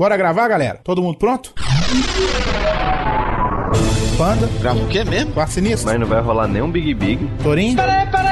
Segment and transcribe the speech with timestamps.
[0.00, 0.80] Bora gravar, galera?
[0.82, 1.52] Todo mundo pronto?
[4.16, 5.32] Panda, Grava o quê mesmo?
[5.34, 7.30] Quarto Sinistro, Mas não vai rolar nenhum Big Big.
[7.42, 7.76] Torinho,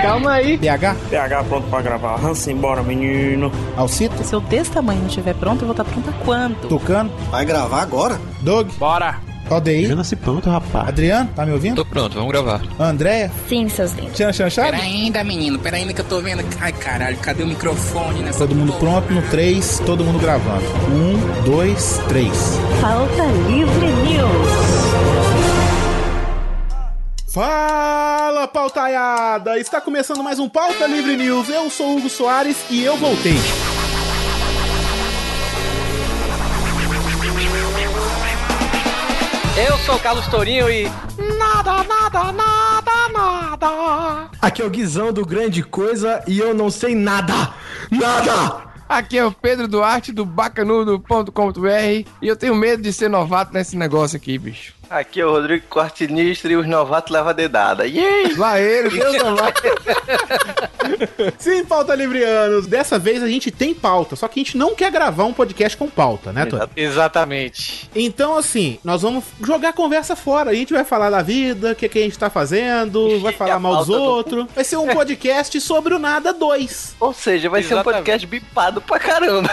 [0.00, 0.56] Calma aí.
[0.56, 2.24] PH, PH pronto pra gravar.
[2.24, 3.52] Hansen, bora, menino.
[3.76, 6.68] Alcito, Se eu desse tamanho não estiver pronto, eu vou estar pronta quando?
[6.70, 8.18] Tucano, Vai gravar agora?
[8.40, 9.27] Doug, Bora.
[9.50, 10.88] Aldeir, nasci pronto, rapaz.
[10.88, 11.76] Adriano, tá me ouvindo?
[11.76, 12.60] Tô pronto, vamos gravar.
[12.78, 14.12] Andréia, Sim, seus lindos.
[14.14, 14.70] Tiana Chanchado?
[14.72, 16.44] Pera ainda, menino, pera ainda que eu tô vendo.
[16.60, 19.00] Ai, caralho, cadê o microfone nessa Todo mundo porra?
[19.02, 20.64] pronto no 3, todo mundo gravando.
[21.44, 22.28] 1, 2, 3.
[22.80, 25.58] Falta Livre News.
[27.32, 29.58] Fala, pautaiada!
[29.58, 31.48] Está começando mais um Pauta Livre News.
[31.48, 33.36] Eu sou o Hugo Soares e eu voltei.
[39.66, 40.86] Eu sou o Carlos Tourinho e.
[44.40, 47.52] Aqui é o Guizão do Grande Coisa e eu não sei nada!
[47.90, 48.68] Nada!
[48.88, 51.68] Aqui é o Pedro Duarte do bacanudo.com.br
[52.22, 54.77] e eu tenho medo de ser novato nesse negócio aqui, bicho.
[54.90, 57.86] Aqui é o Rodrigo Quartinistro e os novatos levam dedada.
[57.86, 58.34] Yay!
[58.36, 59.60] Lá ele, Deus novato.
[61.38, 62.66] Sim, pauta livrianos.
[62.66, 65.76] Dessa vez a gente tem pauta, só que a gente não quer gravar um podcast
[65.76, 66.62] com pauta, né, Tony?
[66.74, 67.90] Exatamente.
[67.94, 70.50] Então, assim, nós vamos jogar a conversa fora.
[70.50, 73.58] A gente vai falar da vida, o que, que a gente tá fazendo, vai falar
[73.58, 74.46] mal dos do- outros.
[74.54, 76.96] Vai ser um podcast sobre o Nada 2.
[76.98, 77.98] Ou seja, vai ser um Exatamente.
[78.04, 79.50] podcast bipado pra caramba.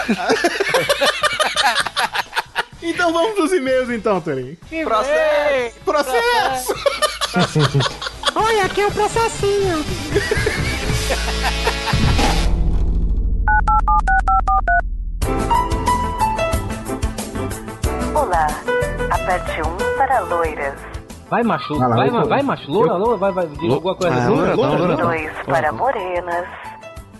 [2.87, 4.55] Então vamos pros e-mails então, Torinho.
[4.83, 5.79] Processo!
[5.83, 6.73] Processo!
[8.35, 9.83] Olha, aqui é o processinho.
[18.13, 18.47] Olá,
[19.09, 20.73] aperte 1 para loiras,
[21.29, 21.75] Vai, macho.
[21.79, 22.71] Vai lá, vai, vai, vai, vai, macho.
[22.71, 23.47] Loura, loura, vai, vai.
[23.47, 24.15] Diga alguma coisa.
[24.15, 24.95] Ah, Loura, loura, loura.
[24.95, 26.45] 2 para morenas,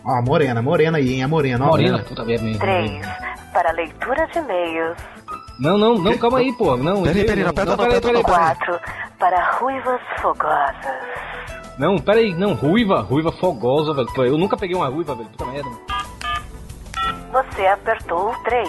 [0.05, 1.23] Ó, morena, morena aí, hein?
[1.23, 1.69] A morena, ó.
[1.69, 2.59] Morena, puta merda.
[2.59, 3.01] 3
[3.51, 4.97] para leitura de e-mails,
[5.59, 6.75] Não, não, não, calma aí, pô.
[6.75, 8.55] Não, Peraí, peraí, não, aperta não, peraí, aperta peraí, peraí.
[8.55, 8.79] 4
[9.17, 10.75] para ruivas fogosas,
[11.77, 14.07] Não, peraí, não, ruiva, ruiva fogosa, velho.
[14.13, 15.29] Pô, Eu nunca peguei uma ruiva, velho.
[15.29, 15.69] Puta merda.
[17.31, 18.67] você apertou o 3,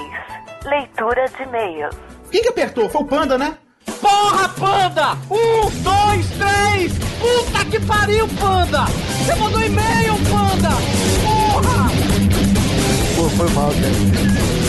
[0.65, 1.97] leitura de e-mails.
[2.31, 2.89] Quem que apertou?
[2.89, 3.57] Foi o Panda, né?
[4.01, 5.13] Porra, panda!
[5.31, 6.93] Um, dois, três!
[7.19, 8.85] Puta que pariu, panda!
[8.85, 10.69] Você mandou e-mail, panda!
[11.25, 11.89] Porra!
[13.17, 14.66] Pô, foi mal, cara.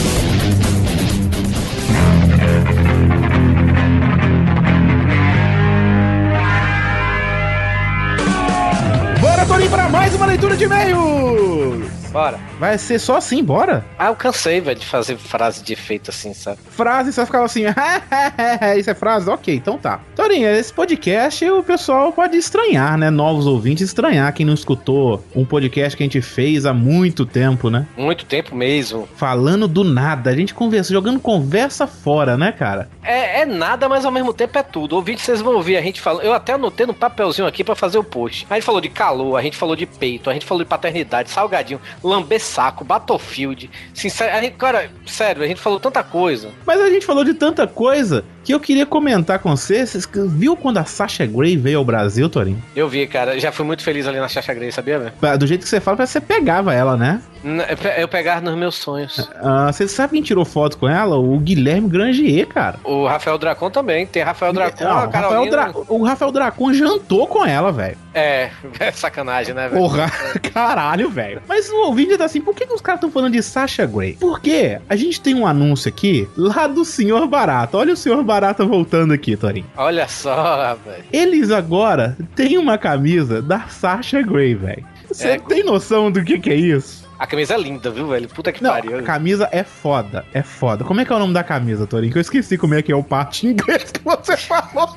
[9.38, 11.97] Bora, Torinho, pra mais uma leitura de e-mails!
[12.12, 12.40] Bora.
[12.60, 13.86] Vai ser só assim, bora?
[13.98, 16.60] Ah, eu cansei, velho, de fazer frase de efeito assim, sabe?
[16.70, 17.64] Frase, vai ficar assim,
[18.78, 19.30] isso é frase?
[19.30, 20.00] Ok, então tá.
[20.16, 23.10] Torinho, esse podcast o pessoal pode estranhar, né?
[23.10, 27.70] Novos ouvintes estranhar quem não escutou um podcast que a gente fez há muito tempo,
[27.70, 27.86] né?
[27.98, 29.08] Muito tempo mesmo.
[29.16, 32.90] Falando do nada, a gente conversa, jogando conversa fora, né, cara?
[33.04, 34.96] É, é nada, mas ao mesmo tempo é tudo.
[34.96, 36.24] Ouvinte, vocês vão ouvir a gente falando.
[36.24, 38.46] Eu até anotei no papelzinho aqui pra fazer o post.
[38.50, 41.30] A gente falou de calor, a gente falou de peito, a gente falou de paternidade,
[41.30, 43.70] salgadinho, lamber saco, Battlefield.
[43.94, 46.52] Sincero, gente, cara, sério, a gente falou tanta coisa.
[46.66, 49.90] Mas a gente falou de tanta coisa que eu queria comentar com vocês.
[49.90, 52.64] Vocês viu quando a Sasha Grey veio ao Brasil, Torinho?
[52.74, 55.38] Eu vi, cara, já fui muito feliz ali na Chacha Grey, sabia, velho?
[55.38, 57.22] Do jeito que você fala, parece que você pegava ela, né?
[57.44, 59.30] N- eu pe- Eu pegava nos meus sonhos.
[59.42, 61.18] Ah, você sabe quem tirou foto com ela?
[61.18, 62.80] O Guilherme Grangier, cara.
[62.86, 64.06] O Rafael Dracon também.
[64.08, 65.50] Tem Rafael Dracon, Não, a o, Rafael.
[65.50, 67.98] Dra- o Rafael Dracon jantou com ela, velho.
[68.14, 69.82] É, é sacanagem, né, velho?
[69.82, 70.10] Porra,
[70.54, 71.42] caralho, velho.
[71.48, 74.18] Mas o ouvinte tá assim, por que, que os caras estão falando de Sasha Grey?
[74.20, 77.78] Porque a gente tem um anúncio aqui lá do Senhor Barata.
[77.78, 79.66] Olha o Senhor Barata voltando aqui, Torinho.
[79.76, 81.04] Olha só, velho.
[81.12, 84.86] Eles agora têm uma camisa da Sasha Grey, velho.
[85.08, 85.40] Você É.
[85.40, 87.08] tem noção do que, que é isso?
[87.18, 88.30] A camisa é linda, viu, velho?
[88.30, 89.00] Puta que Não, pariu.
[89.00, 90.84] a camisa é foda, é foda.
[90.84, 92.12] Como é que é o nome da camisa, Torinho?
[92.12, 94.96] Que eu esqueci como é que é o parte em inglês que você falou.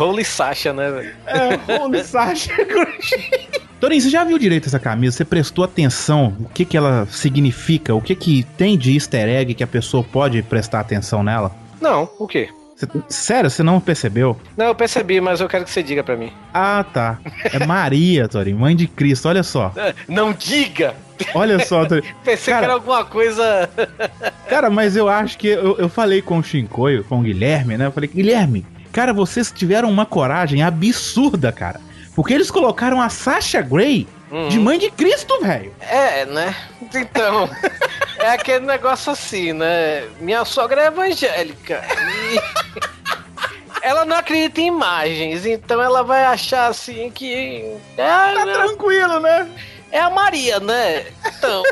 [0.00, 1.14] Holy Sasha, né, velho?
[1.26, 3.46] É, Holy Sasha Grey.
[3.78, 5.18] Torinho, você já viu direito essa camisa?
[5.18, 6.34] Você prestou atenção?
[6.40, 7.94] O que que ela significa?
[7.94, 11.60] O que que tem de easter egg que a pessoa pode prestar atenção nela?
[11.82, 12.48] Não, o quê?
[12.76, 14.36] Você- sério, você não percebeu?
[14.56, 16.32] Não, eu percebi, mas eu quero que você diga pra mim.
[16.54, 17.18] Ah, tá.
[17.52, 19.28] É Maria, Torinho, mãe de Cristo.
[19.28, 19.72] Olha só.
[19.76, 20.94] Ah, Não diga!
[21.34, 22.12] Olha só, Torinho.
[22.24, 23.68] Pensei Cara- que era alguma coisa.
[24.48, 27.86] Cara, mas eu acho que eu, eu falei com o Shinkoio, com o Guilherme, né?
[27.86, 31.80] Eu falei, Guilherme, cara, vocês tiveram uma coragem absurda, cara.
[32.16, 34.48] Porque eles colocaram a Sasha Grey Uhum.
[34.48, 35.74] de mãe de Cristo, velho.
[35.80, 36.56] É, né?
[36.94, 37.48] Então.
[38.18, 40.08] é aquele negócio assim, né?
[40.18, 41.84] Minha sogra é evangélica.
[42.32, 42.82] E.
[43.82, 47.76] Ela não acredita em imagens, então ela vai achar assim que.
[47.96, 49.50] É, Tá tranquilo, né?
[49.90, 51.04] é a Maria, né?
[51.26, 51.62] Então.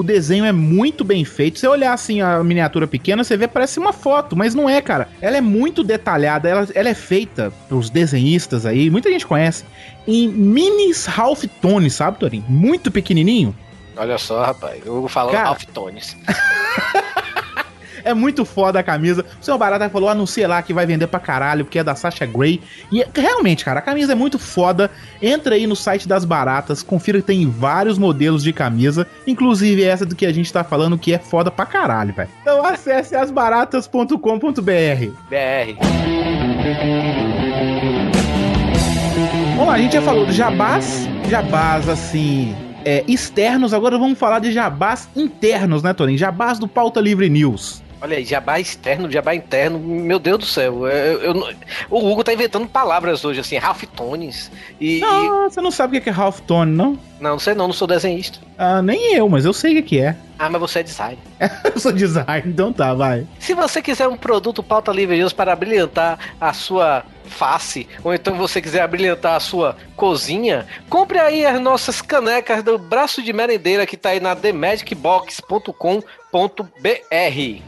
[0.00, 1.56] O desenho é muito bem feito.
[1.58, 4.80] Se você olhar assim a miniatura pequena, você vê parece uma foto, mas não é,
[4.80, 5.08] cara.
[5.20, 9.62] Ela é muito detalhada, ela, ela é feita pelos desenhistas aí, muita gente conhece,
[10.08, 12.46] em minis Ralph Tone, sabe, Torinho?
[12.48, 13.54] Muito pequenininho.
[13.94, 14.80] Olha só, rapaz.
[14.86, 16.16] O Hugo falou Cara- Ralph Tones.
[18.04, 19.24] É muito foda a camisa.
[19.40, 22.26] O seu Barata falou, anuncia lá que vai vender pra caralho, porque é da Sasha
[22.26, 22.60] Grey.
[22.90, 24.90] E é- realmente, cara, a camisa é muito foda.
[25.20, 30.04] Entra aí no site das Baratas, confira que tem vários modelos de camisa, inclusive essa
[30.06, 32.28] do que a gente tá falando, que é foda pra caralho, velho.
[32.42, 34.60] Então acesse asbaratas.com.br.
[34.60, 35.76] BR.
[39.66, 44.50] Lá, a gente já falou de jabás, jabás assim, é, externos, agora vamos falar de
[44.50, 46.18] jabás internos, né, Torinho?
[46.18, 47.80] Jabás do Pauta Livre News.
[48.02, 50.86] Olha aí, jabá externo, jabá interno, meu Deus do céu.
[50.86, 51.48] eu- eu não-
[51.90, 54.50] o Hugo tá inventando palavras hoje, assim, Ralph Tones.
[54.80, 56.98] E, e- Não, você não sabe o que é Ralph Tone, não?
[57.20, 58.38] Não, não sei não, não sou desenhista.
[58.56, 60.16] Ah, nem eu, mas eu sei o que que é.
[60.38, 61.18] Ah, mas você é design.
[61.74, 63.26] Eu sou design, então tá, vai.
[63.38, 68.60] Se você quiser um produto pauta livre para brilhantar a sua face, ou então você
[68.60, 73.96] quiser brilhantar a sua cozinha, compre aí as nossas canecas do braço de merendeira que
[73.96, 76.04] tá aí na themagicbox.com.br.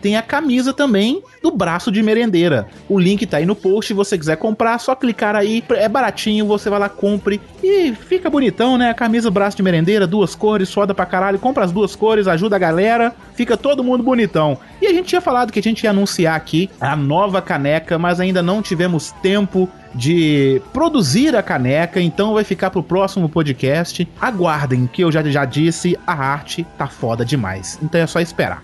[0.00, 2.69] Tem a camisa também do braço de merendeira.
[2.88, 3.88] O link tá aí no post.
[3.88, 5.65] Se você quiser comprar, só clicar aí.
[5.70, 7.41] É baratinho, você vai lá, compre.
[7.62, 8.91] E fica bonitão, né?
[8.91, 11.38] A camisa braço de merendeira, duas cores, foda pra caralho.
[11.41, 13.15] Compra as duas cores, ajuda a galera.
[13.35, 14.58] Fica todo mundo bonitão.
[14.81, 18.20] E a gente tinha falado que a gente ia anunciar aqui a nova caneca, mas
[18.20, 19.52] ainda não tivemos tempo
[19.95, 24.09] de produzir a caneca, então vai ficar pro próximo podcast.
[24.21, 27.79] Aguardem, que eu já, já disse, a arte tá foda demais.
[27.83, 28.63] Então é só esperar.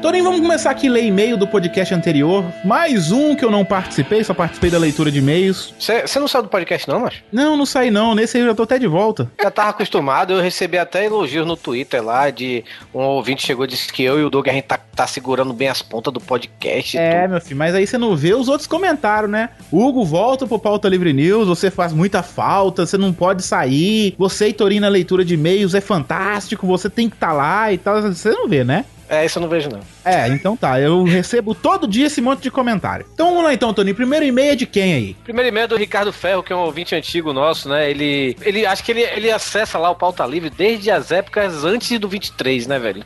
[0.00, 2.42] Torinho, vamos começar aqui a ler e-mail do podcast anterior.
[2.64, 5.74] Mais um que eu não participei, só participei da leitura de e-mails.
[5.78, 7.16] Você não saiu do podcast não, mas?
[7.30, 9.30] Não, não saí não, nesse aí eu já tô até de volta.
[9.40, 12.64] Já tava acostumado, eu recebi até elogios no Twitter lá de
[12.94, 15.52] um ouvinte chegou e disse que eu e o Doug a gente tá, tá segurando
[15.52, 16.96] bem as pontas do podcast.
[16.96, 19.50] É, meu filho, mas aí você não vê os outros comentários, né?
[19.70, 24.48] Hugo volta pro Pauta Livre News, você faz muita falta, você não pode sair, você
[24.48, 28.00] e Torinho na leitura de e-mails é fantástico, você tem que estar lá e tal,
[28.00, 28.86] você não vê, né?
[29.10, 29.80] É, isso eu não vejo não.
[30.04, 33.04] É, então tá, eu recebo todo dia esse monte de comentário.
[33.12, 35.14] Então vamos lá então, Toninho, primeiro e-mail é de quem aí?
[35.24, 37.90] Primeiro e-mail é do Ricardo Ferro, que é um ouvinte antigo nosso, né?
[37.90, 41.98] Ele, ele acho que ele, ele acessa lá o Pauta Livre desde as épocas antes
[41.98, 43.02] do 23, né, velho?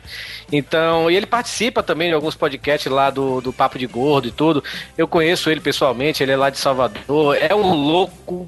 [0.51, 4.31] Então, e ele participa também de alguns podcasts lá do, do Papo de Gordo e
[4.31, 4.63] tudo.
[4.95, 7.35] Eu conheço ele pessoalmente, ele é lá de Salvador.
[7.41, 8.45] É um louco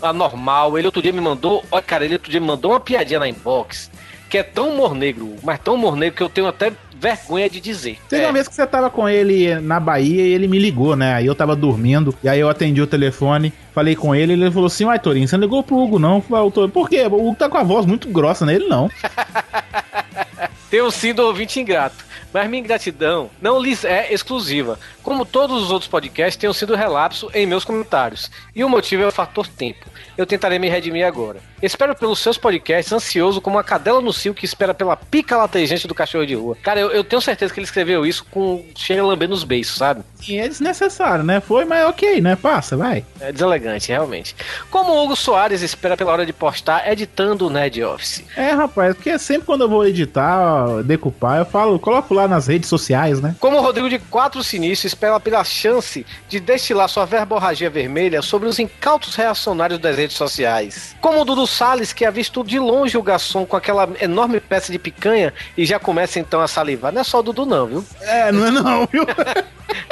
[0.00, 0.78] anormal.
[0.78, 3.28] Ele outro dia me mandou, olha, cara, ele outro dia me mandou uma piadinha na
[3.28, 3.90] inbox
[4.30, 7.60] que é tão humor negro, mas tão humor negro que eu tenho até vergonha de
[7.60, 7.98] dizer.
[8.08, 8.26] Teve É.
[8.26, 11.14] uma vez que você tava com ele na Bahia e ele me ligou, né?
[11.14, 14.66] Aí eu tava dormindo, e aí eu atendi o telefone, falei com ele, ele falou
[14.66, 16.20] assim: Uai, Torinho, você não ligou pro Hugo, não?
[16.20, 17.02] Falei, "Ah, Torinho, Por quê?
[17.06, 18.54] O Hugo tá com a voz muito grossa, né?
[18.54, 18.90] Ele não.
[20.70, 24.78] Tenho sido ouvinte ingrato, mas minha ingratidão não lhes é exclusiva.
[25.02, 28.30] Como todos os outros podcasts, tenho sido relapso em meus comentários.
[28.54, 29.86] E o motivo é o fator tempo.
[30.16, 31.40] Eu tentarei me redimir agora.
[31.62, 35.86] Espero pelos seus podcasts, ansioso como uma cadela no cio que espera pela pica latejante
[35.86, 36.56] do cachorro de rua.
[36.62, 40.02] Cara, eu, eu tenho certeza que ele escreveu isso com chega lambendo os beiços, sabe?
[40.26, 41.40] E é desnecessário, né?
[41.40, 42.36] Foi, mas ok, né?
[42.36, 43.04] Passa, vai.
[43.20, 44.34] É deselegante, realmente.
[44.70, 48.24] Como o Hugo Soares espera pela hora de postar editando o Nerd Office.
[48.36, 52.68] É, rapaz, porque sempre quando eu vou editar, decupar, eu falo, coloco lá nas redes
[52.68, 53.36] sociais, né?
[53.38, 58.48] Como o Rodrigo de Quatro Sinistros espera pela chance de destilar sua verborragia vermelha sobre
[58.48, 60.96] os incautos reacionários das redes sociais.
[61.00, 64.72] Como o Dudu Salles, que ha visto de longe o garçom com aquela enorme peça
[64.72, 66.92] de picanha e já começa então a salivar.
[66.92, 67.84] Não é só o Dudu não, viu?
[68.00, 69.06] É, não é não, viu?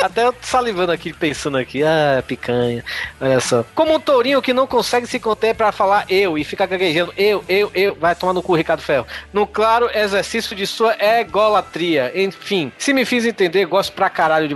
[0.02, 2.84] Até eu tô salivando aqui, pensando aqui, ah, picanha,
[3.20, 3.64] olha só.
[3.74, 7.44] Como um tourinho que não consegue se conter pra falar eu e fica gaguejando eu,
[7.48, 9.06] eu, eu, vai tomar no cu, Ricardo Ferro.
[9.32, 12.12] No claro exercício de sua egolatria.
[12.14, 14.54] Enfim, se me fiz entender, gosto pra caralho de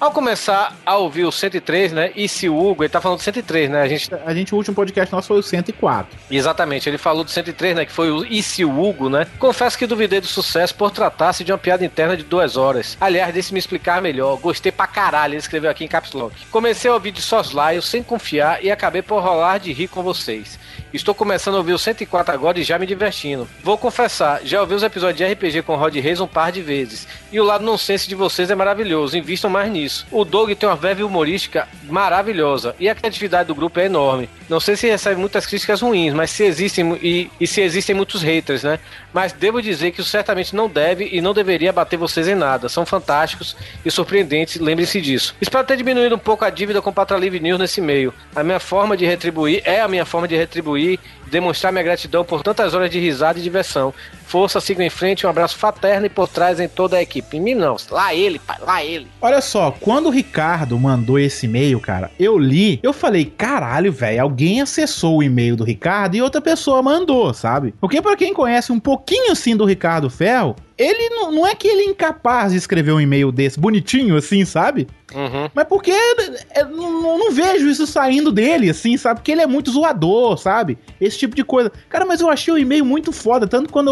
[0.00, 3.22] Ao começar a ouvir o 103, né, e se o Hugo, ele tá falando do
[3.22, 4.10] 103, né, a gente...
[4.24, 6.18] A gente, o último podcast nosso foi o 104.
[6.30, 9.26] Exatamente, ele falou do 103, né, que foi o e se o Hugo, né.
[9.38, 12.96] Confesso que duvidei do sucesso por tratar-se de uma piada interna de duas horas.
[13.00, 16.34] Aliás, deixe-me explicar melhor, gostei pra caralho, ele escreveu aqui em Caps Lock.
[16.50, 20.58] Comecei a ouvir de soslaio, sem confiar, e acabei por rolar de rir com vocês.
[20.92, 23.48] Estou começando a ouvir o 104 agora e já me divertindo.
[23.62, 27.06] Vou confessar, já ouvi os episódios de RPG com Rod Reis um par de vezes.
[27.30, 30.04] E o lado nonsense de vocês é maravilhoso, invistam mais nisso.
[30.10, 34.28] O Doug tem uma verve humorística maravilhosa e a criatividade do grupo é enorme.
[34.48, 38.20] Não sei se recebe muitas críticas ruins, mas se existem e, e se existem muitos
[38.20, 38.80] haters, né?
[39.12, 42.68] Mas devo dizer que isso certamente não deve e não deveria bater vocês em nada.
[42.68, 45.36] São fantásticos e surpreendentes, lembrem-se disso.
[45.40, 48.12] Espero ter diminuído um pouco a dívida com o Patra Livre News nesse meio.
[48.34, 51.84] A minha forma de retribuir é a minha forma de retribuir contribuir e demonstrar minha
[51.84, 53.92] gratidão por tantas horas de risada e diversão.
[54.26, 57.36] Força, siga em frente, um abraço fraterno e por trás em toda a equipe.
[57.36, 59.08] Em mim não, lá ele, pai, lá ele.
[59.20, 64.22] Olha só, quando o Ricardo mandou esse e-mail, cara, eu li, eu falei, caralho, velho,
[64.22, 67.74] alguém acessou o e-mail do Ricardo e outra pessoa mandou, sabe?
[67.80, 71.68] Porque pra quem conhece um pouquinho assim do Ricardo Ferro, ele não, não é que
[71.68, 74.86] ele é incapaz de escrever um e-mail desse bonitinho assim, sabe?
[75.14, 75.48] Uhum.
[75.54, 79.20] Mas porque é, não, não- vejo isso saindo dele, assim, sabe?
[79.20, 80.76] Porque ele é muito zoador, sabe?
[81.00, 81.70] Esse tipo de coisa.
[81.88, 83.46] Cara, mas eu achei o e-mail muito foda.
[83.46, 83.88] Tanto quando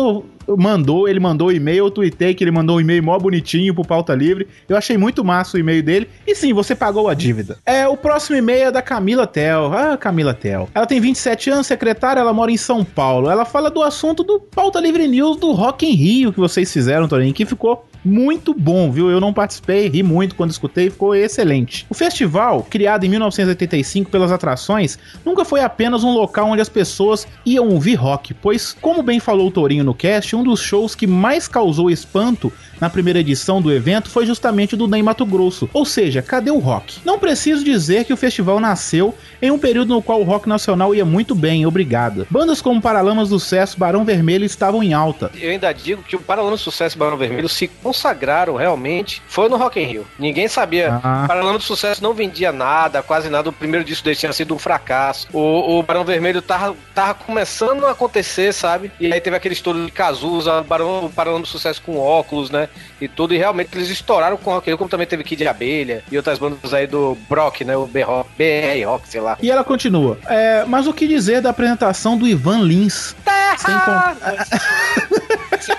[0.46, 3.74] eu- mandou, ele mandou o e-mail, eu tuitei que ele mandou um e-mail mó bonitinho
[3.74, 4.48] pro Pauta Livre.
[4.68, 6.08] Eu achei muito massa o e-mail dele.
[6.26, 7.58] E sim, você pagou a dívida.
[7.66, 9.70] É, o próximo e-mail é da Camila Tel.
[9.72, 10.68] Ah, Camila Tel.
[10.74, 13.28] Ela tem 27 anos, secretária, ela mora em São Paulo.
[13.30, 17.06] Ela fala do assunto do Pauta Livre News do Rock em Rio que vocês fizeram,
[17.06, 19.10] Torinho, que ficou muito bom, viu?
[19.10, 21.86] Eu não participei, ri muito quando escutei, ficou excelente.
[21.88, 27.26] O festival, criado em 1985 pelas atrações, nunca foi apenas um local onde as pessoas
[27.44, 31.06] iam ouvir rock, pois, como bem falou o Tourinho no cast, um dos shows que
[31.06, 35.68] mais causou espanto na primeira edição do evento foi justamente do Ney Mato Grosso.
[35.72, 37.00] Ou seja, cadê o rock?
[37.04, 40.94] Não preciso dizer que o festival nasceu em um período no qual o rock nacional
[40.94, 42.26] ia muito bem, obrigada.
[42.30, 45.30] Bandas como Paralamas do Sucesso, Barão Vermelho estavam em alta.
[45.40, 49.48] Eu ainda digo que o Paralama do Sucesso e Barão Vermelho se consagraram realmente foi
[49.48, 50.06] no Rock in Rio.
[50.18, 51.00] Ninguém sabia.
[51.02, 51.24] Ah.
[51.26, 53.48] Paralama do Sucesso não vendia nada, quase nada.
[53.48, 55.26] O primeiro disco deles tinha sido um fracasso.
[55.32, 58.92] O, o Barão Vermelho tava, tava começando a acontecer, sabe?
[59.00, 62.50] E aí teve aquele estouro de Cazuza, o, Barão, o Paralama do Sucesso com óculos,
[62.50, 62.68] né?
[63.00, 63.34] E tudo.
[63.34, 66.04] E realmente eles estouraram com o Rock in Rio, como também teve Kid de Abelha
[66.10, 67.76] e outras bandas aí do Brock, né?
[67.76, 69.36] O B-Rock, BR Rock, sei lá.
[69.42, 70.18] E ela continua.
[70.26, 73.16] É, mas o que dizer da apresentação do Ivan Lins?
[73.58, 75.27] Sem, con-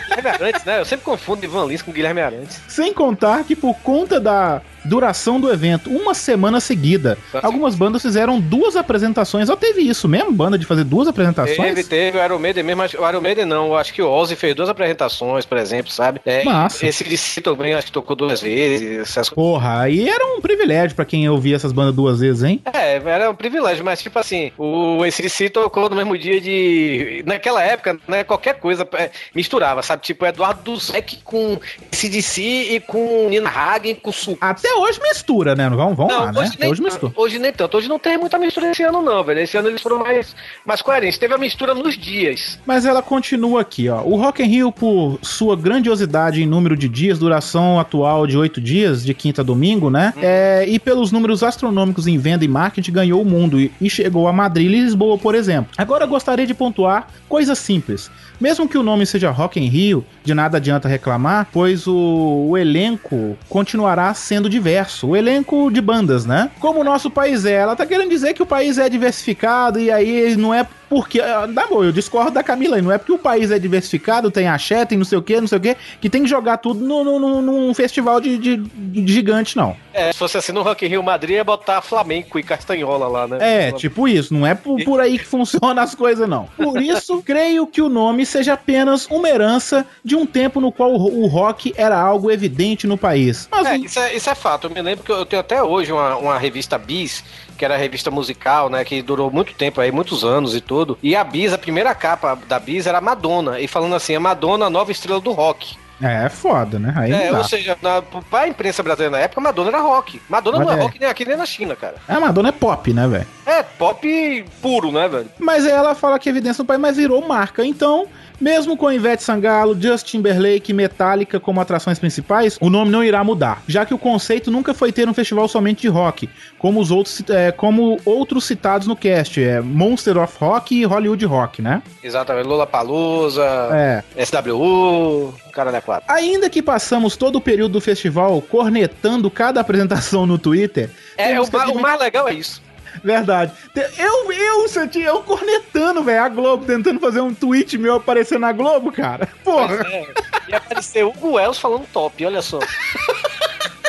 [0.07, 0.79] Guilherme Arantes, né?
[0.79, 2.61] Eu sempre confundo Ivan Lins com Guilherme Arantes.
[2.67, 8.39] sem contar que por conta da duração do evento, uma semana seguida, algumas bandas fizeram
[8.39, 9.49] duas apresentações.
[9.49, 10.31] Ó, teve isso mesmo?
[10.31, 11.57] Banda de fazer duas apresentações?
[11.57, 14.55] Teve, teve, o Iron Maiden mesmo, o Iron Maiden não, acho que o Ozzy fez
[14.55, 16.19] duas apresentações, por exemplo, sabe?
[16.25, 16.85] É, Massa.
[16.85, 19.29] Esse DC também, acho que tocou duas vezes, essas.
[19.29, 22.61] Porra, aí era um privilégio pra quem ouvia essas bandas duas vezes, hein?
[22.73, 27.23] É, era um privilégio, mas tipo assim, o ACDC tocou no mesmo dia de...
[27.25, 30.03] Naquela época, né, qualquer coisa é, misturava, sabe?
[30.03, 31.59] Tipo, Eduardo Duzek com
[31.93, 34.11] ACDC e com Nina Hagen, com.
[34.39, 35.69] Até hoje mistura, né?
[35.69, 36.39] Vamos, vamos lá, né?
[36.39, 37.13] hoje Até nem, hoje mistura.
[37.15, 37.77] hoje nem tanto.
[37.77, 39.39] Hoje não tem muita mistura esse ano, não, velho.
[39.39, 41.17] Esse ano eles foram mais, mais coerentes.
[41.17, 42.59] Teve a mistura nos dias.
[42.65, 44.01] Mas ela continua aqui, ó.
[44.01, 48.61] O Rock in Rio, por sua grandiosidade em número de dias, duração atual de oito
[48.61, 50.13] dias, de quinta a domingo, né?
[50.21, 54.27] É, e pelos números astronômicos em venda e marketing, ganhou o mundo e, e chegou
[54.27, 55.71] a Madrid e Lisboa, por exemplo.
[55.77, 58.09] Agora eu gostaria de pontuar coisas simples.
[58.39, 62.57] Mesmo que o nome seja Rock in Rio, de nada adianta reclamar, pois o, o
[62.57, 65.07] elenco continuará sendo diverso.
[65.07, 66.49] O elenco de bandas, né?
[66.59, 67.55] Como o nosso país é.
[67.55, 71.19] Ela tá querendo dizer que o país é diversificado e aí não é porque.
[71.21, 72.81] ah, Dá bom, eu discordo da Camila aí.
[72.81, 75.47] Não é porque o país é diversificado, tem axé, tem não sei o que, não
[75.47, 78.57] sei o que, que tem que jogar tudo no, no- no- num festival de, de-
[78.57, 79.75] de gigante, não.
[79.93, 83.37] É, se fosse assim no Rock Rio Madrid, ia botar flamenco e castanhola lá, né?
[83.67, 86.47] É, tipo isso, não é por, por aí que funciona as coisas, não.
[86.57, 90.93] Por isso, creio que o nome seja apenas uma herança de um tempo no qual
[90.93, 93.47] o o rock era algo evidente no país.
[93.51, 94.67] Mas É, isso é, isso é fato.
[94.67, 97.23] Eu me lembro que eu tenho até hoje uma, uma revista Bis,
[97.57, 98.85] que era a revista musical, né?
[98.85, 100.78] Que durou muito tempo aí, muitos anos e tudo.
[101.01, 103.59] E a Bis, a primeira capa da Bis era a Madonna.
[103.59, 105.77] E falando assim, a Madonna, a nova estrela do rock.
[106.01, 106.93] É, é foda, né?
[106.95, 110.21] Aí É, ou seja, na, pra imprensa brasileira na época, Madonna era rock.
[110.29, 110.81] Madonna Mas não é é.
[110.83, 111.95] rock nem aqui nem na China, cara.
[112.07, 113.27] A Madonna é pop, né, velho?
[113.45, 115.29] É pop puro, né, velho?
[115.39, 117.65] Mas ela fala que é evidência no país, mas virou marca.
[117.65, 118.07] Então,
[118.39, 123.23] mesmo com Ivete Sangalo, Justin Timberlake e Metallica como atrações principais, o nome não irá
[123.23, 126.89] mudar, já que o conceito nunca foi ter um festival somente de rock, como os
[126.91, 131.81] outros, é, como outros citados no cast, é Monster of Rock e Hollywood Rock, né?
[132.03, 132.47] Exatamente.
[132.47, 134.03] Lula Palusa, É.
[134.25, 140.37] SWU, cara da Ainda que passamos todo o período do festival cornetando cada apresentação no
[140.37, 142.61] Twitter, É, o, o mais legal é isso.
[143.03, 143.51] Verdade.
[143.97, 148.51] Eu, eu, Santinho, eu cornetando, velho, a Globo, tentando fazer um tweet meu aparecer na
[148.51, 149.27] Globo, cara.
[149.43, 149.85] Porra.
[149.87, 150.07] É,
[150.47, 152.59] e apareceu Hugo Wells falando top, olha só.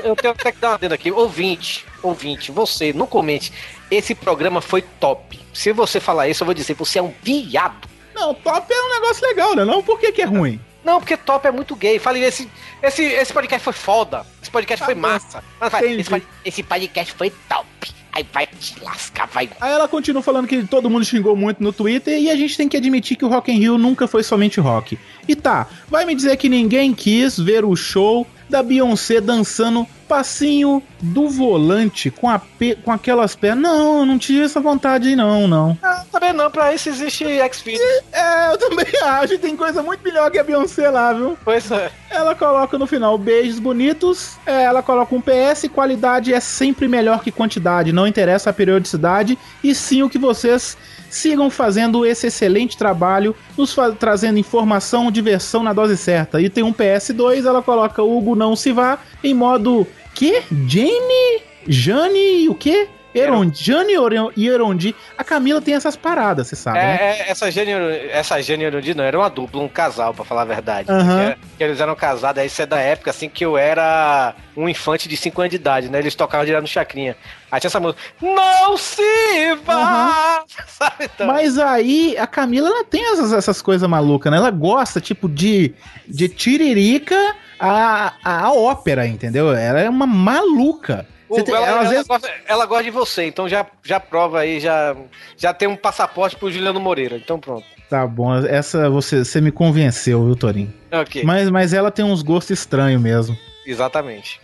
[0.02, 1.10] Eu tenho até que dar uma dentro aqui.
[1.10, 3.52] Ouvinte, ouvinte, você, não comente.
[3.90, 5.38] Esse programa foi top.
[5.52, 7.88] Se você falar isso, eu vou dizer, você é um viado.
[8.14, 9.64] Não, top é um negócio legal, né?
[9.64, 10.60] Não, por que que é ruim?
[10.84, 11.98] Não, porque top é muito gay.
[11.98, 12.50] Falei, esse,
[12.82, 14.24] esse, esse podcast foi foda.
[14.40, 15.44] Esse podcast foi massa.
[15.60, 17.66] Mas vai, esse, esse podcast foi top.
[18.12, 19.48] Aí vai te lascar, vai.
[19.60, 22.68] Aí ela continua falando que todo mundo xingou muito no Twitter e a gente tem
[22.68, 24.98] que admitir que o Rock in Rio nunca foi somente rock.
[25.28, 30.82] E tá, vai me dizer que ninguém quis ver o show da Beyoncé dançando espacinho
[31.00, 33.62] do volante com, a pe- com aquelas pernas.
[33.62, 35.78] Não, não tive essa vontade aí, não, não.
[35.82, 37.80] Ah, também não, pra isso existe Xvideos.
[38.12, 39.38] É, eu também acho.
[39.38, 41.38] Tem coisa muito melhor que a Beyoncé lá, viu?
[41.44, 41.90] Pois é.
[42.10, 44.36] Ela coloca no final beijos bonitos.
[44.44, 45.68] é, ela coloca um PS.
[45.72, 47.92] Qualidade é sempre melhor que quantidade.
[47.92, 49.38] Não interessa a periodicidade.
[49.62, 50.76] E sim o que vocês
[51.08, 56.40] sigam fazendo esse excelente trabalho, nos trazendo informação, diversão na dose certa.
[56.40, 57.46] E tem um PS2.
[57.46, 60.42] Ela coloca Hugo não se vá em modo que?
[60.66, 62.88] Jane, Jane e o quê?
[63.14, 63.92] Erondi, Jane
[64.36, 64.94] e Erondi.
[65.18, 66.96] A Camila tem essas paradas, você sabe, né?
[66.96, 67.76] É, é, essa Gênio,
[68.10, 70.90] essa Gênio Erudito não, era uma dupla, um casal, pra falar a verdade.
[70.90, 71.34] Aham.
[71.34, 74.68] Que, que eles eram casados, aí isso é da época, assim, que eu era um
[74.68, 75.98] infante de 5 anos de idade, né?
[75.98, 77.16] Eles tocavam direto no Chacrinha.
[77.50, 80.44] Aí tinha essa música, não se vá!
[80.68, 81.26] Sabe, então?
[81.26, 84.38] Mas aí a Camila ela tem essas, essas coisas malucas, né?
[84.38, 85.74] Ela gosta, tipo, de,
[86.06, 89.52] de tiririca a, a ópera, entendeu?
[89.54, 91.06] Ela é uma maluca.
[91.28, 94.40] Hugo, tem- ela, ela, ela vezes- gosta, ela gosta de você, então já, já prova
[94.40, 94.96] aí, já,
[95.36, 97.16] já tem um passaporte pro Juliano Moreira.
[97.16, 97.64] Então pronto.
[97.88, 100.72] Tá bom, essa você, você me convenceu, viu, Torinho?
[100.92, 103.36] Ok, Mas, mas ela tem uns gostos estranhos mesmo.
[103.66, 104.40] exatamente.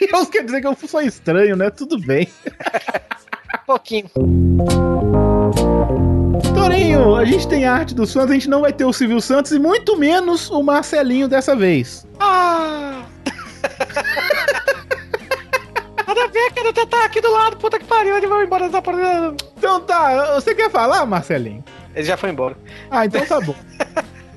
[0.00, 1.70] Isso quer dizer que eu sou estranho, né?
[1.70, 2.28] Tudo bem.
[3.54, 4.10] Um pouquinho.
[6.54, 9.20] Torinho, a gente tem a arte do Santos, a gente não vai ter o Silvio
[9.20, 12.06] Santos e muito menos o Marcelinho dessa vez.
[12.20, 13.02] Ah!
[16.06, 16.68] Nada a ver, cara.
[16.68, 18.16] Eu tá aqui do lado, puta que pariu.
[18.16, 19.34] Ele vai embora da porra.
[19.56, 21.64] Então tá, você quer falar, Marcelinho?
[21.94, 22.56] Ele já foi embora.
[22.90, 23.54] Ah, então tá bom.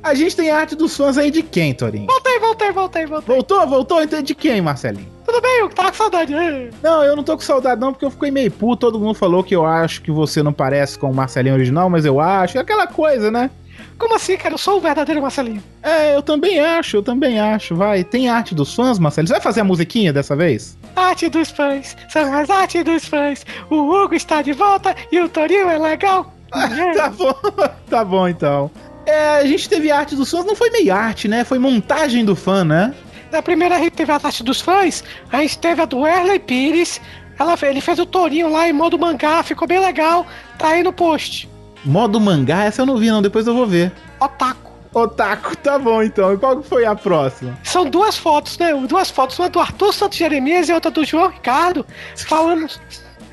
[0.02, 2.08] A gente tem a arte dos fãs aí de quem, Torinho?
[2.08, 3.36] Voltei, voltei, voltei, voltei.
[3.36, 4.02] Voltou, voltou?
[4.02, 5.17] Então de quem, Marcelinho?
[5.38, 6.34] Tudo bem, eu tava com saudade.
[6.82, 8.88] Não, eu não tô com saudade não, porque eu fiquei meio puto.
[8.88, 12.06] Todo mundo falou que eu acho que você não parece com o Marcelinho original, mas
[12.06, 12.58] eu acho.
[12.58, 13.52] É aquela coisa, né?
[14.00, 14.56] Como assim, cara?
[14.56, 15.62] Eu sou o verdadeiro Marcelinho.
[15.84, 17.76] É, eu também acho, eu também acho.
[17.76, 19.28] Vai, tem arte dos fãs, Marcelinho?
[19.28, 20.76] Você vai fazer a musiquinha dessa vez?
[20.96, 23.46] Arte dos fãs, são as artes dos fãs.
[23.70, 26.34] O Hugo está de volta e o Torinho é legal.
[26.96, 27.34] Tá bom,
[27.88, 28.72] tá bom então.
[29.06, 31.44] É, a gente teve arte dos fãs, não foi meio arte, né?
[31.44, 32.96] Foi montagem do fã, né?
[33.32, 36.40] Na primeira a gente teve a arte dos fãs, a gente teve a do Erley
[36.40, 37.02] Pires.
[37.40, 40.26] Ela, ele fez o Torinho lá em modo mangá, ficou bem legal.
[40.58, 41.48] Tá aí no post.
[41.86, 43.92] Modo mangá, essa eu não vi não, depois eu vou ver.
[44.20, 44.72] Otaku.
[44.94, 46.34] Otaku, tá bom então.
[46.34, 47.58] E qual foi a próxima?
[47.64, 48.74] São duas fotos, né?
[48.88, 52.68] Duas fotos, uma do Arthur Santos Jeremias e outra do João Ricardo, falando.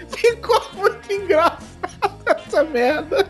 [0.09, 1.63] Ficou muito engraçado
[2.27, 3.27] essa merda.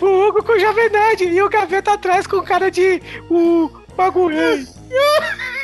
[0.00, 3.00] O Hugo com o Jovem Nerd e o Gaveta atrás com cara de.
[3.30, 4.36] O Bagulho.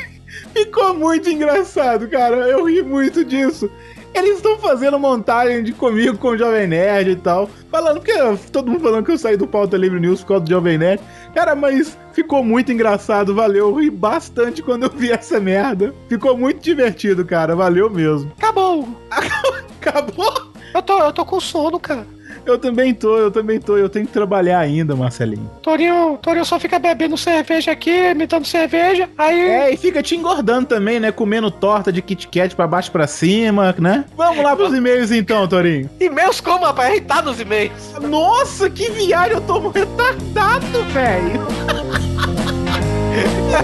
[0.55, 2.47] Ficou muito engraçado, cara.
[2.47, 3.69] Eu ri muito disso.
[4.13, 7.49] Eles estão fazendo montagem de comigo com o Jovem Nerd e tal.
[7.69, 8.13] Falando, porque
[8.49, 11.03] todo mundo falando que eu saí do Pauta Livre News por causa do Jovem Nerd.
[11.33, 13.67] Cara, mas ficou muito engraçado, valeu.
[13.67, 15.93] Eu ri bastante quando eu vi essa merda.
[16.07, 17.53] Ficou muito divertido, cara.
[17.53, 18.31] Valeu mesmo.
[18.37, 18.87] Acabou.
[19.81, 20.33] Acabou?
[20.73, 22.14] Eu tô, eu tô com sono, cara.
[22.45, 23.77] Eu também tô, eu também tô.
[23.77, 25.49] Eu tenho que trabalhar ainda, Marcelinho.
[25.61, 29.09] Torinho, Torinho só fica bebendo cerveja aqui, me dando cerveja.
[29.17, 29.39] Aí.
[29.39, 31.11] É, e fica te engordando também, né?
[31.11, 34.05] Comendo torta de Kit Kat pra baixo pra cima, né?
[34.15, 35.89] Vamos lá pros e-mails então, Torinho.
[35.99, 36.91] E-mails como, rapaz?
[36.91, 37.71] A gente tá nos e-mails.
[38.01, 41.45] Nossa, que viagem, eu tô retardado, velho.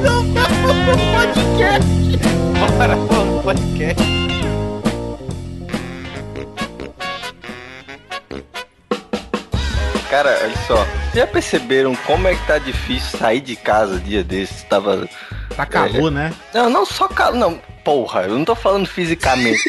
[0.01, 0.45] Não, não,
[1.13, 1.87] podcast.
[2.77, 4.20] Bora, bora, podcast.
[10.11, 10.85] Cara, olha só.
[11.15, 14.61] Já perceberam como é que tá difícil sair de casa dia desses?
[14.63, 15.07] Tava.
[15.55, 16.33] Tá calor, né?
[16.53, 17.37] Não, não só calor.
[17.37, 19.63] Não, porra, eu não tô falando fisicamente.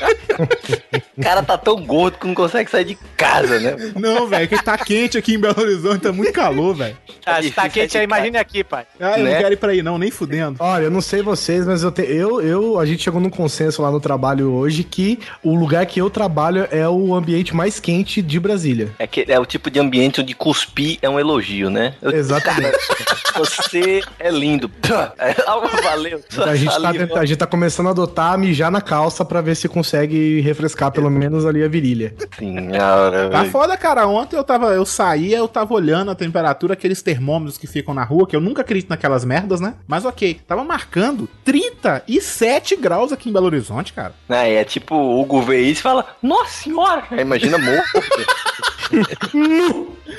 [1.16, 3.76] o cara tá tão gordo que não consegue sair de casa, né?
[3.96, 6.96] Não, velho, que tá quente aqui em Belo Horizonte, tá muito calor, velho.
[7.26, 8.86] Ah, se difícil tá quente sair aí, imagine aqui, pai.
[9.00, 9.32] Ah, eu Né?
[9.34, 10.56] não quero ir pra aí não, nem fudendo.
[10.60, 13.82] Olha, eu não sei vocês, mas eu, te, eu, eu, a gente chegou num consenso
[13.82, 18.22] lá no trabalho hoje que o lugar que eu trabalho é o ambiente mais quente
[18.22, 18.92] de Brasília.
[18.98, 21.94] É, que é o tipo de ambiente onde cuspir é um elogio, né?
[22.00, 22.76] Eu- Exatamente.
[23.36, 24.70] Você é lindo.
[25.18, 25.34] É,
[25.82, 26.20] Valeu.
[26.32, 29.54] Então a, gente tá, a gente tá começando a adotar mijar na calça pra ver
[29.54, 32.14] se consegue refrescar pelo menos ali a virilha.
[32.38, 34.06] Senhora, Tá foda, cara.
[34.06, 38.04] Ontem eu tava, eu saía, eu tava olhando a temperatura, aqueles termômetros que ficam na
[38.04, 39.74] rua, que eu nunca acredito naquelas merdas, né?
[39.86, 44.12] Mas ok, tava marcando 37 graus aqui em Belo Horizonte, cara.
[44.28, 47.04] Ah, é tipo, o Hugo vê isso e fala, nossa senhora!
[47.10, 47.88] Aí imagina morto.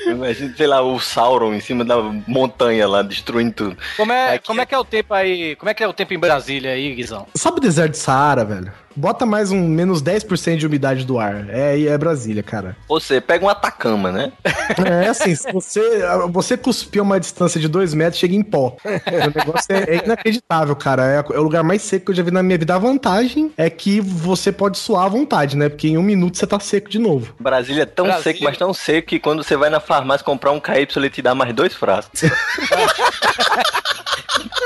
[0.06, 3.76] imagina, sei lá, o Sauron em cima da montanha lá, destruindo tudo.
[3.96, 5.56] Como é, Aqui como é que é o tempo aí?
[5.56, 7.26] Como é que é o tempo em Brasília aí, Guizão?
[7.34, 8.72] Sabe o deserto de Saara, velho?
[8.94, 11.48] Bota mais um menos 10% de umidade do ar.
[11.48, 12.76] É, é Brasília, cara.
[12.88, 14.32] Você pega um Atacama, né?
[15.02, 18.76] É assim, se você, você cuspir uma distância de 2 metros, chega em pó.
[18.84, 21.06] O negócio é, é inacreditável, cara.
[21.06, 22.74] É, é o lugar mais seco que eu já vi na minha vida.
[22.74, 25.68] A vantagem é que você pode suar à vontade, né?
[25.68, 27.34] Porque em um minuto você tá seco de novo.
[27.38, 28.32] Brasília é tão Brasília.
[28.32, 31.22] seco, mas tão seco que quando você vai na farmácia comprar um KY, ele te
[31.22, 32.20] dá mais dois frascos.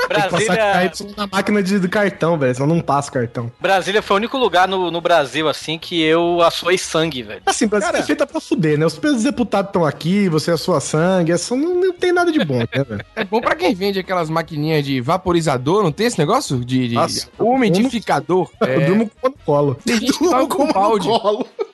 [0.07, 2.53] Tem que passar Brasília, KY na máquina de, de cartão, velho.
[2.55, 3.51] Senão não passa o cartão.
[3.59, 7.41] Brasília foi o único lugar no, no Brasil, assim, que eu assoei sangue, velho.
[7.45, 8.85] Assim, Brasília é feita pra fuder, né?
[8.85, 12.11] Os presos deputados estão aqui, você é a sua sangue, é só, não, não tem
[12.11, 13.05] nada de bom, né, velho?
[13.15, 16.63] É bom pra quem vende aquelas maquininhas de vaporizador, não tem esse negócio?
[16.63, 18.49] De, de Nossa, umidificador.
[18.61, 19.77] Eu É, durmo com no colo.
[19.85, 21.07] tem gente que com balde.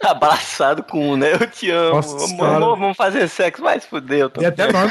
[0.03, 1.33] Abraçado com um, né?
[1.33, 1.95] Eu te amo.
[1.95, 4.29] Nossa amor, vamos fazer sexo, mas fudeu.
[4.29, 4.39] Tô...
[4.39, 4.71] Tem até né?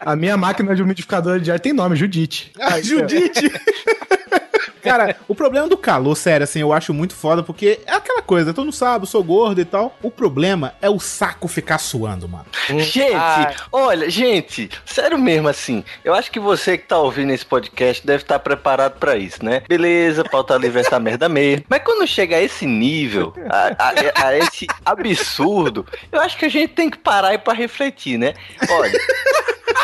[0.00, 2.52] A minha máquina de umidificador de ar tem nome, Judite.
[2.58, 3.52] Ah, Judite!
[4.82, 8.52] Cara, o problema do calor, sério, assim, eu acho muito foda, porque é aquela coisa,
[8.54, 9.96] tu não sabe, eu sou gordo e tal.
[10.02, 12.46] O problema é o saco ficar suando, mano.
[12.68, 13.54] Gente, Ai.
[13.72, 18.22] olha, gente, sério mesmo assim, eu acho que você que tá ouvindo esse podcast deve
[18.22, 19.62] estar preparado pra isso, né?
[19.68, 21.64] Beleza, pauta livre essa merda mesmo.
[21.68, 26.48] Mas quando chega a esse nível, a, a- a esse absurdo, eu acho que a
[26.50, 28.34] gente tem que parar e pra refletir, né?
[28.70, 28.98] Olha,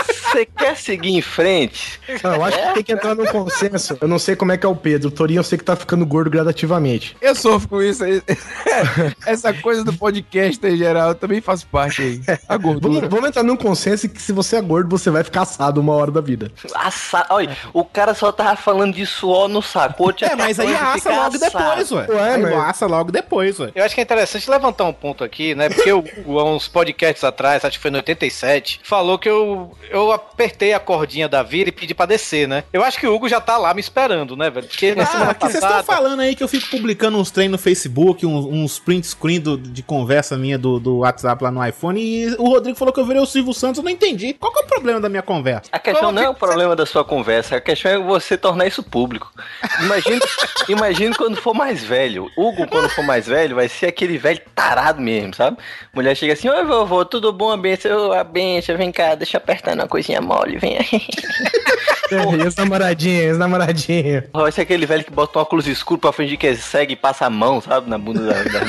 [0.08, 2.00] você quer seguir em frente?
[2.22, 3.96] Não, eu acho que tem que entrar num consenso.
[4.00, 5.08] Eu não sei como é que é o Pedro.
[5.08, 7.16] O Torinho eu sei que tá ficando gordo gradativamente.
[7.20, 8.22] Eu sofro com isso aí.
[9.26, 12.20] Essa coisa do podcast em geral, eu também faço parte aí.
[12.48, 13.08] A Vamos, gordura.
[13.08, 16.12] vamos entrar num consenso que se você é gordo, você vai ficar assado uma hora
[16.12, 16.52] da vida.
[16.72, 17.26] Assa...
[17.30, 20.12] Olha, o cara só tava falando de suor no saco.
[20.22, 21.38] É, mas aí assa logo assado.
[21.40, 22.06] depois, ué.
[22.08, 23.72] Ué, mas- assa logo depois, ué.
[23.74, 25.68] Eu acho que é interessante levantar um ponto aqui, né?
[25.68, 29.76] Porque o Hugo, há uns podcasts atrás, acho que foi no 87, falou que eu,
[29.90, 32.62] eu apertei a cordinha da vira e pedi pra descer, né?
[32.72, 34.68] Eu acho que o Hugo já tá lá me esperando, né, velho?
[34.76, 37.52] Porque na Ah, semana que vocês estão falando aí que eu fico publicando uns treinos
[37.52, 41.66] no Facebook, uns, uns print screen do- de conversa minha do, do WhatsApp lá no
[41.66, 44.34] iPhone, e o Rodrigo falou que eu virei o Silvio Santos, eu não entendi.
[44.34, 45.70] Qual que é o problema da minha conversa?
[45.72, 48.66] A questão não é o que problema da sua conversa, a questão é você tornar
[48.66, 49.32] isso público.
[49.80, 50.20] Imagina,
[50.68, 52.30] imagina quando for mais velho.
[52.36, 55.56] Hugo, quando for mais velho, vai ser aquele velho tarado mesmo, sabe?
[55.94, 58.12] Mulher chega assim, oi vovô, tudo bom, a benção?
[58.12, 61.02] A benção, vem cá, deixa eu apertar uma coisinha mole, vem aí.
[62.10, 64.24] É, e as namoradinhas.
[64.32, 66.96] Vai ser aquele velho que bota um óculos escuro pra fingir que é cego e
[66.96, 68.60] passa a mão, sabe, na bunda da, da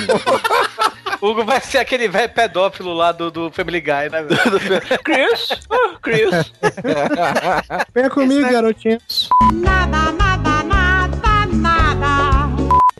[1.21, 4.23] Hugo vai ser aquele velho pedófilo lá do, do Family Guy, né?
[5.03, 6.53] Chris, oh, Chris.
[7.93, 9.29] Venha comigo, garotinhos.
[9.53, 10.86] Nada, nada, nada, nada.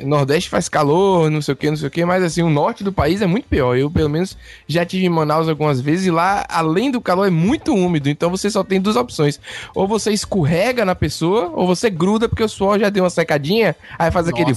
[0.04, 2.84] Nordeste faz calor, não sei o que, não sei o que, mas assim, o norte
[2.84, 3.78] do país é muito pior.
[3.78, 7.30] Eu, pelo menos, já tive em Manaus algumas vezes e lá, além do calor, é
[7.30, 8.10] muito úmido.
[8.10, 9.40] Então você só tem duas opções.
[9.74, 13.76] Ou você escorrega na pessoa, ou você gruda, porque o suor já deu uma secadinha,
[13.98, 14.54] aí faz aquele.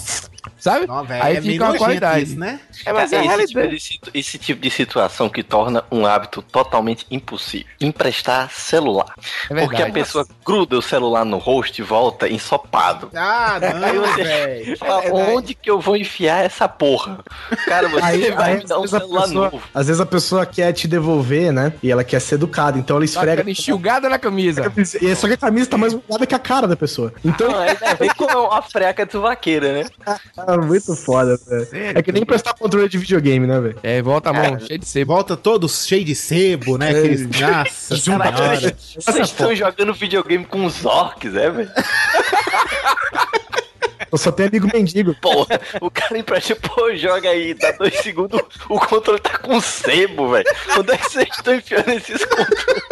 [0.59, 0.87] Sabe?
[0.87, 2.25] Não, velho, aí é fica uma qualidade.
[2.25, 2.61] isso, né?
[2.85, 6.43] É, mas é a esse, tipo de, esse tipo de situação que torna um hábito
[6.43, 7.67] totalmente impossível.
[7.81, 9.15] Emprestar celular.
[9.51, 13.11] É Porque a pessoa gruda o celular no rosto e volta ensopado.
[13.15, 14.77] Ah, Aí não, você- velho.
[14.79, 17.19] Fala, onde que eu vou enfiar essa porra?
[17.67, 19.63] Cara, você Aí, vai me dar um celular pessoa, novo.
[19.75, 21.73] às vezes a pessoa quer te devolver, né?
[21.83, 23.33] E ela quer ser educada, então ela Tá esfrega.
[23.35, 24.73] aquela enxugada na camisa.
[25.01, 27.13] E só que a camisa tá mais molhada que a cara da pessoa.
[27.25, 29.87] Então Não, ainda vem com uma freca de vaqueira, né?
[30.37, 31.99] É muito foda, velho.
[31.99, 33.79] É que nem prestar controle de videogame, né, velho?
[33.83, 35.13] É, volta a mão, cheio de sebo.
[35.13, 36.91] Volta todo cheio de sebo, né?
[36.91, 37.27] Aqueles...
[37.27, 38.77] Nossa Caralho, senhora.
[38.97, 41.71] vocês estão jogando videogame com os orcs, é, velho?
[44.11, 45.15] Eu só tenho amigo mendigo.
[45.21, 50.31] Porra, o cara empresta, pô, joga aí, dá dois segundos, o controle tá com sebo,
[50.31, 50.47] velho.
[50.79, 52.91] Onde é que vocês estão enfiando esses controles?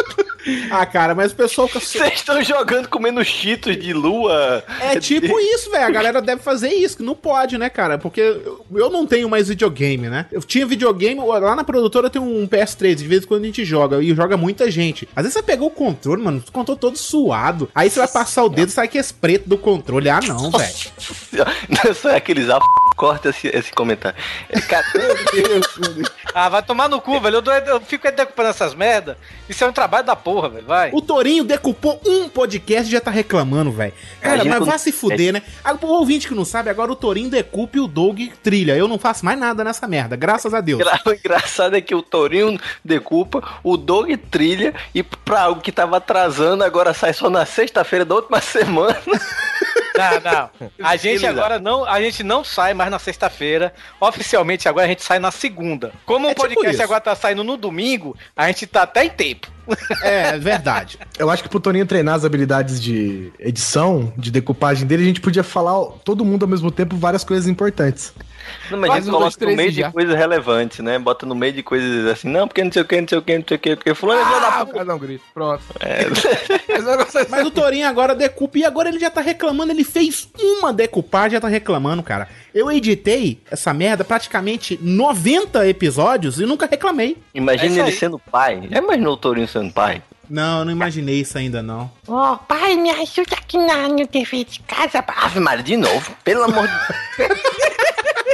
[0.71, 1.69] Ah, cara, mas o pessoal.
[1.69, 4.65] Vocês estão jogando comendo cheetos de lua?
[4.81, 5.85] É tipo isso, velho.
[5.85, 7.99] A galera deve fazer isso, que não pode, né, cara?
[7.99, 10.25] Porque eu- não tenho mais videogame, né?
[10.33, 13.63] Eu tinha videogame, lá na produtora tem um PS3, de vez em quando a gente
[13.63, 15.07] joga, e joga muita gente.
[15.15, 17.69] Às vezes você pegou o controle, mano, o controle todo suado.
[17.75, 20.09] Aí você vai passar o dedo, sai que esse preto do controle.
[20.09, 20.73] Ah, não, velho.
[22.05, 22.59] Não é aqueles a
[22.99, 24.19] corta esse, esse comentário.
[24.51, 24.85] É, cara,
[26.35, 27.37] Ah, vai tomar no cu, velho.
[27.37, 29.17] Eu, dou- eu fico aí decupando essas merda.
[29.49, 30.67] Isso é um trabalho da porra, velho.
[30.67, 30.91] Vai.
[30.93, 33.93] O Torinho decupou um podcast e já tá reclamando, velho.
[34.21, 35.43] Cara, mas vai se fuder, né?
[35.65, 38.77] Ah, O ouvinte que não sabe, agora o Torinho decupa e o Doug trilha.
[38.77, 40.83] Eu não faço mais nada nessa merda, graças a Deus.
[41.07, 45.97] o engraçado é que o Torinho decupa, o Dog trilha, e pra algo que tava
[45.97, 48.99] atrasando, agora sai só na sexta-feira da última semana.
[49.97, 50.51] Não, não.
[50.87, 53.73] A gente agora não, a gente não sai mais na sexta-feira.
[54.01, 55.93] Oficialmente agora a gente sai na segunda.
[56.07, 56.83] Como o É tipo podcast isso.
[56.83, 59.51] agora tá saindo no domingo, a gente tá até em tempo.
[60.03, 60.99] É, verdade.
[61.19, 65.21] Eu acho que pro Toninho treinar as habilidades de edição, de decupagem dele, a gente
[65.21, 68.13] podia falar todo mundo ao mesmo tempo várias coisas importantes.
[68.71, 69.93] Não, mas a gente coloca no meio e de já.
[69.93, 70.99] coisas relevantes, né?
[70.99, 73.23] Bota no meio de coisas assim, não, porque não sei o que, não sei o
[73.23, 74.95] que, não sei o que, porque fulano é filho da Ah, puta.
[74.95, 75.25] um grito.
[75.35, 75.63] Pronto.
[75.81, 76.07] É.
[76.69, 79.73] É Mas o Torinho agora decupa e agora ele já tá reclamando.
[79.73, 82.29] Ele fez uma decupagem já tá reclamando, cara.
[82.55, 87.17] Eu editei essa merda praticamente 90 episódios e nunca reclamei.
[87.35, 87.93] É Imagina isso ele aí.
[87.97, 88.69] sendo pai.
[88.71, 90.03] Já imaginou o Tourinho sendo pai?
[90.29, 91.91] Não, eu não imaginei isso ainda não.
[92.07, 95.03] Ó, pai, me ajuda aqui na, no dever de casa.
[95.07, 96.15] Ave Maria, de novo.
[96.23, 96.75] Pelo amor de
[97.17, 97.41] Deus.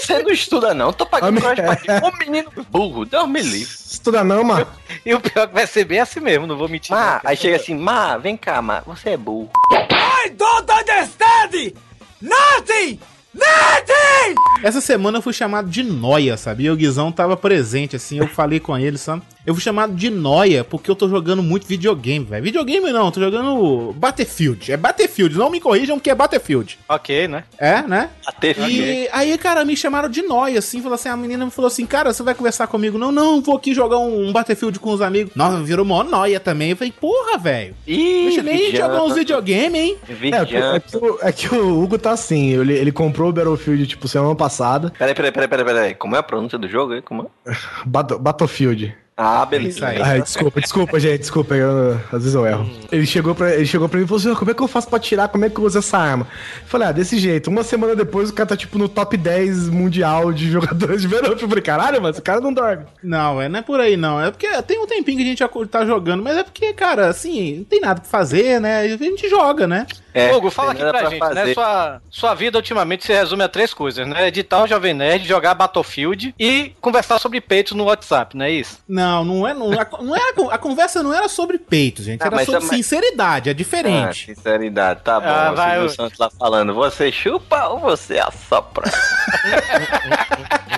[0.03, 0.93] Você não estuda, não.
[0.93, 1.55] Tô pagando pra.
[2.03, 3.73] Ô menino burro, Deus me livre.
[3.73, 4.67] Estuda não, mano.
[5.07, 6.91] E o pior é que vai ser bem assim mesmo, não vou mentir.
[6.91, 7.31] Má, não.
[7.31, 9.51] aí chega assim, Má, vem cá, Má, você é burro.
[9.73, 11.75] I don't understand
[12.21, 12.99] nothing!
[13.35, 14.35] Nothing!
[14.63, 16.73] Essa semana eu fui chamado de noia, sabia?
[16.73, 19.23] O Guizão tava presente, assim, eu falei com ele, sabe?
[19.47, 22.43] Eu fui chamado de noia porque eu tô jogando muito videogame, velho.
[22.43, 24.73] Videogame não, tô jogando Battlefield.
[24.73, 26.79] É Battlefield, não me corrijam que é Battlefield.
[26.89, 27.45] Ok, né?
[27.59, 28.11] É, né?
[28.27, 28.85] Até filho.
[28.85, 31.85] E aí, cara, me chamaram de noia, assim, falou assim, a menina me falou assim,
[31.85, 32.97] cara, você vai conversar comigo?
[32.97, 35.33] Não, não, vou aqui jogar um, um Battlefield com os amigos.
[35.35, 36.71] Nossa, virou mó noia também.
[36.71, 37.75] Eu falei, porra, velho.
[37.87, 39.97] Ih, Deixa nem jogar uns videogame, hein?
[40.09, 43.87] É, é, que o, é que o Hugo tá assim, ele, ele comprou o Battlefield,
[43.87, 44.91] tipo, semana passada.
[44.99, 45.95] Peraí, peraí, peraí, peraí, peraí.
[45.95, 47.03] Como é a pronúncia do jogo aí?
[47.03, 47.55] Como é?
[47.85, 48.95] Bat- Battlefield.
[49.17, 49.77] Ah, beleza.
[49.77, 50.03] Isso aí.
[50.03, 52.69] Ai, desculpa, desculpa, gente, desculpa, eu- às vezes eu erro.
[52.91, 54.89] Ele chegou pra, ele chegou pra mim e falou assim, como é que eu faço
[54.89, 56.27] pra tirar, como é que eu uso essa arma?
[56.63, 57.49] Eu falei, ah, desse jeito.
[57.49, 61.31] Uma semana depois o cara tá, tipo, no top 10 mundial de jogadores de verão.
[61.31, 62.85] Eu falei, caralho, mas o cara não dorme.
[63.03, 64.21] Não, é, não é por aí, não.
[64.21, 67.07] É porque tem um tempinho que a gente já tá jogando, mas é porque, cara,
[67.09, 68.81] assim, não tem nada pra fazer, né?
[68.81, 69.87] A gente joga, né?
[70.13, 71.29] É, Hugo, fala aqui nada pra, gente, né?
[71.35, 71.55] fazer.
[71.55, 74.29] Sua, sua vida ultimamente se resume a três coisas, né?
[74.29, 78.79] Editar o Jovem Nerd, jogar Battlefield e conversar sobre peitos no WhatsApp, não é isso?
[78.89, 79.55] Não, não é.
[79.55, 82.23] Não, a, não era, a conversa não era sobre peitos, gente.
[82.23, 84.27] Ah, Era sobre mas- sinceridade, é Ah, diferente.
[84.35, 85.27] sinceridade, tá bom.
[85.29, 88.91] Ah, o vai, eu- Santos lá falando, você chupa ou você assopra?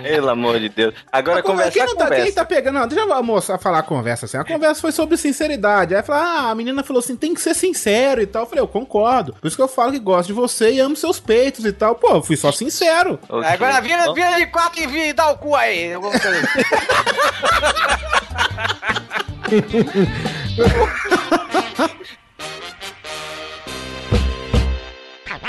[0.02, 0.94] Pelo amor de Deus.
[1.10, 2.24] Agora A conver- conversa, quem, não tá, conversa.
[2.24, 2.74] quem tá pegando.
[2.78, 4.36] Não, deixa a moça falar a conversa assim.
[4.36, 5.94] A conversa foi sobre sinceridade.
[5.96, 8.42] Aí fala, ah, a menina falou assim: tem que ser sincero e tal.
[8.42, 9.32] Eu falei, eu concordo.
[9.40, 11.94] Por isso que eu falo que gosto de você e amo seus peitos e tal.
[11.96, 13.18] Pô, eu fui só sincero.
[13.28, 13.48] Ok.
[13.48, 15.86] Agora vira, vira de quatro e vira e dá o cu aí.
[15.86, 16.42] Eu vou fazer.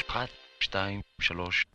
[0.09, 1.65] אחת, שתיים, שלוש.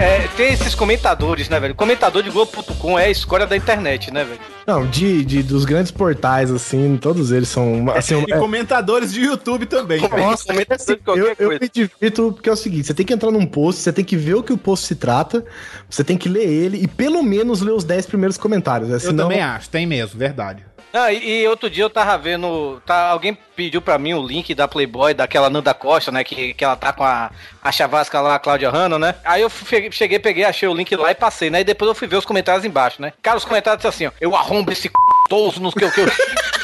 [0.00, 1.74] É, tem esses comentadores, né, velho?
[1.74, 4.40] Comentador de Globo.com é a escolha da internet, né, velho?
[4.66, 7.84] Não, de, de- dos grandes portais, assim, todos eles são.
[7.94, 10.00] Assim, E é- comentadores de YouTube também.
[10.00, 13.30] Nossa, comenta assim, eu, eu me divirto porque é o seguinte: você tem que entrar
[13.30, 15.44] num post, você tem que ver o que o post se trata,
[15.88, 18.88] você tem que ler ele e pelo menos ler os 10 primeiros comentários.
[18.88, 18.96] né?
[18.96, 20.64] Eu Senão- também acho, tem mesmo, verdade.
[20.92, 22.82] Ah, e, e outro dia eu tava vendo.
[22.84, 26.24] Tá, alguém pediu pra mim o link da Playboy, daquela Nanda Costa, né?
[26.24, 27.30] Que, que ela tá com a,
[27.62, 29.14] a chavasca lá, a Cláudia Hanna, né?
[29.24, 31.60] Aí eu fui- cheguei, peguei, achei o link lá e passei, né?
[31.60, 33.12] E depois eu fui ver os comentários embaixo, né?
[33.22, 34.10] Cara, os comentários assim, ó.
[34.20, 34.90] Eu arrombo esse c...
[35.28, 35.92] toso nos que eu.
[35.92, 36.06] Que eu...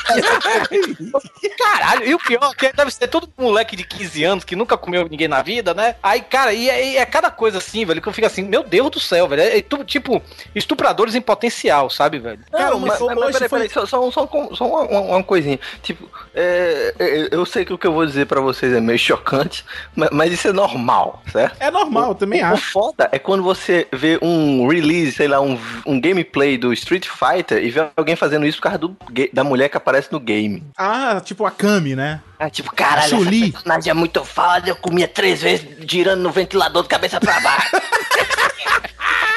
[1.58, 4.76] Caralho, e o pior é que deve ser todo moleque de 15 anos que nunca
[4.76, 5.96] comeu ninguém na vida, né?
[6.02, 8.62] Aí, cara, e é, e é cada coisa assim, velho, que eu fico assim, meu
[8.62, 9.42] Deus do céu, velho.
[9.42, 10.22] É, é tipo,
[10.54, 12.40] estupradores em potencial, sabe, velho?
[12.50, 15.00] Cara, Não, mas mas, mas hoje peraí, foi- peraí, só, só, só, só uma, uma-
[15.00, 15.58] uma coisinha.
[15.82, 18.98] Tipo, é, é, eu sei que o que eu vou dizer pra vocês é meio
[18.98, 19.64] chocante,
[19.94, 21.56] mas, mas isso é normal, certo?
[21.60, 22.72] É normal, eu também O acho.
[22.72, 27.62] foda é quando você vê um release, sei lá, um, um gameplay do Street Fighter
[27.64, 28.96] e vê alguém fazendo isso por causa do,
[29.32, 30.62] da mulher que aparece no game.
[30.76, 32.20] Ah, tipo a Kami, né?
[32.38, 33.42] Ah, tipo, caralho, Chun-Li.
[33.44, 37.40] essa personagem é muito foda, eu comia três vezes girando no ventilador de cabeça pra
[37.40, 37.70] baixo.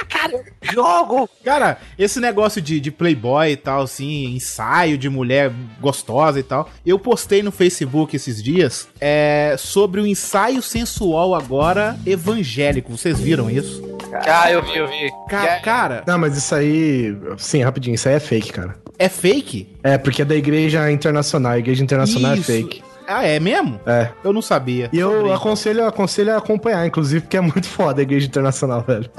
[0.09, 0.43] Cara,
[0.73, 1.29] jogo!
[1.45, 6.69] Cara, esse negócio de, de playboy e tal, assim, ensaio de mulher gostosa e tal,
[6.85, 12.91] eu postei no Facebook esses dias é, sobre o ensaio sensual agora evangélico.
[12.97, 13.81] Vocês viram isso?
[14.25, 15.09] Ah, eu vi, eu vi.
[15.29, 17.15] Ca- cara, Não, mas isso aí.
[17.37, 18.75] Sim, rapidinho, isso aí é fake, cara.
[18.99, 19.67] É fake?
[19.81, 21.53] É, porque é da igreja internacional.
[21.53, 22.51] A igreja internacional Isso.
[22.51, 22.83] é fake.
[23.07, 23.79] Ah, é mesmo?
[23.87, 24.09] É.
[24.23, 24.89] Eu não sabia.
[24.93, 29.09] E eu aconselho, aconselho a acompanhar, inclusive, porque é muito foda a igreja internacional, velho.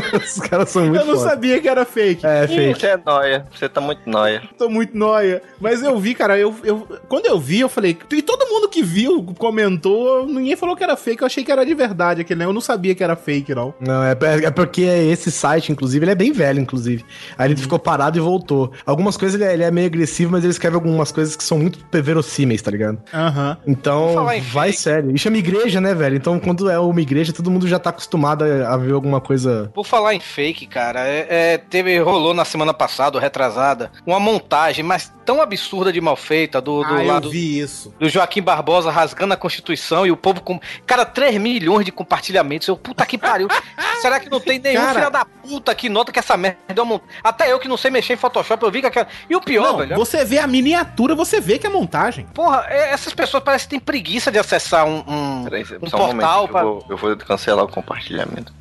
[0.16, 1.30] Os caras são muito Eu não foda.
[1.30, 2.24] sabia que era fake.
[2.26, 2.80] É, fake.
[2.80, 4.42] Você é nóia, você tá muito nóia.
[4.58, 5.42] Tô muito noia.
[5.60, 6.86] Mas eu vi, cara, eu, eu.
[7.08, 7.96] Quando eu vi, eu falei.
[8.12, 11.22] E todo mundo que viu, comentou, ninguém falou que era fake.
[11.22, 12.44] Eu achei que era de verdade aquele, né?
[12.46, 13.74] Eu não sabia que era fake, não.
[13.80, 17.04] Não, é, é porque esse site, inclusive, ele é bem velho, inclusive.
[17.38, 18.72] Aí ele ficou parado e voltou.
[18.84, 21.58] Algumas coisas ele é, ele é meio agressivo, mas ele escreve algumas coisas que são
[21.58, 22.98] muito verossímeis, tá ligado?
[23.12, 23.56] Aham.
[23.64, 24.78] Vou Então, vai fake.
[24.78, 25.10] sério.
[25.14, 26.16] E chama igreja, né, velho?
[26.16, 29.70] Então, quando é uma igreja, todo mundo já tá acostumado a, a ver alguma coisa.
[29.74, 34.84] Por falar em fake, cara, é, é, teve, rolou na semana passada, retrasada, uma montagem,
[34.84, 37.92] mas tão absurda de mal feita do, do ah, eu lado vi isso.
[37.98, 40.60] do Joaquim Barbosa rasgando a Constituição e o povo com.
[40.86, 42.68] Cara, 3 milhões de compartilhamentos.
[42.68, 43.48] Eu, puta que pariu.
[44.00, 46.72] Será que não tem nenhum Cara- filho da puta que nota que essa merda é
[46.74, 49.08] uma mont- Até eu que não sei mexer em Photoshop, eu vi que aquela.
[49.28, 49.96] E o pior, Não, velho.
[49.96, 52.26] você vê a miniatura, você vê que é montagem.
[52.34, 55.90] Porra, é- essas pessoas parecem que têm preguiça de acessar um, um, Peraí, um um
[55.90, 56.46] portal.
[56.46, 58.52] que pra- eu, vou, eu vou cancelar o compartilhamento.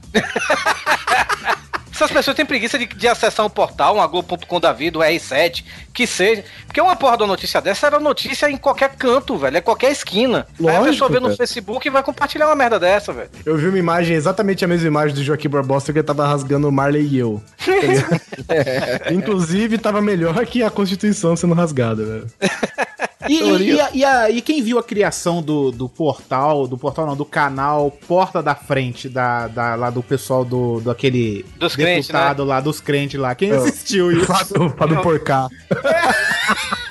[1.95, 5.63] Essas pessoas têm preguiça de, de acessar um portal, um Globo.com da vida, um R7,
[5.93, 6.43] que seja.
[6.67, 9.56] Porque uma porra da notícia dessa era notícia em qualquer canto, velho.
[9.56, 10.45] É qualquer esquina.
[10.60, 11.36] Aí a Lógico, pessoa vê no.
[11.36, 13.30] Facebook e vai compartilhar uma merda dessa, velho.
[13.45, 16.67] Eu vi uma imagem, exatamente a mesma imagem do Joaquim Barbosa, que ele tava rasgando
[16.67, 17.41] o Marley e eu.
[19.10, 22.28] Inclusive, tava melhor que a Constituição sendo rasgada, velho.
[23.27, 27.05] E, e, e e a- e quem viu a criação do, do portal, do portal
[27.05, 31.75] não, do canal Porta da Frente, da, da- lá do pessoal do, do aquele Dos
[31.75, 32.13] crentes, né?
[32.19, 34.25] deputado lá, dos crentes lá, quem assistiu isso?
[34.31, 35.47] Fábio, Fábio Porcá.
[35.71, 35.81] Meu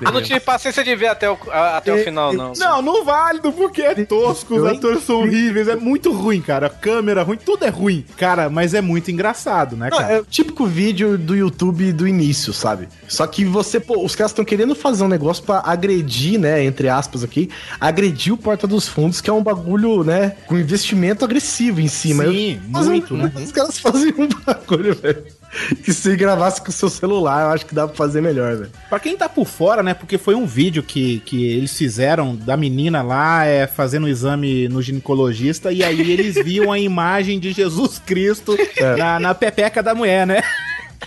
[0.00, 2.52] Eu não tive paciência de ver até o, a- até o final, não.
[2.56, 6.68] Não, não válido, porque é tosco, os atores são horríveis, é muito ruim, cara.
[6.68, 8.04] Câmera ruim, tudo é ruim.
[8.16, 10.12] Cara, mas é muito engraçado, né, Não, cara?
[10.14, 12.88] é o típico vídeo do YouTube do início, sabe?
[13.06, 16.88] Só que você, pô, os caras estão querendo fazer um negócio pra agredir, né, entre
[16.88, 17.48] aspas aqui,
[17.80, 22.24] agredir o Porta dos Fundos, que é um bagulho, né, com investimento agressivo em cima.
[22.24, 23.30] Sim, Eu- muito, né?
[23.36, 25.24] Os caras fazem um bagulho, velho.
[25.82, 28.70] Que se gravasse com o seu celular, eu acho que dá pra fazer melhor, velho.
[28.88, 29.94] Pra quem tá por fora, né?
[29.94, 34.68] Porque foi um vídeo que, que eles fizeram da menina lá é, fazendo o exame
[34.68, 38.56] no ginecologista e aí eles viam a imagem de Jesus Cristo
[38.96, 40.42] na, na pepeca da mulher, né?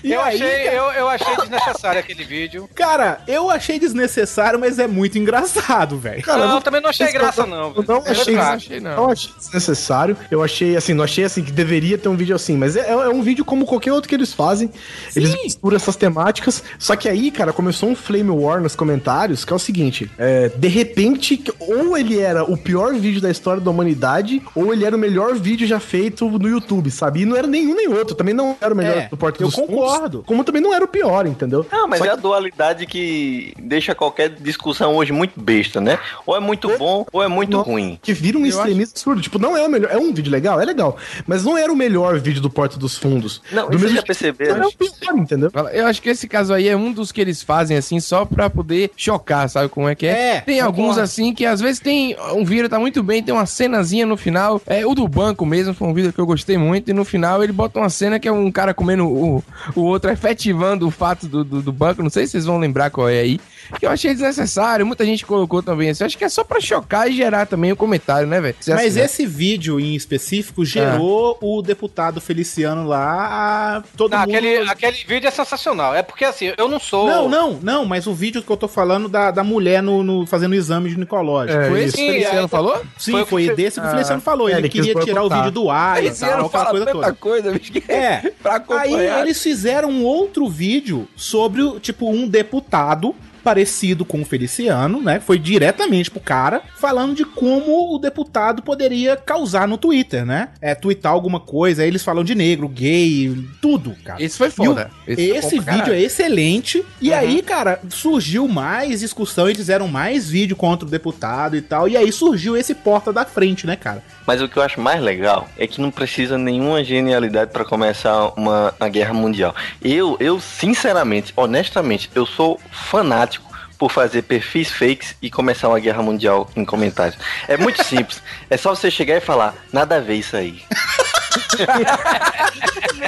[0.04, 2.69] E Eu aí, achei, cara, eu, eu achei desnecessário aquele vídeo.
[2.73, 6.21] cara, eu achei desnecessário, mas é muito engraçado, velho.
[6.23, 7.73] Cara, não, não- eu também não achei esse- graça, não.
[7.75, 8.95] Eu não achei, Eu não achei, não.
[8.95, 10.17] não achei desnecessário.
[10.30, 13.10] Eu achei, assim, não achei assim que deveria ter um vídeo assim, mas é, é
[13.10, 14.71] um vídeo como qualquer outro que eles fazem.
[15.15, 16.63] Eles misturam essas temáticas.
[16.80, 20.49] Só que aí, cara, começou um flame war nos comentários, que é o seguinte: é,
[20.49, 24.95] de repente, ou ele era o pior vídeo da história da humanidade, ou ele era
[24.95, 27.21] o melhor vídeo já feito no YouTube, sabe?
[27.21, 28.15] E não era nenhum nem outro.
[28.15, 30.23] Também não era o melhor É, do Porta eu dos Fundos, concordo.
[30.25, 31.65] como também não era o pior, entendeu?
[31.71, 35.99] Não, mas Só é que- a dualidade que deixa qualquer discussão hoje muito besta, né?
[36.25, 37.61] Ou é muito bom, ou é muito Não.
[37.63, 37.99] ruim.
[38.01, 39.21] que vira um extremismo absurdo.
[39.21, 39.91] Tipo, não é o melhor.
[39.91, 40.59] É um vídeo legal?
[40.59, 40.97] É legal.
[41.27, 43.41] Mas não era o melhor vídeo do Porta dos Fundos.
[43.51, 44.57] Não, do vocês mesmo já perceberam?
[44.57, 45.51] Não é o pior, entendeu?
[45.73, 48.49] Eu acho que esse caso aí é um dos que eles fazem assim só pra
[48.49, 50.37] poder chocar, sabe como é que é?
[50.37, 53.45] É, tem alguns assim que às vezes tem um vídeo tá muito bem, tem uma
[53.45, 56.89] cenazinha no final, é o do banco mesmo, foi um vídeo que eu gostei muito
[56.89, 59.43] e no final ele bota uma cena que é um cara comendo o,
[59.79, 62.89] o outro efetivando o fato do, do, do banco, não sei se vocês vão lembrar
[62.89, 63.39] qual é aí,
[63.80, 67.10] que eu achei desnecessário, muita gente colocou também assim, acho que é só pra chocar
[67.10, 68.56] e gerar também o comentário, né, velho?
[68.67, 73.78] Mas assina- esse vídeo em específico gerou o deputado Feliciano lá.
[73.78, 74.30] A, todo Não, mundo.
[74.36, 75.95] aquele, aquele vídeo é sensacional.
[75.95, 77.08] É porque assim, eu não sou.
[77.08, 80.26] Não, não, não, mas o vídeo que eu tô falando da, da mulher no, no-
[80.28, 81.60] fazendo o exame ginecológico.
[81.60, 82.82] É, Foi esse que o Feliciano é, falou?
[82.97, 84.47] Sim, foi foi, o que desse que o Ah, Feliciano falou.
[84.50, 85.38] é, ele ele queria tirar o boicotar.
[85.39, 87.13] vídeo do ar e Feliciano tal, aquela fala coisa toda.
[87.13, 93.15] coisa, bicho, É, pra aí eles fizeram um outro vídeo sobre, o, tipo, um deputado
[93.43, 95.19] parecido com o Feliciano, né?
[95.19, 100.49] Foi diretamente pro cara, falando de como o deputado poderia causar no Twitter, né?
[100.62, 104.21] É, twittar alguma coisa, aí eles falam de negro, gay, tudo, cara.
[104.23, 104.89] Esse foi foda.
[105.08, 105.93] O- foi Esse pra vídeo caralho.
[105.93, 106.86] é excelente.
[107.01, 109.45] E aí, cara, surgiu mais discussão.
[109.47, 111.88] Eles fizeram mais vídeo contra o deputado e tal.
[111.88, 114.04] E aí surgiu esse porta da frente, né, cara?
[114.25, 118.32] Mas o que eu acho mais legal é que não precisa nenhuma genialidade pra começar
[118.38, 119.56] uma, uma guerra mundial.
[119.82, 123.40] Eu, eu, sinceramente, honestamente, eu sou fanático
[123.81, 127.17] por fazer perfis fakes e começar uma guerra mundial em comentários.
[127.47, 128.21] É muito simples.
[128.47, 130.61] É só você chegar e falar, nada a ver isso aí.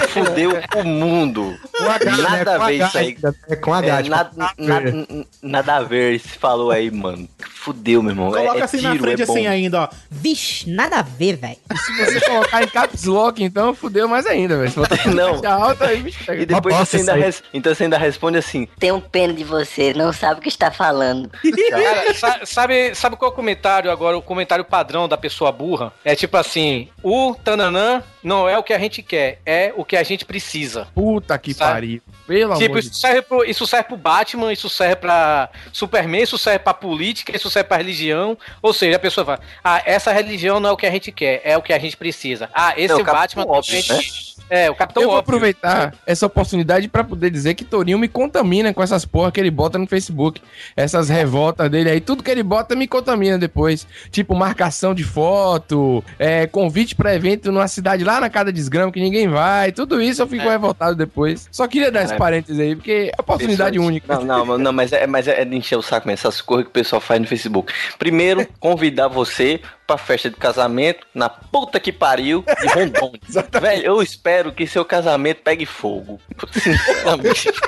[0.09, 1.57] Fudeu o mundo.
[1.79, 2.17] H, né?
[2.21, 3.05] Nada Com a ver H isso aí.
[3.07, 3.87] ainda, É com H.
[3.87, 5.07] É, tipo, nada, nada,
[5.41, 7.27] nada a ver, se falou aí, mano.
[7.39, 8.35] Fudeu, meu irmão.
[8.35, 9.89] É- Coloca é assim na tiro, frente, é assim ainda, ó.
[10.09, 11.57] Vixe, nada a ver, velho.
[11.75, 14.73] Se você colocar em caps lock, então fudeu mais ainda, velho.
[15.15, 15.41] Não.
[15.51, 19.33] alta, aí bicho E depois você ainda, res- então você ainda responde assim: Tenho pena
[19.33, 21.29] de você, não sabe o que está falando.
[21.69, 24.17] Cara, sa- sabe, sabe qual é o comentário agora?
[24.17, 25.93] O comentário padrão da pessoa burra?
[26.03, 29.95] É tipo assim: o Tananã não é o que a gente quer, é o que
[29.97, 30.87] a gente precisa.
[30.95, 31.71] Puta que Sabe?
[31.71, 32.01] pariu.
[32.25, 36.23] Pelo tipo, amor de isso serve, pro, isso serve pro Batman, isso serve pra Superman,
[36.23, 38.37] isso serve pra política, isso serve pra religião.
[38.61, 41.41] Ou seja, a pessoa fala: Ah, essa religião não é o que a gente quer,
[41.43, 42.49] é o que a gente precisa.
[42.53, 44.33] Ah, esse É o é o Batman Capitão também Óbvio, né?
[44.49, 45.35] É, o Capitão eu vou Óbvio.
[45.35, 49.49] aproveitar essa oportunidade pra poder dizer que Torinho me contamina com essas porra que ele
[49.49, 50.41] bota no Facebook.
[50.75, 53.87] Essas revoltas dele aí, tudo que ele bota me contamina depois.
[54.11, 58.99] Tipo, marcação de foto, é, convite pra evento numa cidade lá na casa desgrama que
[58.99, 61.47] ninguém vai, tudo isso eu fico revoltado depois.
[61.51, 64.19] Só queria dar esse parênteses aí, porque é oportunidade Pessoas- única.
[64.19, 66.69] Não, não, não, mas é, mas é de encher o saco mesmo, essas coisas que
[66.69, 67.73] o pessoal faz no Facebook.
[67.99, 73.19] Primeiro, convidar você pra festa de casamento na puta que pariu de Rondônia.
[73.61, 76.19] Velho, eu espero que seu casamento pegue fogo.
[76.51, 77.51] Sinceramente.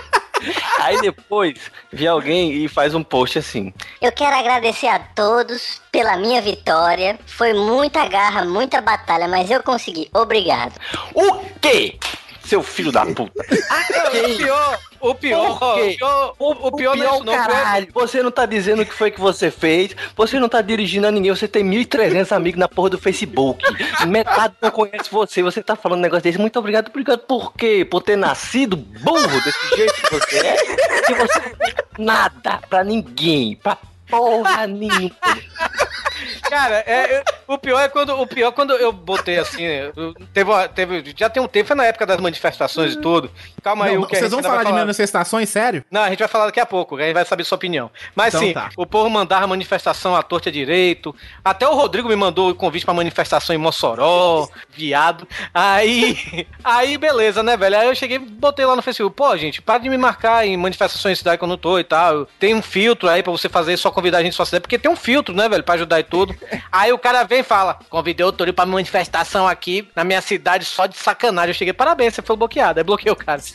[0.80, 1.56] Aí depois,
[1.92, 3.74] vem alguém e faz um post assim.
[4.02, 7.18] Eu quero agradecer a todos pela minha vitória.
[7.26, 10.10] Foi muita garra, muita batalha, mas eu consegui.
[10.14, 10.74] Obrigado.
[11.16, 11.98] O quê?
[12.46, 13.32] Seu filho da puta.
[14.16, 17.34] O pior, o pior, o pior, o, o pior não é isso, não.
[17.34, 17.88] O pior- caralho.
[17.94, 19.96] Você não tá dizendo o que foi que você fez.
[20.16, 21.32] Você não tá dirigindo a ninguém.
[21.36, 23.62] Você tem 1.300 amigos na porra do Facebook.
[24.08, 25.44] Metade não conhece você.
[25.44, 26.40] Você tá falando um negócio desse.
[26.40, 26.88] Muito obrigado.
[26.88, 27.86] Obrigado por quê?
[27.90, 30.56] Por ter nascido burro desse jeito que você é.
[31.06, 31.74] Que você não tem
[32.06, 33.58] nada pra ninguém.
[33.62, 33.78] Pra
[34.10, 35.12] porra nenhuma.
[36.50, 40.50] Cara, é, o pior é quando o pior é quando eu botei assim, eu- teve,
[40.50, 43.30] uma- teve já tem um tempo, foi na época das manifestações e tudo.
[43.64, 45.84] Calma aí, Não, o que vocês vão falar vai de manifestações, sério?
[45.92, 47.92] Não, a gente vai falar daqui a pouco, a gente vai saber sua opinião.
[48.16, 48.70] Mas Então sim, tá.
[48.78, 51.14] o povo mandava manifestação à torta direito.
[51.44, 55.28] Até o Rodrigo me mandou o convite pra manifestação em Mossoró, viado.
[55.54, 57.78] Aí, aí beleza, né, velho?
[57.78, 61.18] Aí eu cheguei botei lá no Facebook, pô, gente, para de me marcar em manifestações
[61.18, 62.28] em cidade que eu não tô e tal.
[62.40, 64.90] Tem um filtro aí pra você fazer, só convidar a gente sua cidade, porque tem
[64.92, 66.36] um filtro, né, velho, pra ajudar e tudo.
[66.72, 70.64] Aí o cara vem e fala: convidei o Torinho pra manifestação aqui na minha cidade
[70.66, 71.50] só de sacanagem.
[71.50, 72.80] Eu cheguei, parabéns, você foi bloqueado.
[72.80, 73.42] Aí bloqueei o cara.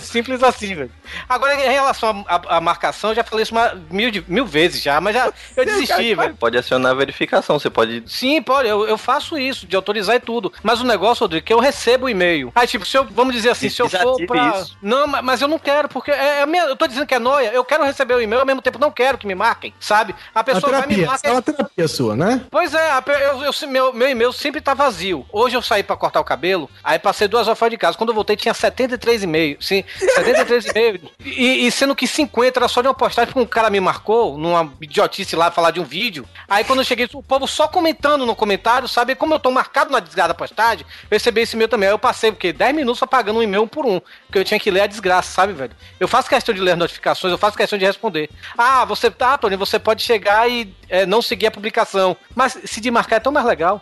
[0.00, 0.90] Simples assim, velho.
[1.28, 5.14] Agora, em relação à marcação, eu já falei isso uma, mil, mil vezes já, mas
[5.14, 6.34] já eu desisti, velho.
[6.36, 7.58] Pode acionar a verificação.
[7.58, 8.02] Você pode.
[8.06, 10.52] Sim, pode, eu, eu faço isso, de autorizar e tudo.
[10.62, 12.52] Mas o negócio, Rodrigo, é que eu recebo o e-mail.
[12.54, 14.48] Aí, tipo, se eu, vamos dizer assim, se eu for pra.
[14.60, 14.76] isso.
[14.82, 17.18] Não, ma- mas eu não quero, porque é, é minha, eu tô dizendo que é
[17.18, 17.50] noia.
[17.52, 20.14] Eu quero receber o e-mail, ao mesmo tempo não quero que me marquem, sabe?
[20.34, 21.28] A A pessoa vai me terapia, marcar.
[21.28, 22.42] é uma terapia sua, né?
[22.50, 22.90] Pois é,
[23.30, 25.26] eu, eu- meu, meu e-mail sempre tá vazio.
[25.32, 27.96] Hoje eu saí pra cortar o cabelo, aí passei duas horas fora de casa.
[27.98, 29.66] Quando eu voltei tinha 73 e-mails.
[29.66, 31.00] Sim, 73 e-mails.
[31.24, 34.38] E, e sendo que 50 era só de uma postagem, porque um cara me marcou
[34.38, 36.24] numa idiotice lá, falar de um vídeo.
[36.48, 39.14] Aí quando eu cheguei, o povo só comentando no comentário, sabe?
[39.16, 41.88] Como eu tô marcado na desgraça da postagem, eu recebi esse e-mail também.
[41.88, 44.00] Aí eu passei, porque 10 minutos apagando um e-mail um por um.
[44.26, 45.72] Porque eu tinha que ler a desgraça, sabe, velho?
[45.98, 48.28] Eu faço questão de ler as notificações, eu faço questão de responder.
[48.56, 52.16] Ah, você tá, Você pode chegar e é, não seguir a publicação.
[52.34, 53.80] Mas se de marcar é tão mais legal.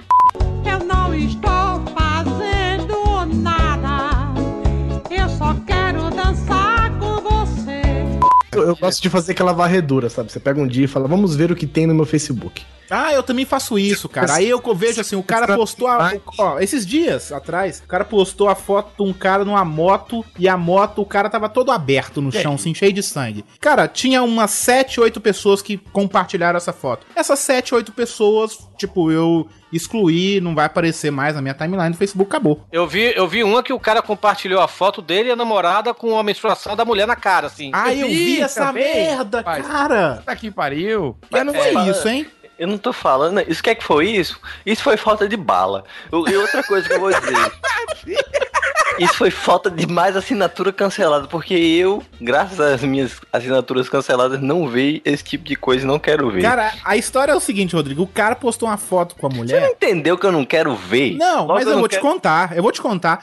[0.65, 1.70] Eu não estou
[8.53, 10.33] Eu, eu gosto de fazer aquela varredura, sabe?
[10.33, 12.63] Você pega um dia e fala, vamos ver o que tem no meu Facebook.
[12.91, 14.35] Ah, eu também faço isso, cara.
[14.35, 18.49] Aí eu vejo assim, o cara postou a, ó, esses dias atrás, o cara postou
[18.49, 22.21] a foto de um cara numa moto e a moto, o cara tava todo aberto
[22.21, 23.45] no chão, assim, cheio de sangue.
[23.61, 27.07] Cara, tinha umas 7, 8 pessoas que compartilharam essa foto.
[27.15, 31.97] Essas 7, 8 pessoas, tipo, eu excluí, não vai aparecer mais na minha timeline do
[31.97, 32.65] Facebook, acabou.
[32.73, 35.95] Eu vi, eu vi uma que o cara compartilhou a foto dele e a namorada
[35.95, 37.71] com a menstruação da mulher na cara, assim.
[37.73, 40.23] Ah, eu vi essa também, merda, cara.
[40.25, 41.17] Tá que pariu.
[41.31, 42.27] Mas não foi isso, hein?
[42.59, 43.41] Eu não tô falando.
[43.49, 44.39] Isso que é que foi isso?
[44.67, 45.85] Isso foi falta de bala.
[46.13, 47.53] E outra coisa que eu vou dizer.
[49.01, 54.69] Isso foi falta de mais assinatura cancelada, porque eu, graças às minhas assinaturas canceladas, não
[54.69, 56.43] vejo esse tipo de coisa e não quero ver.
[56.43, 58.03] Cara, a história é o seguinte, Rodrigo.
[58.03, 59.71] O cara postou uma foto com a Você não mulher.
[59.71, 61.17] entendeu que eu não quero ver?
[61.17, 62.57] Não, Logo mas eu, não vou te quero- contar.
[62.57, 63.21] Eu vou te contar.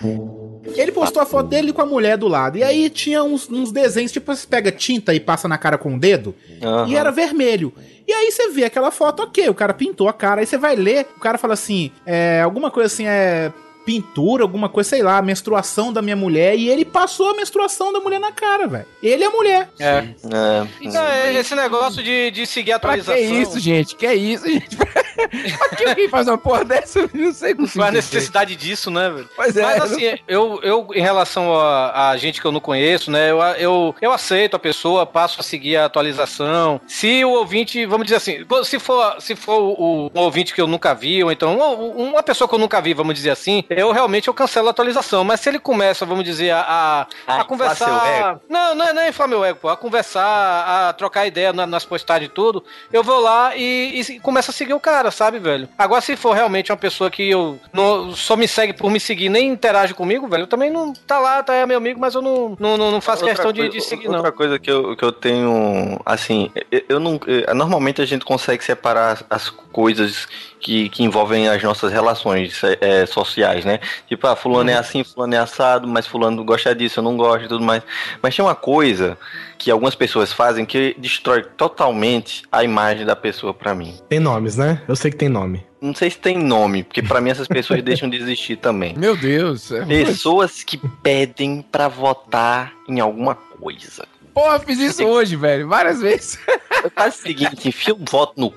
[0.76, 2.58] Ele postou a foto dele com a mulher do lado.
[2.58, 5.96] E aí tinha uns, uns desenhos, tipo, você pega tinta e passa na cara com
[5.96, 6.36] o dedo.
[6.62, 6.88] Aham.
[6.90, 7.74] E era vermelho.
[8.06, 10.42] E aí você vê aquela foto, ok, o cara pintou a cara.
[10.42, 13.52] Aí você vai ler, o cara fala assim, é, alguma coisa assim, é
[13.88, 16.58] pintura, alguma coisa, sei lá, menstruação da minha mulher.
[16.58, 18.86] E ele passou a menstruação da mulher na cara, velho.
[19.02, 19.70] Ele é a mulher.
[19.80, 19.86] É.
[19.88, 23.42] É, Então, é esse negócio de, de seguir a Pra que atualização.
[23.42, 23.96] isso, gente?
[23.96, 24.76] Que isso, gente?
[24.76, 27.00] pra que alguém faz uma porra dessa?
[27.00, 29.30] Eu não sei como Qual a necessidade disso, né, velho?
[29.34, 29.62] Pois é.
[29.62, 33.40] Mas assim, eu, eu em relação a, a gente que eu não conheço, né, eu,
[33.58, 36.82] eu, eu aceito a pessoa, passo a seguir a atualização.
[36.88, 40.68] Se o ouvinte, vamos dizer assim, se for, se for o, um ouvinte que eu
[40.68, 43.92] nunca vi, ou então uma, uma pessoa que eu nunca vi, vamos dizer assim, eu
[43.92, 45.24] realmente eu cancelo a atualização.
[45.24, 48.08] Mas se ele começa, vamos dizer, a, a, Ah, a conversar.
[48.32, 48.42] ego.
[48.50, 49.70] Não, não é, não é inflar meu ego, pô.
[49.70, 54.20] A conversar, a trocar ideia na- nas postagens e tudo, eu vou lá e, e
[54.20, 55.12] começo a seguir o cara.
[55.12, 55.70] sabe, velho?
[55.78, 59.30] Agora, se for realmente uma pessoa que eu não, só me segue por me seguir,
[59.30, 60.92] nem interage comigo, velho, eu também não.
[60.94, 63.54] Tá lá, tá é meu amigo, mas eu não, não, não, não faço Outra questão
[63.54, 64.32] de, coisa- de seguir, outra não.
[64.32, 67.20] coisa que eu, que eu tenho, assim, eu, eu não.
[67.28, 70.28] eu- normalmente a gente consegue separar as coisas
[70.68, 73.80] que, que envolvem as nossas relações é, sociais, né?
[74.06, 77.46] Tipo, ah, fulano é assim, fulano é assado, mas fulano gosta disso, eu não gosto
[77.46, 77.82] e tudo mais.
[78.22, 79.18] Mas tem uma coisa
[79.58, 83.98] que algumas pessoas fazem que destrói totalmente a imagem da pessoa pra mim.
[84.10, 84.82] Tem nomes, né?
[84.90, 85.66] Eu sei que tem nome.
[85.80, 88.94] Não sei se tem nome, porque pra mim essas pessoas deixam de existir também.
[88.98, 89.72] Meu Deus.
[89.72, 89.86] É...
[89.86, 94.06] Pessoas que pedem pra votar em alguma coisa.
[94.34, 95.68] Porra, fiz isso hoje, velho.
[95.70, 96.38] Várias vezes.
[96.84, 98.54] Eu faço o seguinte, enfia o voto no.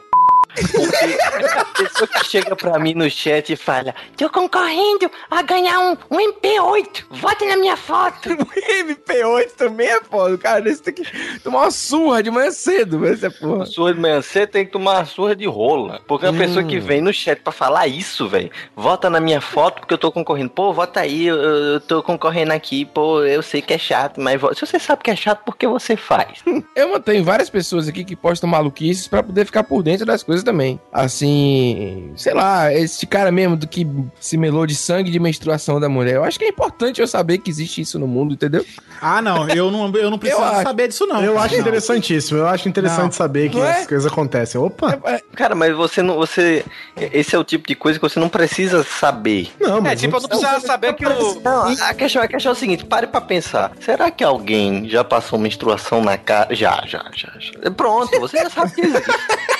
[0.54, 1.18] Porque
[1.58, 5.96] a pessoa que chega pra mim no chat e fala Tô concorrendo a ganhar um,
[6.10, 8.28] um MP8, vote na minha foto.
[8.84, 10.34] MP8 também é foda.
[10.34, 13.06] O cara desse tem que tomar uma surra de manhã cedo.
[13.06, 13.66] Essa porra.
[13.66, 16.00] Surra de manhã, você tem que tomar uma surra de rola.
[16.06, 16.38] Porque a Hum.
[16.38, 19.98] pessoa que vem no chat pra falar isso, velho, vota na minha foto porque eu
[19.98, 20.50] tô concorrendo.
[20.50, 22.84] Pô, vota aí, eu, eu tô concorrendo aqui.
[22.84, 25.66] Pô, eu sei que é chato, mas se você sabe que é chato, por que
[25.66, 26.38] você faz?
[26.76, 30.39] Eu mantenho várias pessoas aqui que postam maluquices pra poder ficar por dentro das coisas
[30.44, 30.80] também.
[30.92, 33.86] Assim, sei lá, esse cara mesmo do que
[34.18, 36.14] se melou de sangue de menstruação da mulher.
[36.16, 38.64] Eu acho que é importante eu saber que existe isso no mundo, entendeu?
[39.00, 40.62] Ah, não, eu não, eu não preciso Eu acho.
[40.62, 41.22] saber disso, não.
[41.22, 41.60] eu acho não.
[41.60, 42.38] interessantíssimo.
[42.38, 43.12] Eu acho interessante Não.
[43.12, 43.70] saber que Não é?
[43.70, 44.60] essas coisas acontecem.
[44.60, 44.98] Opa!
[45.34, 46.16] Cara, mas você não.
[46.16, 46.64] Você.
[46.96, 49.50] Esse é o tipo de coisa que você não precisa saber.
[49.60, 51.40] Não, É, mas tipo, eu não precisava saber que o.
[51.40, 53.72] Não, a questão, a questão é o seguinte, pare pra pensar.
[53.80, 56.54] Será que alguém já passou menstruação na cara?
[56.54, 57.70] Já, já, já, já.
[57.70, 59.10] Pronto, você já sabe que existe.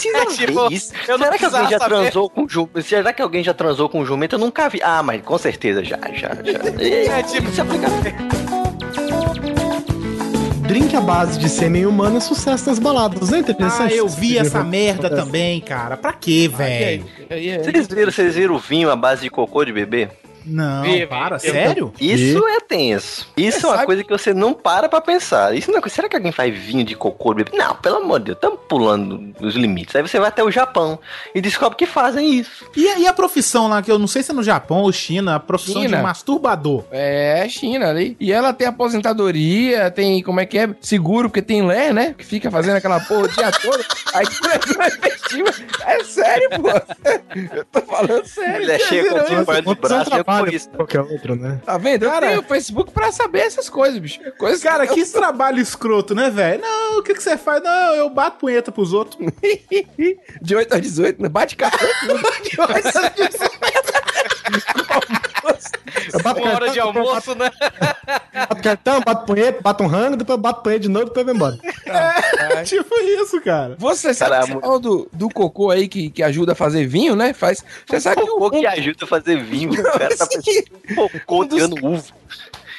[0.00, 0.92] Precisa É, ver tipo, isso.
[1.06, 1.94] Será que alguém já saber.
[1.96, 2.82] transou com jumento?
[2.82, 4.34] Será que alguém já transou com jumento?
[4.36, 4.80] Eu nunca vi.
[4.82, 7.18] Ah, mas com certeza já, já, já.
[7.18, 7.86] É, tipo, se aplica.
[10.66, 13.28] drink à base de sêmen humano é sucesso nas baladas.
[13.30, 13.94] Não é Ah, interessante?
[13.94, 15.96] eu vi essa merda também, cara.
[15.96, 17.04] Pra quê, velho?
[17.28, 20.08] Vocês viram, vocês viram o vinho à base de cocô de bebê?
[20.44, 21.06] Não, Vi, vi.
[21.06, 21.92] para, sério?
[22.00, 23.28] Isso é tenso.
[23.36, 25.54] Isso é, uma sabe- coisa que você não para pra pensar.
[25.56, 25.94] Isso não é coisa.
[25.94, 27.34] Será que alguém faz vinho de cocô?
[27.52, 29.94] Não, pelo amor de Deus, estamos pulando os limites.
[29.96, 30.98] Aí você vai até o Japão
[31.34, 32.64] e descobre que fazem isso.
[32.76, 34.92] E, a- e a profissão lá, que eu não sei se é no Japão ou
[34.92, 35.96] China, a profissão China.
[35.98, 36.84] de masturbador.
[36.90, 38.16] É, China ali.
[38.20, 40.70] E ela tem aposentadoria, tem, como é que é?
[40.80, 42.14] Seguro, porque tem lé, né?
[42.16, 43.84] Que fica fazendo aquela porra o dia todo.
[44.14, 45.20] Aí tu é.
[45.86, 46.68] É sério, pô.
[47.56, 48.62] Eu tô falando sério.
[48.62, 49.14] Ele é cheio com
[49.70, 51.60] Outros braço eu com qualquer outro, né?
[51.64, 52.06] Tá vendo?
[52.06, 54.20] Cara- eu tenho o Facebook pra saber essas coisas, bicho.
[54.38, 56.62] Coisas Cara, que que trabalho escroto, né, velho?
[56.62, 57.62] Não, o que, que você faz?
[57.62, 59.18] Não, eu bato punheta pros outros.
[60.40, 61.28] De 8 a 18, né?
[61.28, 61.86] Bate café.
[62.08, 62.50] Eu bato
[66.14, 67.50] uma hora cartão, de almoço, né?
[68.32, 71.58] Bato cartão, bato punheta, bato um rango, depois bato punheta de novo, depois vai embora.
[72.64, 73.76] tipo isso, cara.
[73.78, 77.16] Você sabe Cara, que você do, do cocô aí que, que ajuda a fazer vinho,
[77.16, 77.32] né?
[77.32, 77.64] Faz.
[77.86, 79.72] Você sabe que o Cocô que ajuda a fazer vinho.
[79.72, 82.04] O cara tá pensando cocô tirando uva.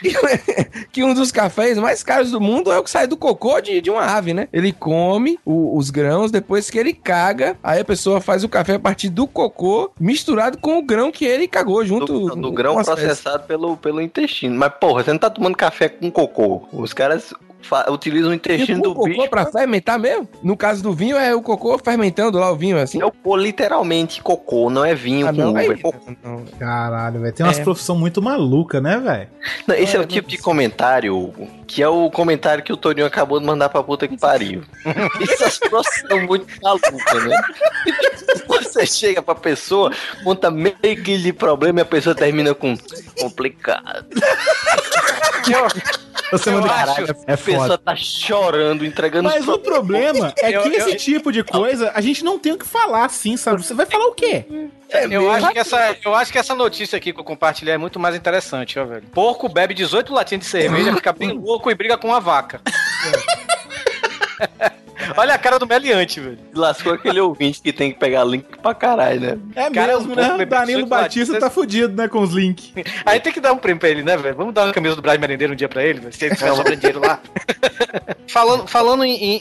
[0.91, 3.82] que um dos cafés mais caros do mundo é o que sai do cocô de,
[3.82, 4.47] de uma ave, né?
[4.52, 8.76] Ele come o- os grãos, depois que ele caga, aí a pessoa faz o café
[8.76, 12.30] a partir do cocô misturado com o grão que ele cagou junto.
[12.30, 14.56] Do, do grão processado pelo, pelo intestino.
[14.56, 16.64] Mas, porra, você não tá tomando café com cocô.
[16.74, 17.34] Os caras
[17.89, 19.30] utilizam o intestino Tipo, o do cocô bicho.
[19.30, 20.28] pra fermentar mesmo?
[20.43, 23.01] No caso do vinho, é o cocô fermentando lá o vinho, assim?
[23.01, 25.64] É o pô, literalmente cocô, não é vinho Ah, com não, uva.
[25.64, 26.12] é cocô.
[26.24, 26.45] não.
[26.59, 27.34] Caralho, velho.
[27.34, 27.64] Tem umas É.
[27.64, 29.30] profissões muito malucas, né, velho?
[29.82, 33.05] Esse é, É, o tipo de comentário Hugo, que é o comentário que o Toninho
[33.05, 34.64] acabou de mandar pra puta que pariu.
[35.22, 37.41] Essas profissões são muito malucas, né?
[38.47, 39.91] Você chega pra pessoa,
[40.24, 42.76] conta meio que de problema e a pessoa termina com
[43.20, 44.05] complicado.
[46.32, 47.78] Você manda acho- caralho, é A pessoa foda.
[47.78, 52.24] tá chorando, entregando Mas o problema é que eu- esse tipo de coisa a gente
[52.24, 53.64] não tem o que falar assim, sabe?
[53.66, 54.46] Você vai falar o quê?
[55.10, 57.98] Eu acho, que essa, eu acho que essa notícia aqui que eu compartilhei é muito
[58.00, 59.04] mais interessante, ó, velho.
[59.14, 62.60] Porco bebe 18 latinhas de cerveja, fica bem louco e briga com uma vaca.
[65.18, 66.38] Olha a cara do meliante, velho.
[66.53, 69.38] Lascou aquele ouvinte que tem que pegar link pra caralho, né?
[69.55, 70.30] É Cara, mesmo, um né?
[70.38, 72.72] bebê Danilo 18 Batista tá fudido, né, com os links.
[73.05, 74.36] Aí tem que dar um prêmio pra ele, né, velho?
[74.36, 76.53] Vamos dar uma camisa do Brás Merendeiro um dia pra ele, velho, se ele tiver
[76.55, 77.20] sobrando dinheiro lá.
[78.28, 79.39] falando falando em, em-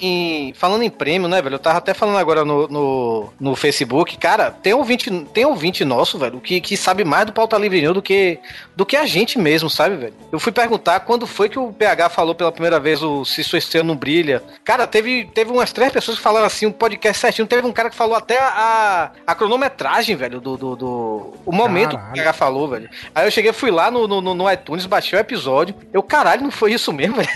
[0.48, 1.54] em- falando em prêmio, né, velho?
[1.54, 4.16] Eu tava até falando agora no, no, no Facebook.
[4.18, 8.02] Cara, tem ouvinte, tem ouvinte nosso, velho, que, que sabe mais do Pauta Livre do
[8.02, 8.38] que,
[8.76, 10.14] do que a gente mesmo, sabe, velho?
[10.32, 13.58] Eu fui perguntar quando foi que o PH falou pela primeira vez o Se Sua
[13.58, 14.42] Estrela Não Brilha.
[14.64, 17.46] Cara, teve, teve umas três 10 pessoas que falaram assim, um podcast certinho.
[17.48, 21.96] Teve um cara que falou até a, a cronometragem, velho, do, do, do- o momento
[21.96, 22.12] Caralho.
[22.12, 22.88] que o cara falou, velho.
[23.14, 25.74] Aí eu cheguei, fui lá no, no, no- iTunes, baixei o episódio.
[25.92, 27.28] Eu, caralho, não foi isso mesmo, velho?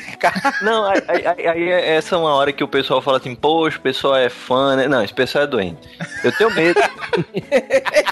[0.62, 3.34] Não, aí, aí- aí- aí é- essa é uma hora que o pessoal fala assim,
[3.34, 4.86] poxa, o pessoal é fã, né?
[4.88, 5.78] Não, esse pessoal é doente.
[6.22, 6.80] Eu tenho medo.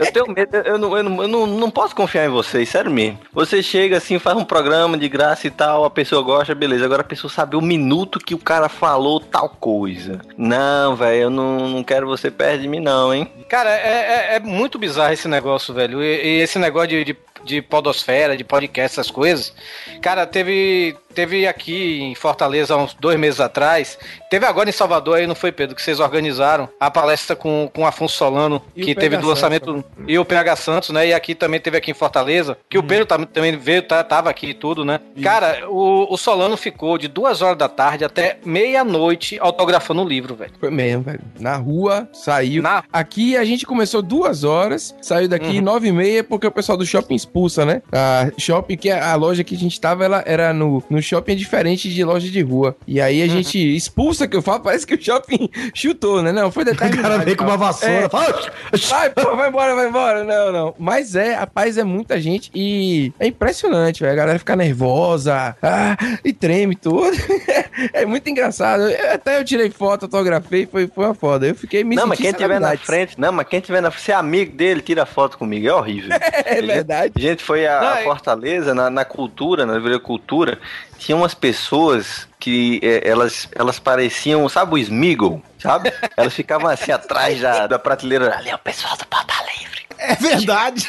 [0.00, 2.90] eu tenho medo, eu não, eu, não, eu não, não posso confiar em vocês, sério
[2.90, 3.18] mesmo.
[3.32, 6.84] Você chega assim, faz um programa de graça e tal, a pessoa gosta, beleza.
[6.84, 9.91] Agora a pessoa sabe o minuto que o cara falou tal coisa.
[10.36, 13.28] Não, velho, eu não, não quero você perto de mim, não, hein?
[13.48, 16.02] Cara, é, é- é muito bizarro esse negócio, velho.
[16.02, 16.06] E,
[16.38, 19.52] e esse negócio de, de, de podosfera, de podcast, essas coisas.
[20.00, 23.98] Cara, teve, teve aqui em Fortaleza, há uns dois meses atrás.
[24.30, 25.74] Teve agora em Salvador aí, não foi, Pedro?
[25.76, 29.84] Que vocês organizaram a palestra com, com o Afonso Solano, E que teve do lançamento.
[30.06, 31.08] E o PH Santos, né?
[31.08, 32.56] E aqui também teve aqui em Fortaleza.
[32.68, 35.00] Que o Pedro tam- também veio, tá, tava aqui e tudo, né?
[35.22, 40.34] Cara, o, o Solano ficou de duas horas da tarde até meia-noite autografando o livro,
[40.34, 40.52] velho.
[40.58, 41.20] Foi mesmo, velho.
[41.38, 42.62] Na rua, saiu.
[42.62, 46.78] Na- Aqui a gente começou duas horas, saiu daqui nove e meia, porque o pessoal
[46.78, 47.82] do shopping expulsa, né?
[47.90, 51.34] A shopping, que é a loja que a gente tava, ela era no, no shopping
[51.34, 52.76] diferente de loja de rua.
[52.86, 56.30] E aí a gente expulsa, que eu falo, parece que o shopping chutou, né?
[56.30, 57.02] Não, foi O determinado.
[57.02, 57.94] cara veio com uma vassoura.
[57.94, 58.08] É.
[58.08, 58.52] Fala,
[58.88, 60.24] Vai, pô, vai embora, vai embora.
[60.24, 60.74] Não, não.
[60.78, 64.12] Mas é, rapaz, é muita gente e é impressionante, velho.
[64.12, 67.16] A galera fica nervosa ah, e treme tudo.
[67.94, 68.82] é muito engraçado.
[68.82, 71.46] Eu- até eu tirei foto, autografei, foi, foi uma foda.
[71.46, 74.02] Eu fiquei me não, mas quem tiver na frente, não, mas quem tiver na frente,
[74.02, 76.10] ser amigo dele, tira foto comigo, é horrível.
[76.44, 77.12] É verdade.
[77.22, 80.58] Gente foi a, Não, a é- Fortaleza, na, na cultura, na Livraria Cultura,
[80.98, 85.92] tinha umas pessoas que é, elas, elas pareciam, sabe o Smiggle, sabe?
[86.16, 88.36] Elas ficavam assim atrás da, da prateleira.
[88.36, 89.86] Ali é o pessoal do Pauta Livre.
[89.98, 90.88] É verdade.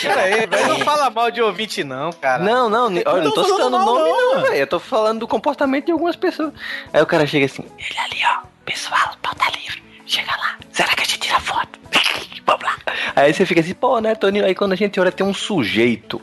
[0.00, 0.68] Pera aí, velho.
[0.68, 2.42] Não fala mal de ouvinte, não, cara.
[2.42, 4.54] Não, não, olha, eu não tô falando citando mal, nome não, não, velho.
[4.54, 6.54] Eu tô falando do comportamento de algumas pessoas.
[6.90, 9.84] Aí o cara chega assim, ele ali, ó, pessoal do Pauta Livre.
[10.06, 11.78] Chega lá, será que a gente tira foto?
[12.46, 12.76] Vamos lá.
[13.16, 14.44] Aí você fica assim, pô, né, Toninho?
[14.44, 16.20] Aí quando a gente olha, tem um sujeito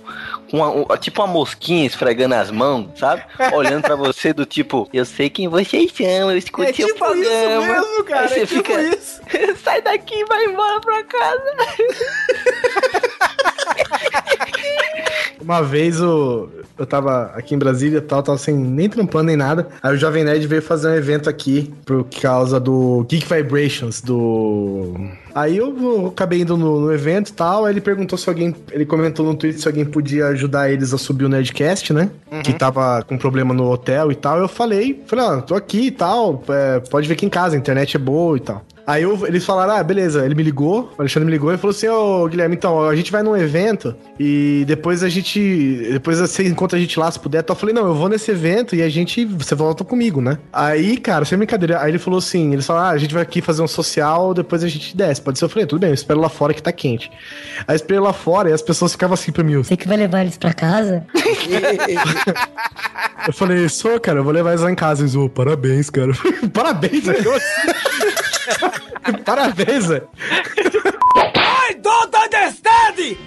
[0.50, 3.24] com uma- um- tipo uma mosquinha esfregando as mãos, sabe?
[3.54, 6.96] Olhando pra você do tipo, eu sei quem vocês são, eu escutei É tipo o
[6.98, 7.26] programa.
[7.78, 8.22] isso mesmo, cara.
[8.22, 9.22] Aí você é tipo fica, isso.
[9.64, 11.56] sai daqui e vai embora pra casa.
[15.42, 19.36] Uma vez o, eu tava aqui em Brasília e tal, tava sem nem trampando nem
[19.36, 19.68] nada.
[19.82, 24.94] Aí o Jovem Nerd veio fazer um evento aqui por causa do Geek Vibrations, do.
[25.34, 27.66] Aí eu, eu acabei indo no, no evento e tal.
[27.66, 28.56] Aí ele perguntou se alguém.
[28.72, 32.10] Ele comentou no Twitter se alguém podia ajudar eles a subir o Nerdcast, né?
[32.44, 34.40] Que tava com problema no hotel e tal.
[34.40, 36.44] Eu falei, falei, ah, tô aqui e tal.
[36.50, 38.66] é, pode vir aqui em casa, a internet é boa e tal.
[38.86, 40.26] Aí eu- eles falaram, ah, beleza.
[40.26, 43.12] Ele me ligou, o Alexandre me ligou e falou assim, ô Guilherme, então, a gente
[43.12, 45.40] vai num evento e depois a gente.
[45.92, 47.40] Depois você encontra a gente lá, se puder.
[47.40, 49.24] Então eu falei, não, eu vou nesse evento e a gente.
[49.26, 50.38] Você volta comigo, né?
[50.52, 51.82] Aí, cara, sem brincadeira.
[51.82, 54.64] Aí ele falou assim: eles falaram, ah, a gente vai aqui fazer um social, depois
[54.64, 55.22] a gente desce.
[55.22, 55.46] Pode ser?
[55.46, 57.12] Eu falei, tudo bem, eu espero lá fora que tá quente.
[57.68, 59.58] Aí eu esperei lá fora e as pessoas ficavam assim pra mim.
[59.58, 61.06] Você que vai levar eles pra casa?
[63.28, 65.04] Eu falei, sou, cara, eu vou levar eles lá em casa.
[65.04, 66.12] Eles, ô, parabéns, cara.
[66.52, 67.32] parabéns, velho.
[69.26, 70.10] parabéns, velho.
[71.16, 73.18] I don't understand!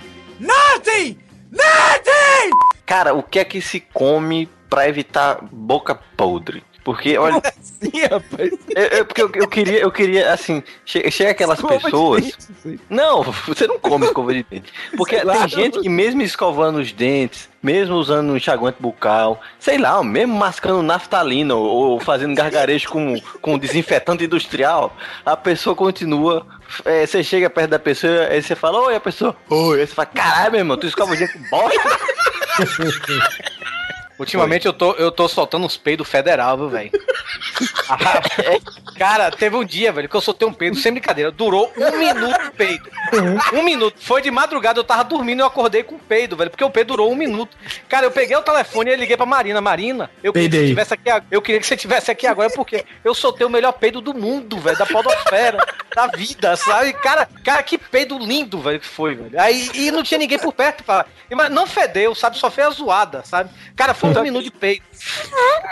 [0.41, 1.19] Nothing!
[1.51, 2.51] Nothing!
[2.87, 6.63] Cara, o que é que se come pra evitar boca podre?
[6.85, 8.51] Porque, olha, Sim, rapaz.
[8.77, 12.23] é, é porque eu, eu queria, eu queria, assim, che- chega aquelas Escova de pessoas.
[12.23, 12.81] dente.
[12.91, 14.71] Não, você não come escova de dente.
[14.95, 19.41] Porque Sei lá, tem gente que mesmo escovando os dentes, mesmo usando um enxaguante bucal,
[19.59, 25.75] sei lá, mesmo mascando naftalina ou, ou fazendo gargarejo com, com desinfetante industrial, a pessoa
[25.75, 26.47] continua.
[26.85, 29.95] é, você chega perto da pessoa, aí você fala, oi, a pessoa, oi, aí você
[29.95, 31.99] fala, caralho, meu irmão, tu escova o dente com bosta?
[34.19, 36.91] Ultimamente eu tô, eu tô soltando uns peidos federal, viu, velho?
[37.89, 38.21] Ah,
[38.97, 41.33] Cara, teve um dia, velho, que eu soltei um peido, sem brincadeira.
[41.33, 42.89] Durou um minuto o peido.
[43.53, 43.97] Um minuto.
[43.99, 46.71] Foi de madrugada, eu tava dormindo e eu acordei com o peido, velho, porque o
[46.71, 47.57] peido durou um minuto.
[47.89, 49.61] Cara, eu peguei o telefone e liguei pra Marina.
[49.61, 52.85] Marina, eu queria, que você tivesse aqui, eu queria que você tivesse aqui agora, porque
[53.05, 55.59] eu soltei o melhor peido do mundo, velho, da podosfera,
[55.95, 56.93] da vida, sabe?
[56.93, 59.41] Cara, cara, que peido lindo, velho, que foi, velho.
[59.41, 60.85] Aí, e não tinha ninguém por perto.
[61.31, 62.39] Mas não fedeu, sabe?
[62.39, 63.51] Só fez a zoada, sabe?
[63.75, 64.83] Cara, foi um minuto de peido.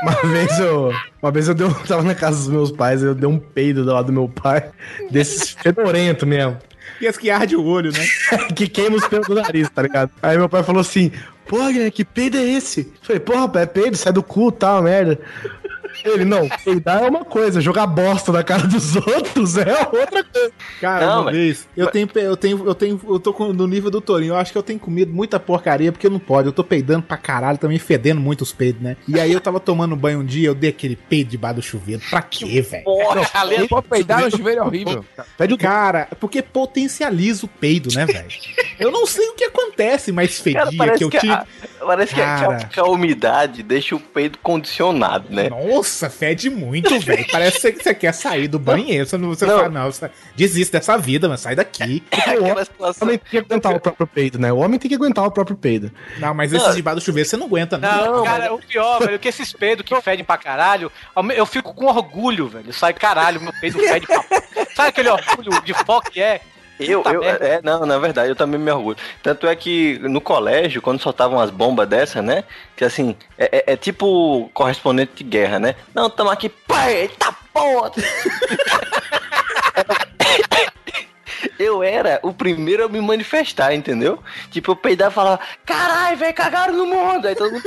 [0.03, 0.93] Uma vez eu.
[1.22, 3.85] Uma vez eu dei, um- tava na casa dos meus pais, eu dei um peido
[3.85, 4.70] do lado do meu pai,
[5.11, 6.59] desses fedorento mesmo.
[7.01, 8.05] E as que arde o olho, né?
[8.55, 10.11] que queima os pelos do nariz, tá ligado?
[10.22, 11.11] Aí meu pai falou assim:
[11.47, 12.80] Pô, Guilherme, que peido é esse?
[12.80, 15.18] Eu falei, porra, pai, é peido, sai do cu tal, merda.
[16.05, 20.53] Ele, não, peidar é uma coisa, jogar bosta na cara dos outros é outra coisa.
[20.80, 23.66] Cara, Não, uma mas- vez, eu tenho, eu tenho, eu tenho, eu tô com- no
[23.66, 26.53] nível do Torinho, eu acho que eu tenho comido muita porcaria, porque não pode, eu
[26.53, 28.97] tô peidando pra caralho, também fedendo muito os peidos, né?
[29.07, 32.03] E aí eu tava tomando banho um dia, eu dei aquele peido debaixo do chuveiro,
[32.09, 32.84] pra quê, velho?
[32.84, 35.05] Porra, ali Pô, peidar no chuveiro é horrível.
[35.36, 38.28] Pede o Cara, porque potencializa o peido, né, velho?
[38.78, 41.38] Eu não sei o que acontece, mas fedia Cara, parece que eu tive...
[41.86, 42.64] parece que a, que a- Cara.
[42.64, 45.49] que a umidade deixa o peido condicionado, né?
[45.51, 47.26] Nossa, fede muito, velho.
[47.30, 49.07] Parece que você quer sair do banheiro.
[49.07, 49.57] Você, não, você Não.
[49.57, 52.03] fala, não, você desiste dessa vida, mas sai daqui.
[52.11, 53.07] Aquela O situação.
[53.09, 54.53] homem tem que aguentar o próprio peido, né?
[54.53, 55.91] O homem tem que aguentar o próprio peido.
[56.18, 58.16] Não, mas esses debaixo do chuveiro você não aguenta, não.
[58.16, 60.91] Não, cara, o pior, velho, que esses peidos que fedem pra caralho,
[61.37, 62.72] eu fico com orgulho, velho.
[62.72, 64.22] Sai, caralho, meu peido fede pra...
[64.74, 66.41] Sabe aquele orgulho de foco que é?
[66.91, 68.97] Eu, eu, é, não, na verdade, eu também me orgulho.
[69.22, 72.45] Tanto é que no colégio, quando soltavam umas bombas dessa, né?
[72.76, 75.74] Que assim, é, é- é tipo correspondente de guerra, né?
[75.95, 77.93] Não, tamo aqui, pai, eita porra!
[81.59, 84.18] Eu era o primeiro a me manifestar, entendeu?
[84.51, 87.26] Tipo, eu peidava e falava, caralho, velho, cagaram no mundo.
[87.26, 87.62] Aí todo mundo.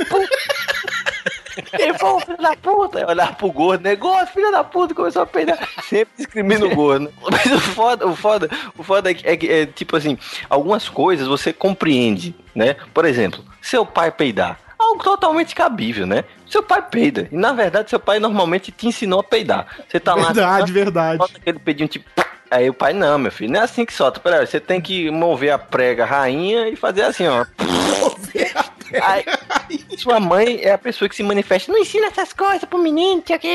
[1.98, 3.00] Foi o filho da puta?
[3.00, 5.58] Eu olhava pro gordo, negócio, filho da puta, começou a peidar.
[5.82, 7.12] Sempre discrimina o gordo.
[7.30, 10.18] Mas o foda, o foda, o foda é que, é é, tipo assim,
[10.50, 12.76] algumas coisas você compreende, né?
[12.92, 14.58] Por exemplo, seu pai peidar.
[14.78, 16.24] Algo totalmente cabível, né?
[16.46, 17.28] Seu pai peida.
[17.32, 19.66] E na verdade, seu pai normalmente te ensinou a peidar.
[19.88, 20.32] Você tá lá.
[20.32, 21.18] Verdade, verdade.
[21.18, 22.08] Solta aquele pedinho tipo.
[22.50, 24.20] Aí o pai, não, meu filho, não é assim que solta.
[24.20, 27.44] Peraí, você tem que mover a prega rainha e fazer assim, ó.
[29.02, 29.24] Aí,
[29.98, 31.70] sua mãe é a pessoa que se manifesta.
[31.72, 33.48] Não ensina essas coisas pro menino, tinha que.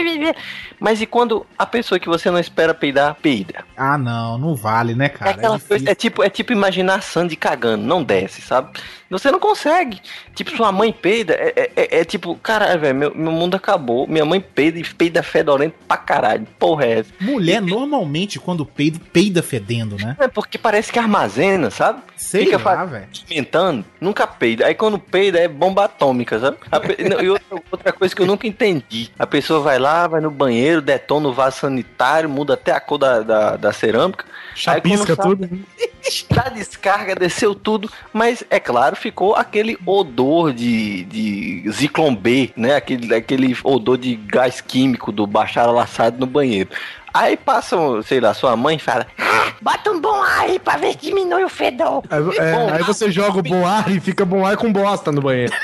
[0.79, 3.63] Mas e quando a pessoa que você não espera peidar, peida?
[3.77, 5.31] Ah, não, não vale, né, É cara?
[5.31, 5.77] aquela difícil.
[5.77, 8.71] coisa, é tipo, é tipo imaginar a Sandy cagando, não desce, sabe?
[9.09, 9.99] Você não consegue.
[10.33, 14.07] Tipo, sua mãe peida, é, é- é- é tipo, caralho, velho, meu, meu mundo acabou.
[14.07, 16.47] Minha mãe peida e peida fedorento pra caralho.
[16.57, 17.11] Porra, é essa?
[17.19, 20.15] Mulher, normalmente, quando peida, peida fedendo, né?
[20.17, 22.01] É porque parece que armazena, sabe?
[22.15, 23.07] Sei Fica lá, velho.
[23.27, 24.65] Alimentando, nunca peida.
[24.67, 26.57] Aí quando peida é bomba atômica, sabe?
[26.71, 29.09] A E outra, outra coisa que eu nunca entendi.
[29.17, 32.97] A pessoa vai lá, vai no banheiro, detona o vaso sanitário, muda até a cor
[32.97, 34.25] da, da, da cerâmica.
[34.55, 35.49] Chapisca tudo.
[36.31, 42.75] Da descarga, desceu tudo, mas é claro, ficou aquele odor de, de Zyklon B, né?
[42.75, 46.69] Aquele, aquele odor de gás químico do Bachar al-Assad no banheiro.
[47.13, 50.93] Aí passa, sei lá, sua mãe fala: "Ah, Bota um bom ar aí pra ver
[50.93, 52.03] se diminui o fedor.
[52.09, 55.21] Aí, é, aí você joga o bom ar e fica bom ar com bosta no
[55.21, 55.53] banheiro.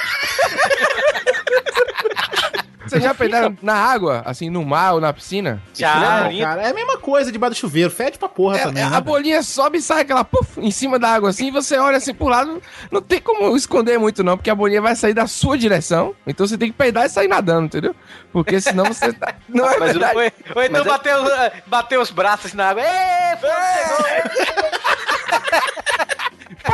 [2.89, 5.61] Vocês já peidaram na água, assim, no mar ou na piscina?
[5.73, 7.89] Já, Não, cara, é a mesma coisa debaixo do chuveiro.
[7.89, 8.91] Fede pra porra É, também, é, né?
[8.91, 9.03] a velho?
[9.05, 12.13] bolinha sobe e sai aquela puf, em cima da água assim, e você olha assim
[12.13, 12.61] pro lado,
[12.91, 16.47] não tem como esconder muito não, porque a bolinha vai sair da sua direção, então
[16.47, 17.95] você tem que peidar e sair nadando, entendeu?
[18.31, 19.33] Porque senão você tá...
[19.49, 20.15] Não é Mas verdade.
[20.17, 20.23] Ou,
[20.55, 22.83] ou então é- os- bater os braços na água.
[22.83, 23.49] Ê, foi,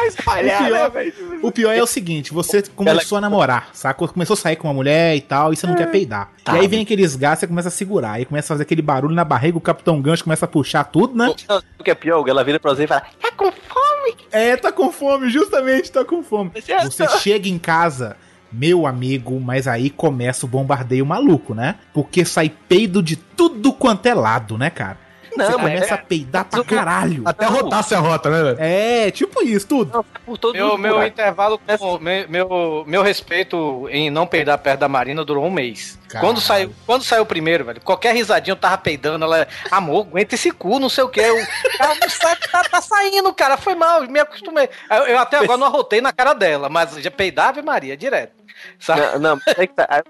[0.26, 1.39] Vai espalhar, O pior- né, velho?
[1.47, 4.08] O pior é o seguinte, você começou a namorar, sacou?
[4.08, 6.32] Começou a sair com uma mulher e tal, e você não quer peidar.
[6.43, 6.56] Tá.
[6.56, 9.16] E aí vem aqueles gases, você começa a segurar, aí começa a fazer aquele barulho
[9.16, 11.34] na barriga, o Capitão Gancho começa a puxar tudo, né?
[11.47, 14.16] Não, o que é pior, ela vira pra você e fala: Tá com fome?
[14.32, 16.51] É, tá com fome, justamente, tá com fome.
[16.56, 18.18] Você é Você chega em casa,
[18.51, 21.76] meu amigo, mas aí começa o bombardeio maluco, né?
[21.93, 24.97] Porque sai peido de tudo quanto é lado, né, cara?
[25.38, 27.24] Não, você começa é- a peidar pra caralho.
[27.26, 28.58] Até rotasse a rota, né, velho?
[28.60, 30.06] É, tipo isso, tudo.
[30.26, 31.10] Por todo Meu, mundo meu buraco.
[31.12, 35.98] intervalo, com- meu, meu, meu respeito em não peidar perto da Marina durou um mês.
[36.08, 36.28] Caralho.
[36.28, 40.36] Quando saiu, quando saiu o primeiro, velho, qualquer risadinha eu tava peidando, ela, amor, aguenta
[40.36, 41.20] esse cu, não sei o que.
[41.20, 41.36] Eu,
[41.78, 44.70] cara, não sai, tá, tá saindo, cara, foi mal, me acostumei.
[44.92, 48.43] Eu, eu até agora não arrotei na cara dela, mas já peidava e Maria, direto.
[48.80, 49.01] Sabe?
[49.20, 50.04] Não, não, tá, aí,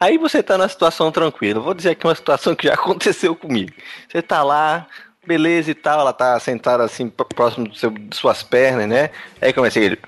[0.00, 1.60] aí você tá na situação tranquila.
[1.60, 3.72] Vou dizer aqui uma situação que já aconteceu comigo.
[4.08, 4.86] Você tá lá,
[5.26, 9.10] beleza e tal, ela tá sentada assim pró- próximo de suas pernas, né?
[9.40, 9.98] Aí começa ele.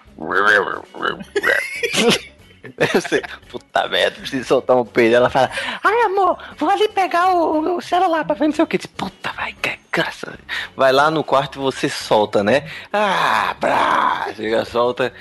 [2.95, 5.17] Eu sei, puta merda, preciso soltar um peido.
[5.17, 5.51] Ela fala,
[5.83, 8.79] ai amor, vou ali pegar o, o celular pra ver não sei o que.
[8.79, 10.39] Diz, Puta, vai, que graça.
[10.77, 12.69] Vai lá no quarto e você solta, né?
[12.93, 15.13] Ah, brá, chega, solta.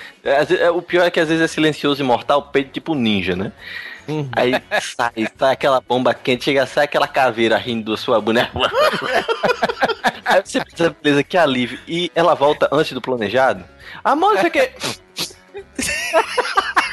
[0.74, 3.52] O pior é que às vezes é silencioso e mortal, peito tipo ninja, né?
[4.34, 8.52] Aí sai, sai aquela bomba quente, chega, sai aquela caveira rindo da sua boneca.
[10.26, 11.80] Aí você pensa, beleza, que alívio.
[11.88, 13.64] E ela volta antes do planejado.
[14.04, 14.72] Amor, isso aqui.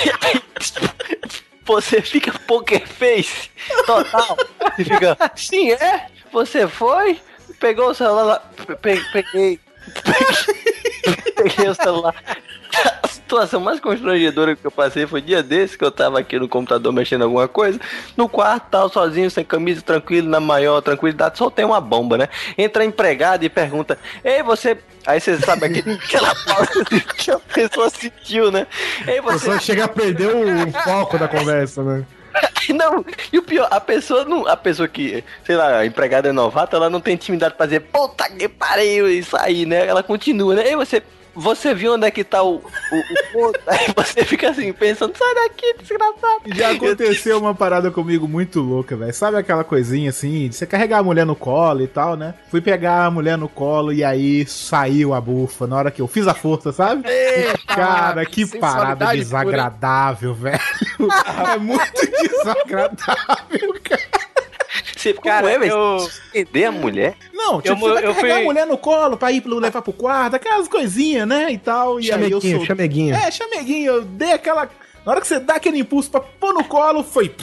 [1.66, 3.50] Você fica poker face
[3.86, 4.36] total.
[4.76, 6.06] Fica, sim, é?
[6.32, 7.20] Você foi?
[7.60, 8.50] Pegou o celular.
[8.82, 9.60] Peguei,
[11.36, 12.14] peguei o celular.
[13.30, 16.92] Situação mais constrangedora que eu passei foi dia desse que eu tava aqui no computador
[16.92, 17.78] mexendo alguma coisa,
[18.16, 22.28] no quarto, tal, sozinho, sem camisa, tranquilo, na maior tranquilidade, só tem uma bomba, né?
[22.58, 24.76] Entra a empregada e pergunta: Ei, você.
[25.06, 25.66] Aí você sabe
[26.04, 26.84] aquela pausa
[27.16, 28.66] que a pessoa sentiu, né?
[29.06, 29.64] Ei, A pessoa você.
[29.64, 32.04] chega a perder o foco da conversa, né?
[32.74, 34.46] Não, e o pior, a pessoa não.
[34.46, 37.80] A pessoa que, sei lá, a empregada é novata, ela não tem intimidade pra dizer,
[37.80, 39.86] puta que pariu, isso aí, né?
[39.86, 40.68] Ela continua, né?
[40.68, 41.02] Ei, você.
[41.40, 43.60] Você viu onde é que tá o, o, o ponto?
[43.66, 46.42] Aí você fica assim, pensando, sai daqui, desgraçado.
[46.54, 49.14] Já aconteceu uma parada comigo muito louca, velho.
[49.14, 52.34] Sabe aquela coisinha assim, de você carregar a mulher no colo e tal, né?
[52.50, 56.06] Fui pegar a mulher no colo e aí saiu a bufa na hora que eu
[56.06, 57.04] fiz a força, sabe?
[57.66, 60.60] Cara, que parada desagradável, velho.
[61.54, 64.19] É muito desagradável, cara.
[65.00, 67.14] Você, Cara, é, eu- Entender a mulher?
[67.32, 69.80] Não, tipo, Eu- você vai eu carregar fui- a mulher no colo pra ir levar
[69.82, 71.50] pro quarto, aquelas coisinhas, né?
[71.50, 71.98] E tal.
[72.00, 72.66] E aí eu Chameguinho, sou.
[72.66, 73.14] chameguinho.
[73.14, 74.68] É, chameguinho, eu dei aquela.
[75.04, 77.34] Na hora que você dá aquele impulso pra pôr no colo, foi.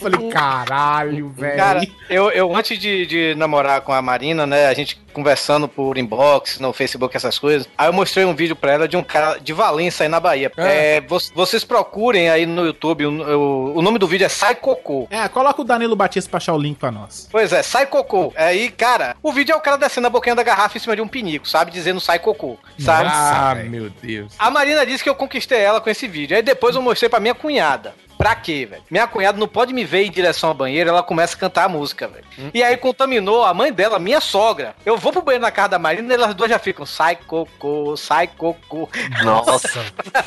[0.00, 1.56] Falei, caralho, velho.
[1.56, 5.96] Cara, eu, eu antes de, de namorar com a Marina, né, a gente conversando por
[5.96, 9.38] inbox, no Facebook, essas coisas, aí eu mostrei um vídeo pra ela de um cara
[9.38, 10.52] de Valença aí na Bahia.
[10.56, 15.06] É, vo- vocês procurem aí no YouTube, o, o- nome do vídeo é Sai Cocô.
[15.10, 17.28] É, coloca o Danilo Batista pra achar o link pra nós.
[17.30, 18.32] Pois é, sai cocô.
[18.36, 21.02] Aí, cara, o vídeo é o cara descendo a boquinha da garrafa em cima de
[21.02, 21.70] um pinico, sabe?
[21.70, 23.08] Dizendo sai cocô, sabe?
[23.12, 24.32] Ah, meu Deus.
[24.38, 26.36] A Marina disse que eu conquistei ela com esse vídeo.
[26.36, 27.94] Aí depois eu mostrei pra minha cunhada.
[28.16, 28.82] Pra quê, velho?
[28.88, 31.68] Minha cunhada não pode me ver em direção ao banheiro, ela começa a cantar a
[31.68, 32.24] música, velho.
[32.54, 34.74] E aí contaminou a mãe dela, minha sogra.
[34.86, 37.94] Eu vou pro banheiro na casa da Marina e elas duas já ficam, sai cocô,
[37.96, 38.88] sai cocô.
[39.22, 39.68] Nossa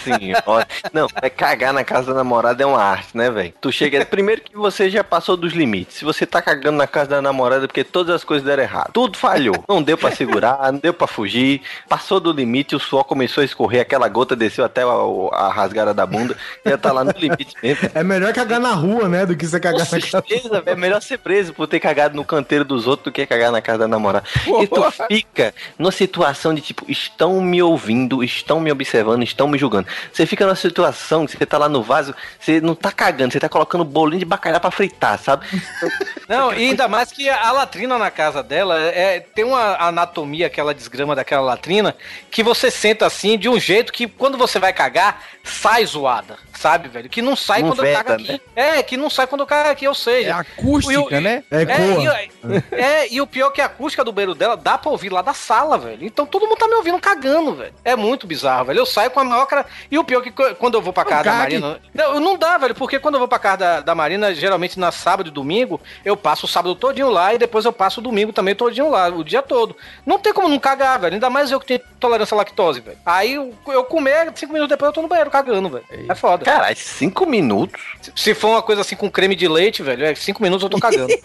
[0.03, 0.67] senhora.
[0.93, 3.53] Não, é cagar na casa da namorada é uma arte, né, velho?
[3.59, 4.05] Tu chega.
[4.05, 5.97] Primeiro que você já passou dos limites.
[5.97, 8.91] Se você tá cagando na casa da namorada é porque todas as coisas deram errado.
[8.93, 9.63] Tudo falhou.
[9.67, 11.61] Não deu pra segurar, não deu pra fugir.
[11.89, 14.87] Passou do limite, o suor começou a escorrer, aquela gota desceu até a,
[15.33, 16.37] a rasgada da bunda.
[16.63, 17.89] Já tá lá no limite mesmo.
[17.95, 19.25] É melhor cagar na rua, né?
[19.25, 20.01] Do que você Com cagar na casa.
[20.01, 20.69] certeza, velho.
[20.69, 23.61] É melhor ser preso por ter cagado no canteiro dos outros do que cagar na
[23.61, 24.25] casa da namorada.
[24.67, 29.57] E tu fica numa situação de tipo, estão me ouvindo, estão me observando, estão me
[29.57, 29.87] julgando.
[30.11, 33.39] Você fica numa situação que você tá lá no vaso, você não tá cagando, você
[33.39, 35.45] tá colocando bolinho de bacalhau pra fritar, sabe?
[36.27, 40.73] Não, e ainda mais que a latrina na casa dela é, tem uma anatomia, aquela
[40.73, 41.95] desgrama daquela latrina,
[42.29, 46.89] que você senta assim de um jeito que quando você vai cagar, sai zoada, sabe,
[46.89, 47.07] velho?
[47.07, 48.31] Que não sai Não quando eu veda, cago aqui.
[48.33, 48.39] né?
[48.57, 50.35] É, que não sai quando eu cago aqui, ou É seja.
[50.35, 51.43] acústica, Eu- né?
[51.49, 51.63] É, É,
[52.01, 55.09] e, é, e o pior é que a acústica do banheiro dela dá pra ouvir
[55.11, 56.05] lá da sala, velho.
[56.05, 57.73] Então todo mundo tá me ouvindo cagando, velho.
[57.83, 58.79] É muito bizarro, velho.
[58.79, 59.65] Eu saio com a maior cara.
[59.89, 61.33] E o pior é que quando eu vou pra casa da.
[61.33, 61.79] Marina.
[61.93, 64.91] Não, não dá, velho, porque quando eu vou pra casa da, da Marina, geralmente na
[64.91, 68.33] sábado e domingo, eu passo o sábado todinho lá e depois eu passo o domingo
[68.33, 69.75] também todinho lá, o dia todo.
[70.05, 71.13] Não tem como não cagar, velho.
[71.13, 72.97] Ainda mais eu que tenho tolerância à lactose, velho.
[73.05, 75.85] Aí eu, eu comer, cinco minutos depois eu tô no banheiro cagando, velho.
[76.09, 76.43] É foda.
[76.45, 77.81] Caralho, cinco minutos?
[78.01, 80.69] Se- Se for uma coisa assim com creme de leite, velho, é cinco minutos eu
[80.69, 81.07] tô cagando.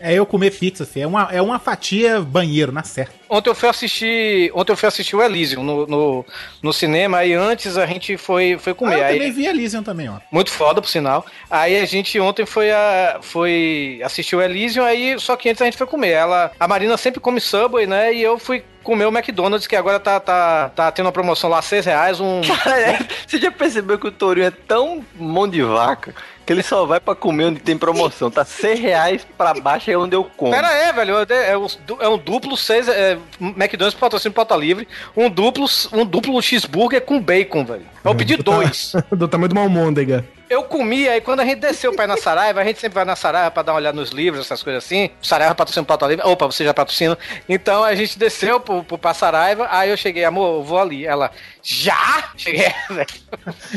[0.00, 1.00] É eu comer pizza, assim.
[1.02, 3.12] É uma, é uma fatia banheiro, na certa.
[3.28, 4.50] Ontem eu fui assistir.
[4.54, 6.26] Ontem eu fui assistir o Elysium no, no,
[6.62, 8.98] no cinema, aí antes a gente foi, foi Ah, comer.
[8.98, 10.18] eu aí, também vi Elysium também, ó.
[10.30, 11.26] Muito foda, por sinal.
[11.50, 15.64] Aí a gente ontem foi, a, foi assistir o Elysium, aí só que antes a
[15.64, 16.10] gente foi comer.
[16.10, 18.14] Ela, a Marina sempre come Subway, né?
[18.14, 21.60] E eu fui comer o McDonald's, que agora tá, tá, tá tendo uma promoção lá,
[21.60, 22.40] 6 reais, um.
[22.40, 26.14] Cara, você já percebeu que o Tourinho é tão mão de vaca
[26.46, 28.30] que ele só vai pra comer onde tem promoção.
[28.30, 30.50] Tá 100 reais pra baixo é onde eu como.
[30.50, 31.16] Pera aí, velho.
[31.18, 32.88] É, é, é um duplo seis.
[32.88, 34.88] É, McDonald's patrocínio pauta livre.
[35.14, 37.84] Um duplo, um duplo cheeseburger com bacon, velho.
[38.04, 38.92] Eu pedi dois.
[39.12, 40.24] Do tamanho de uma almôndega.
[40.48, 43.04] Eu comi, aí quando a gente desceu pra ir na Saraiva, a gente sempre vai
[43.04, 45.10] na Saraiva pra dar uma olhada nos livros, essas coisas assim.
[45.20, 46.26] Saraiva patrocina o pauta livre.
[46.26, 47.18] Opa, você já patrocina.
[47.46, 51.04] Então a gente desceu pro, pro, pra Saraiva, aí eu cheguei, amor, eu vou ali.
[51.04, 51.30] Ela,
[51.62, 52.32] já?
[52.34, 53.06] Cheguei, velho.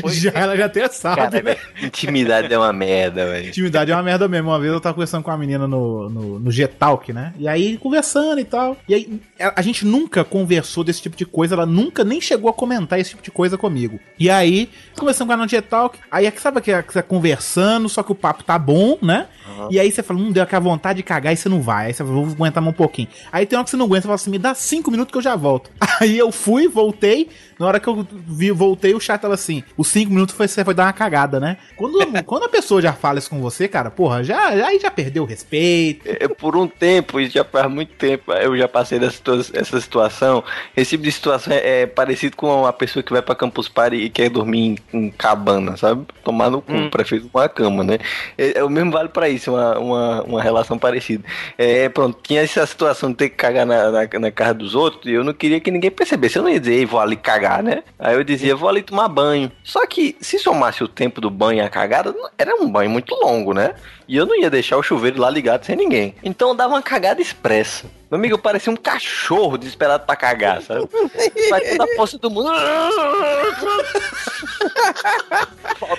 [0.06, 1.40] Já, ela já até sabe, Cara, né?
[1.42, 3.48] velho, intimidade é uma merda, velho.
[3.48, 4.48] Intimidade é uma merda mesmo.
[4.48, 7.34] Uma vez eu tava conversando com uma menina no, no, no G-Talk, né?
[7.38, 8.78] E aí, conversando e tal.
[8.88, 11.54] E aí, a, a gente nunca conversou desse tipo de coisa.
[11.54, 14.00] Ela nunca nem chegou a comentar esse tipo de coisa comigo.
[14.22, 15.98] E aí, conversando com ela no G-Talk.
[16.08, 19.26] Aí, sabe que você tá conversando, só que o papo tá bom, né?
[19.68, 21.86] E aí você fala, hum, deu aquela vontade de cagar e você não vai.
[21.86, 23.08] Aí você fala, vou aguentar mais um pouquinho.
[23.32, 25.18] Aí tem hora que você não aguenta, você fala assim, me dá cinco minutos que
[25.18, 25.70] eu já volto.
[26.00, 27.28] Aí eu fui, voltei.
[27.58, 30.64] Na hora que eu vi, voltei, o chat tava assim, os cinco minutos foi, você
[30.64, 31.58] foi dar uma cagada, né?
[31.76, 34.90] Quando, quando a pessoa já fala isso com você, cara, porra, já, já, aí já
[34.90, 36.02] perdeu o respeito.
[36.08, 39.80] É, por um tempo, e já faz muito tempo, eu já passei dessa, situa- essa
[39.80, 40.42] situação.
[40.76, 44.01] Esse tipo de situação é, é parecido com a pessoa que vai pra Campus Party
[44.04, 46.04] e quer dormir em, em cabana, sabe?
[46.24, 47.98] Tomar no cu, prefiro uma cama, né?
[48.36, 51.24] É, é o mesmo vale pra isso, uma, uma, uma relação parecida.
[51.56, 55.06] É, pronto, tinha essa situação de ter que cagar na, na, na casa dos outros
[55.06, 56.36] e eu não queria que ninguém percebesse.
[56.36, 57.82] Eu não ia dizer, "Ei, vou ali cagar, né?
[57.98, 59.50] Aí eu dizia, vou ali tomar banho.
[59.62, 63.14] Só que se somasse o tempo do banho e a cagada, era um banho muito
[63.14, 63.74] longo, né?
[64.12, 66.14] E eu não ia deixar o chuveiro lá ligado sem ninguém.
[66.22, 67.86] Então eu dava uma cagada expressa.
[68.10, 70.86] Meu amigo, eu parecia um cachorro desesperado pra cagar, sabe?
[71.48, 72.50] Vai toda a força do mundo.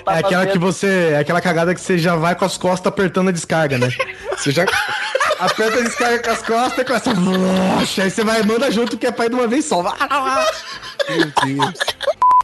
[0.06, 1.10] É aquela que você.
[1.14, 3.88] É aquela cagada que você já vai com as costas apertando a descarga, né?
[4.36, 4.64] Você já
[5.40, 7.14] aperta a descarga com as costas e começa.
[7.14, 9.82] Vroxa, Aí você vai manda junto que é pra ir de uma vez só.
[9.82, 11.74] Meu Deus.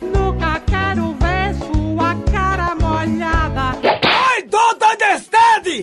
[0.02, 0.60] Nunca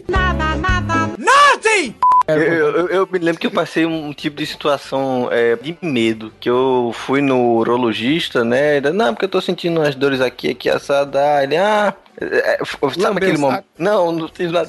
[0.08, 1.08] Nada, nada.
[1.18, 1.96] Nothing!
[2.28, 6.34] Eu, eu- eu me lembro que eu passei um tipo de situação é, de medo.
[6.42, 8.78] Que eu fui no urologista, né?
[8.78, 11.42] Ele, Não, porque eu tô sentindo umas dores aqui, aqui, assada.
[11.42, 11.94] Ele, ah.
[12.20, 13.64] é, é, f- sabe Lambeu aquele momento?
[13.78, 14.68] Não, não fiz nada.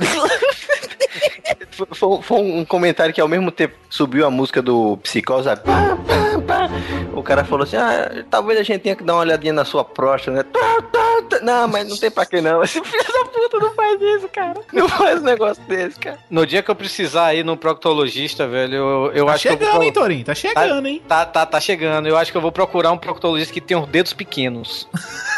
[1.92, 5.44] Foi- Foi, um comentário que ao mesmo tempo subiu a música do Psicose.
[5.44, 5.62] sabe?
[5.62, 6.70] Pá, pá, pá.
[7.12, 9.84] O cara falou assim: Ah, talvez a gente tenha que dar uma olhadinha na sua
[9.84, 10.42] próstata, né?
[10.42, 11.40] Tá, tá, tá.
[11.42, 12.62] Não, mas não tem pra que não.
[12.62, 14.60] Esse filho da puta não faz isso, cara.
[14.72, 16.18] Não faz um negócio desse, cara.
[16.30, 19.52] No dia que eu precisar ir num proctologista, velho, eu, eu Tá acho que eu
[19.52, 19.82] chegando, vou...
[19.84, 20.24] hein, Torinho?
[20.24, 21.02] Tá chegando, hein?
[21.08, 22.08] Tá, tá, tá chegando.
[22.08, 24.88] Eu acho que eu vou procurar um proctologista que tem os dedos pequenos.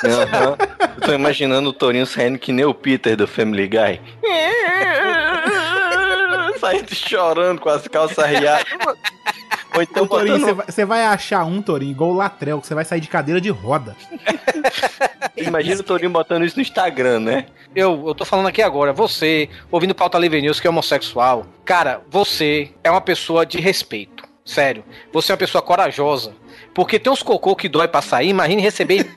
[0.04, 0.56] Aham.
[0.96, 4.00] Eu tô imaginando o Torinho saindo que nem o Peter do Family Guy.
[6.60, 8.66] Saindo chorando com as calças riadas.
[9.74, 10.46] Ou então Ô, Torinho, botando...
[10.46, 13.08] você vai, você vai achar um, Torinho, igual o Latrel, que você vai sair de
[13.08, 13.96] cadeira de roda.
[15.36, 17.46] Imagina o Torinho botando isso no Instagram, né?
[17.74, 22.02] Eu, eu tô falando aqui agora, você, ouvindo Pauta Livre News, que é homossexual, cara,
[22.10, 24.28] você é uma pessoa de respeito.
[24.44, 24.84] Sério.
[25.12, 26.34] Você é uma pessoa corajosa.
[26.74, 29.08] Porque tem uns cocô que dói pra sair, imagine receber.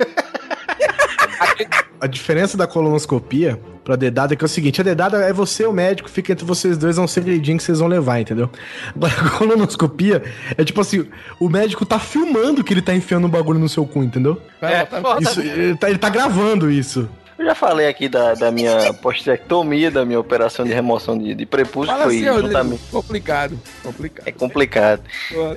[1.99, 5.63] A diferença da colonoscopia pra dedada é que é o seguinte: a dedada é você
[5.63, 8.49] e o médico, fica entre vocês dois, é um segredinho que vocês vão levar, entendeu?
[8.95, 10.23] Agora a colonoscopia
[10.57, 11.07] é tipo assim:
[11.39, 14.41] o médico tá filmando que ele tá enfiando um bagulho no seu cu, entendeu?
[14.61, 15.21] É, foda.
[15.21, 17.09] Isso, ele, tá, ele tá gravando isso.
[17.43, 21.45] Eu já falei aqui da, da minha postectomia, da minha operação de remoção de, de
[21.45, 22.83] prepúcio, Fala foi assim, juntamente...
[22.89, 23.59] Complicado.
[23.83, 24.25] Complicado.
[24.25, 25.01] É complicado.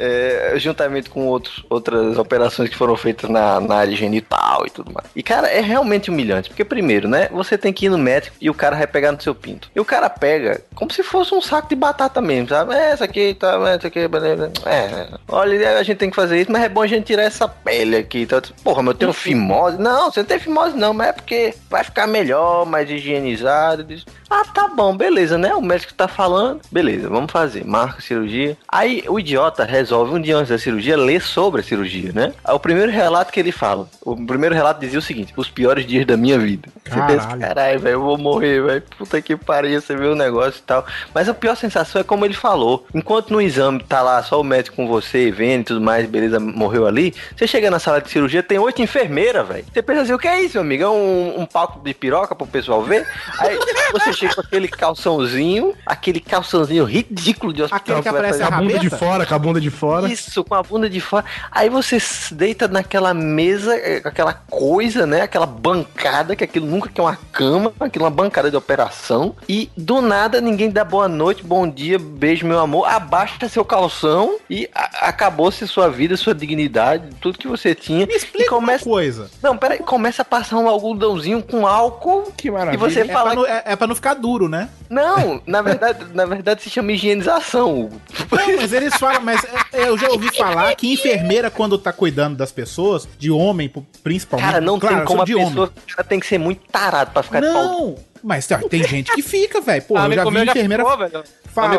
[0.01, 4.93] É, juntamente com outros, outras operações que foram feitas na, na área genital e tudo
[4.93, 5.07] mais.
[5.15, 6.49] E, cara, é realmente humilhante.
[6.49, 7.29] Porque, primeiro, né?
[7.31, 9.71] Você tem que ir no médico e o cara vai pegar no seu pinto.
[9.73, 12.75] E o cara pega como se fosse um saco de batata mesmo, sabe?
[12.75, 14.51] É, essa aqui, tá, essa aqui, beleza.
[14.65, 17.47] É, olha, a gente tem que fazer isso, mas é bom a gente tirar essa
[17.47, 18.23] pele aqui.
[18.23, 19.79] Então, porra, mas eu tenho fimose.
[19.79, 23.87] Não, você não tem fimose, não, mas é porque vai ficar melhor, mais higienizado.
[24.29, 25.55] Ah, tá bom, beleza, né?
[25.55, 28.57] O médico tá falando, beleza, vamos fazer, marca a cirurgia.
[28.69, 32.33] Aí o idiota resolve um dia antes da cirurgia ler sobre a cirurgia, né?
[32.45, 35.87] Aí o primeiro relato que ele fala, o primeiro relato dizia o seguinte: os piores
[35.87, 36.69] dias da minha vida.
[36.85, 37.41] Você pensa, Caralho.
[37.41, 38.83] caralho, velho, eu vou morrer, velho.
[38.99, 40.85] Puta que pariu, você vê o negócio e tal.
[41.15, 42.87] Mas a pior sensação é como ele falou.
[42.95, 46.41] Enquanto no exame tá lá só o médico com você, vendo e tudo mais, beleza,
[46.41, 47.15] morreu ali.
[47.37, 49.65] Você chega na sala de cirurgia, tem oito enfermeiras, velho.
[49.73, 50.83] Você pensa assim, o que é isso, meu amigo?
[50.83, 53.07] É um, um palco de piroca pro pessoal ver?
[53.39, 53.57] Aí
[53.93, 57.99] você chega com aquele calçãozinho, aquele calçãozinho ridículo de hospital.
[57.99, 60.09] Aquele que vai aparece a bunda de fora, com a bunda de fora.
[60.13, 61.25] isso, com a bunda de fora.
[61.51, 65.23] Aí você se deita naquela mesa, eh, aquela coisa, né?
[65.23, 69.35] Aquela bancada, que aquilo nunca que é uma cama, aquilo é uma bancada de operação.
[69.49, 72.87] E do nada ninguém dá boa noite, bom dia, beijo, meu amor.
[72.89, 78.07] Abaixa seu calção e a- acabou-se sua vida, sua dignidade, tudo que você tinha.
[78.07, 78.85] Me explica e começa.
[78.85, 79.31] uma coisa.
[79.43, 82.33] Não, peraí, começa a passar um algodãozinho com álcool.
[82.37, 82.79] Que E maravilha.
[82.79, 83.31] você É fala.
[83.31, 84.69] pra, não, é, é pra não ficar duro, né?
[84.89, 88.01] Não, na verdade, na verdade se chama higienização, Hugo.
[88.31, 92.37] Não, mas eles falam, mas é, eu já ouvi falar que enfermeira, quando tá cuidando
[92.37, 94.47] das pessoas, de homem principalmente.
[94.47, 95.73] Cara, não claro, tem como a pessoa.
[95.89, 97.95] Cara tem que ser muito tarado pra ficar de pau Não,
[98.27, 99.83] mas ó, tem gente que fica, velho.
[99.83, 101.17] Pô, eu já vi enfermeira ficou, velho.
[101.19, 101.35] Amigo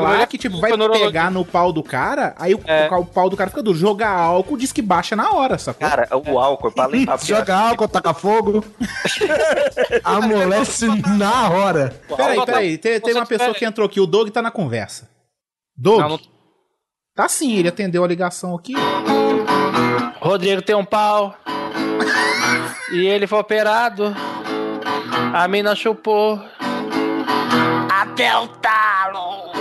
[0.05, 2.87] falar já que, tipo, ficou vai pegar no pau do cara, aí o, É.
[2.89, 3.77] o pau do cara fica duro.
[3.77, 5.87] Jogar álcool diz que baixa na hora, sacou?
[5.87, 7.17] Cara, o álcool é pra limpar.
[7.17, 8.63] porque Joga álcool, taca fogo.
[10.03, 10.87] Amolece
[11.17, 11.93] na hora.
[12.15, 12.77] peraí, Não, peraí.
[12.77, 15.09] Tem, tem uma pessoa que entrou aqui, o Doug tá na conversa.
[15.75, 15.99] Doug?
[16.01, 16.19] Não, não-
[17.15, 18.73] Tá sim, ele atendeu a ligação aqui.
[20.21, 21.35] Rodrigo tem um pau.
[22.93, 24.15] e ele foi operado.
[25.37, 26.41] A mina chupou.
[27.91, 29.51] Até o talo.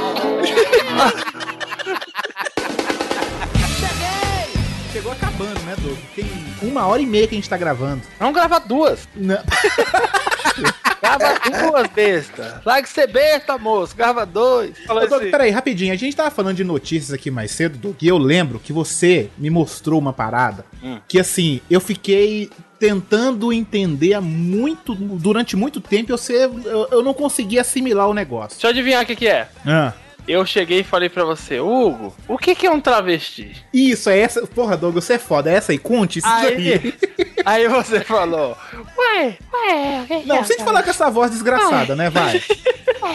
[4.91, 5.99] Chegou acabando, né, Doug?
[6.15, 6.27] Tem
[6.63, 8.01] uma hora e meia que a gente tá gravando.
[8.19, 9.07] Vamos gravar duas.
[9.15, 9.37] Não.
[11.03, 12.63] Grava duas, besta.
[12.65, 13.95] Larga de ser besta, moço.
[13.95, 14.73] Grava dois.
[14.89, 15.31] Ô, Doug, assim.
[15.31, 15.93] peraí, rapidinho.
[15.93, 19.29] A gente tava falando de notícias aqui mais cedo, Doug, e eu lembro que você
[19.37, 20.99] me mostrou uma parada Hum.
[21.07, 27.03] que, assim, eu fiquei tentando entender há muito, durante muito tempo, eu, sei, eu, eu
[27.03, 28.51] não consegui assimilar o negócio.
[28.51, 29.49] Deixa eu adivinhar o que, que é.
[29.65, 29.93] Ah.
[30.29, 33.65] Eu cheguei e falei pra você, Hugo, o que, que é um travesti?
[33.73, 34.45] Isso, é essa.
[34.45, 35.49] Porra, Douglas, você é foda.
[35.49, 36.73] É essa aí, conte isso aí.
[36.73, 36.95] Aí,
[37.47, 38.57] aí você falou,
[38.99, 42.11] Ué, ué, o que que Não, é sem falar com essa voz desgraçada, né?
[42.11, 42.43] Vai.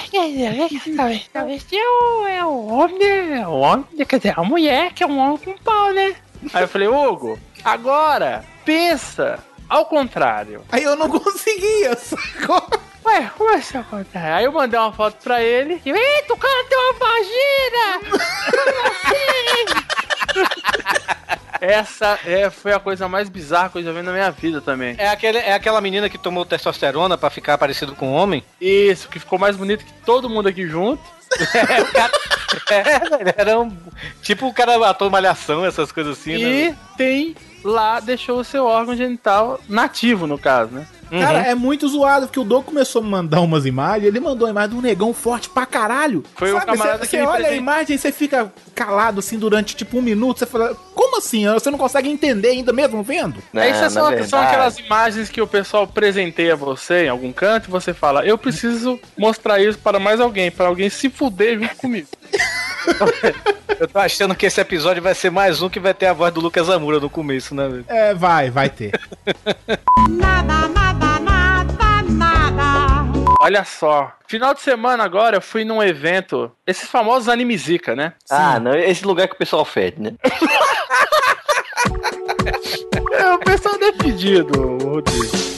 [0.10, 1.76] Quer dizer, o que que é travesti?
[1.76, 5.38] É é o homem, é o homem, quer dizer, a mulher que é um homem
[5.38, 6.16] com pau, né?
[6.54, 9.40] Aí eu falei, Hugo, agora pensa
[9.72, 10.64] ao contrário.
[10.70, 12.62] Aí eu não conseguia, sacou?
[13.06, 14.18] Ué, como é que isso acontece?
[14.18, 15.82] Aí eu mandei uma foto pra ele.
[15.86, 18.00] E, Eita, o cara tem uma vagina!
[18.12, 19.66] Como assim?
[21.62, 24.96] Essa é, foi a coisa mais bizarra que eu já vi na minha vida também.
[24.98, 28.44] É, aquele, é aquela menina que tomou testosterona pra ficar parecido com um homem?
[28.60, 31.02] Isso, que ficou mais bonito que todo mundo aqui junto.
[31.56, 32.12] É, o cara,
[32.70, 33.78] é, velho, era um,
[34.22, 36.78] tipo o cara ator malhação, essas coisas assim, E né?
[36.98, 40.88] tem lá, deixou o seu órgão genital nativo, no caso, né?
[41.20, 44.48] Cara, é muito zoado, porque o Doug começou a me mandar umas imagens, ele mandou
[44.48, 46.24] uma imagem de um negão forte pra caralho.
[46.36, 49.76] Foi o camarada Você que me olha a imagem e você fica calado assim durante
[49.76, 51.46] tipo um minuto, você fala, como assim?
[51.52, 53.42] Você não consegue entender ainda mesmo vendo?
[53.54, 57.94] É só- são aquelas imagens que o pessoal presenteia você em algum canto e você
[57.94, 62.08] fala, eu preciso mostrar isso para mais alguém, para alguém se fuder junto comigo.
[63.80, 66.32] Eu tô achando que esse episódio vai ser mais um que vai ter a voz
[66.34, 67.86] do Lucas Amura no começo, né, velho?
[67.88, 68.92] É, vai, vai ter.
[73.44, 78.14] Olha só, final de semana agora eu fui num evento, esses famosos anime Zika, né?
[78.30, 80.12] Ah, não, esse lugar que o pessoal fede, né?
[83.14, 85.51] É, o pessoal é pedido, Rodrigo.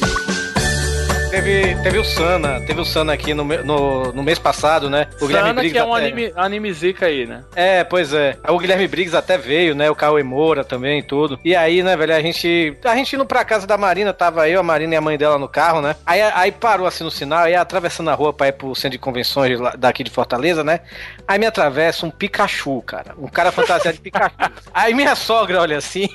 [1.33, 5.07] Teve, teve o Sana, teve o Sana aqui no, no, no mês passado, né?
[5.19, 7.43] O Sana, que é um até- anime, anime Zika aí, né?
[7.55, 8.37] É, pois é.
[8.47, 9.89] O Guilherme Briggs até veio, né?
[9.89, 11.39] O Cauê Moura também e tudo.
[11.43, 12.77] E aí, né, velho, a gente.
[12.83, 15.39] A gente indo pra casa da Marina, tava eu, a Marina e a mãe dela
[15.39, 15.95] no carro, né?
[16.05, 18.99] Aí, aí parou assim no sinal, aí atravessando a rua pra ir pro centro de
[18.99, 20.81] convenções daqui de Fortaleza, né?
[21.27, 23.15] Aí me atravessa um Pikachu, cara.
[23.17, 24.35] Um cara fantasiado de Pikachu.
[24.71, 26.07] Aí minha sogra olha assim.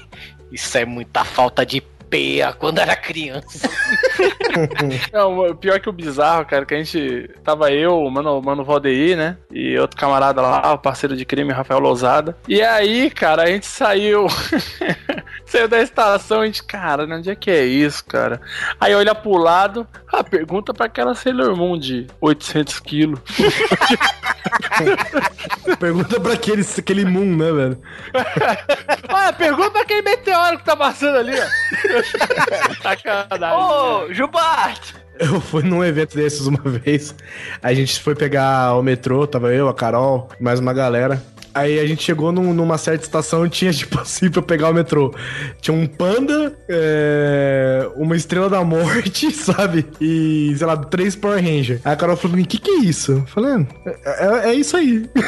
[0.53, 3.69] Isso é muita falta de peia quando era criança.
[5.13, 7.31] Não, pior que o bizarro, cara, que a gente.
[7.45, 9.37] Tava eu, mano, mano Valdeir, né?
[9.51, 12.37] E outro camarada lá, o parceiro de crime, Rafael Lousada.
[12.49, 14.27] E aí, cara, a gente saiu.
[15.49, 18.41] saiu da estação, a gente, cara, né, onde é que é isso, cara?
[18.81, 23.21] Aí olha pro lado, a pergunta pra aquela Sailor Moon de 800 quilos.
[25.79, 27.83] Pergunta pra aquele, aquele Moon, né, velho?
[29.13, 31.47] Olha, pergunta pra aquele meteoro que tá passando ali, ó.
[32.83, 33.59] Sacanagem.
[33.59, 34.95] Ô, Jubarte!
[35.19, 37.15] Eu fui num evento desses uma vez.
[37.63, 41.23] A gente foi pegar o metrô, tava eu, a Carol, mais uma galera.
[41.59, 44.75] Aí a gente chegou num- numa certa estação e tinha, tipo assim, pra pegar o
[44.75, 45.15] metrô.
[45.61, 49.87] Tinha um panda, é, uma estrela da morte, sabe?
[50.01, 51.81] E, sei lá, três Power Ranger.
[51.85, 53.13] Aí a Carol falou pra mim, o que que é isso?
[53.13, 55.05] Eu falei, é, é- é isso aí.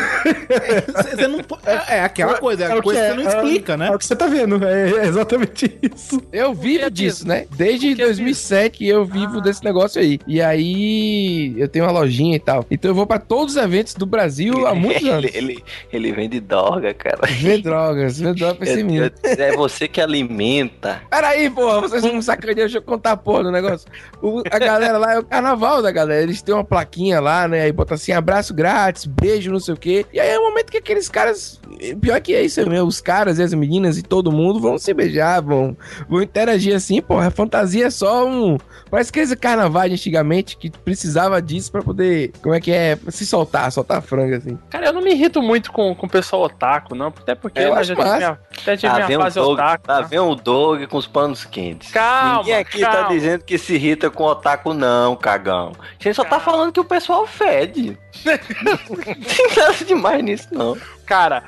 [1.16, 3.35] Você não, po- é, é aquela coisa, é a coisa que é, você não é-
[3.37, 3.89] explica, né?
[3.89, 6.20] É o que você tá vendo, é, é exatamente isso.
[6.33, 7.47] Eu vivo disso, né?
[7.57, 10.18] Desde 2007 que eu vivo desse negócio aí.
[10.26, 12.64] E aí eu tenho uma lojinha e tal.
[12.70, 15.31] Então eu vou pra todos os eventos do Brasil há muitos anos.
[15.35, 15.62] Ele,
[15.93, 17.18] ele, ele vende droga, cara.
[17.27, 19.11] Vê drogas, vê drogas pra esse É, menino.
[19.25, 21.03] é- você que alimenta.
[21.11, 23.89] Peraí, porra, vocês não sacaneiam, deixa eu contar a porra do negócio.
[24.23, 26.23] O- a galera lá é o carnaval da galera.
[26.23, 27.62] Eles têm uma plaquinha lá, né?
[27.62, 30.07] Aí bota assim, abraço grátis, beijo, não sei o quê.
[30.12, 31.61] E aí é o momento que aqueles caras.
[32.01, 34.93] Pior que é isso mesmo, os caras e as meninas e todo mundo vão se
[34.93, 35.77] beijar, vão,
[36.09, 37.29] vão interagir assim, porra.
[37.29, 38.59] A fantasia é só um.
[38.91, 42.33] Parece aqueles carnavais de antigamente que precisava disso pra poder.
[42.43, 42.99] Como é que é?
[43.09, 44.59] Se soltar, soltar franga, assim.
[44.68, 47.09] Cara, eu não me irrito muito com, com o pessoal otaku, não.
[47.09, 49.34] Até porque Eu né, acho já tive minha, até tive Lá minha vem, o fase
[49.38, 49.92] dog, otaku.
[49.92, 50.07] né?
[50.09, 51.92] vem o dog com os panos quentes.
[51.92, 53.09] Calma, Ninguém aqui tá calma.
[53.11, 55.72] dizendo que se irrita com otaku, não, cagão.
[55.78, 57.98] A gente só tá falando que o pessoal fede.
[58.24, 60.74] não tem nada demais nisso, não.
[61.05, 61.42] Cara,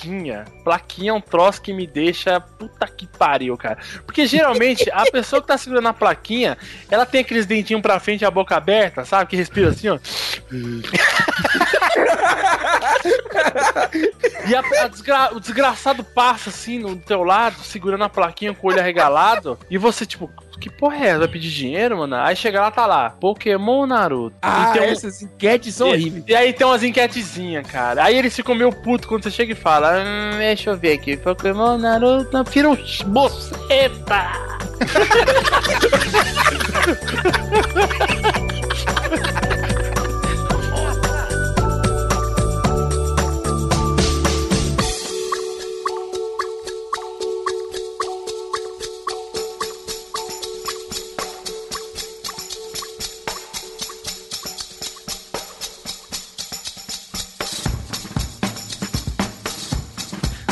[0.00, 0.44] plaquinha.
[0.62, 3.78] Plaquinha é um troço que me deixa puta que pariu, cara.
[4.04, 6.56] Porque geralmente a pessoa que tá segurando a plaquinha,
[6.90, 9.30] ela tem aqueles dentinhos pra frente e a boca aberta, sabe?
[9.30, 9.98] Que respira assim, ó.
[14.48, 18.66] E a- a desgra- o desgraçado passa assim no teu lado, segurando a plaquinha com
[18.66, 20.30] o olho arregalado, e você, tipo,
[20.60, 21.18] que porra é essa?
[21.20, 22.16] Vai pedir dinheiro, mano?
[22.16, 24.36] Aí chega lá, tá lá, Pokémon Naruto.
[24.40, 26.24] Ah, E tem um- essas enquetes são horríveis.
[26.26, 28.04] e aí tem umas enquetezinhas, cara.
[28.04, 31.16] Aí eles ficam meio putos quando você chega e fala: hum, Deixa eu ver aqui.
[31.16, 32.76] Pokémon Naruto vira um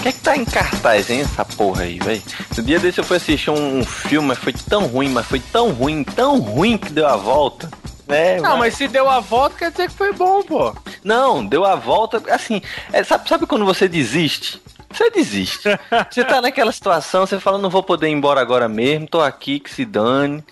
[0.05, 2.23] que é que tá em cartaz, hein, essa porra aí, velho?
[2.55, 5.41] No dia desse eu fui assistir um, um filme, mas foi tão ruim, mas foi
[5.41, 7.71] tão ruim, tão ruim que deu a volta.
[8.07, 10.77] Né, Não, mas se deu a volta, quer dizer que foi bom, pô.
[11.03, 12.23] Não, deu a volta.
[12.31, 12.61] Assim,
[12.93, 14.61] é, sabe, sabe quando você desiste?
[14.93, 15.71] Você desiste.
[16.13, 19.59] Você tá naquela situação, você fala, não vou poder ir embora agora mesmo, tô aqui,
[19.59, 20.45] que se dane.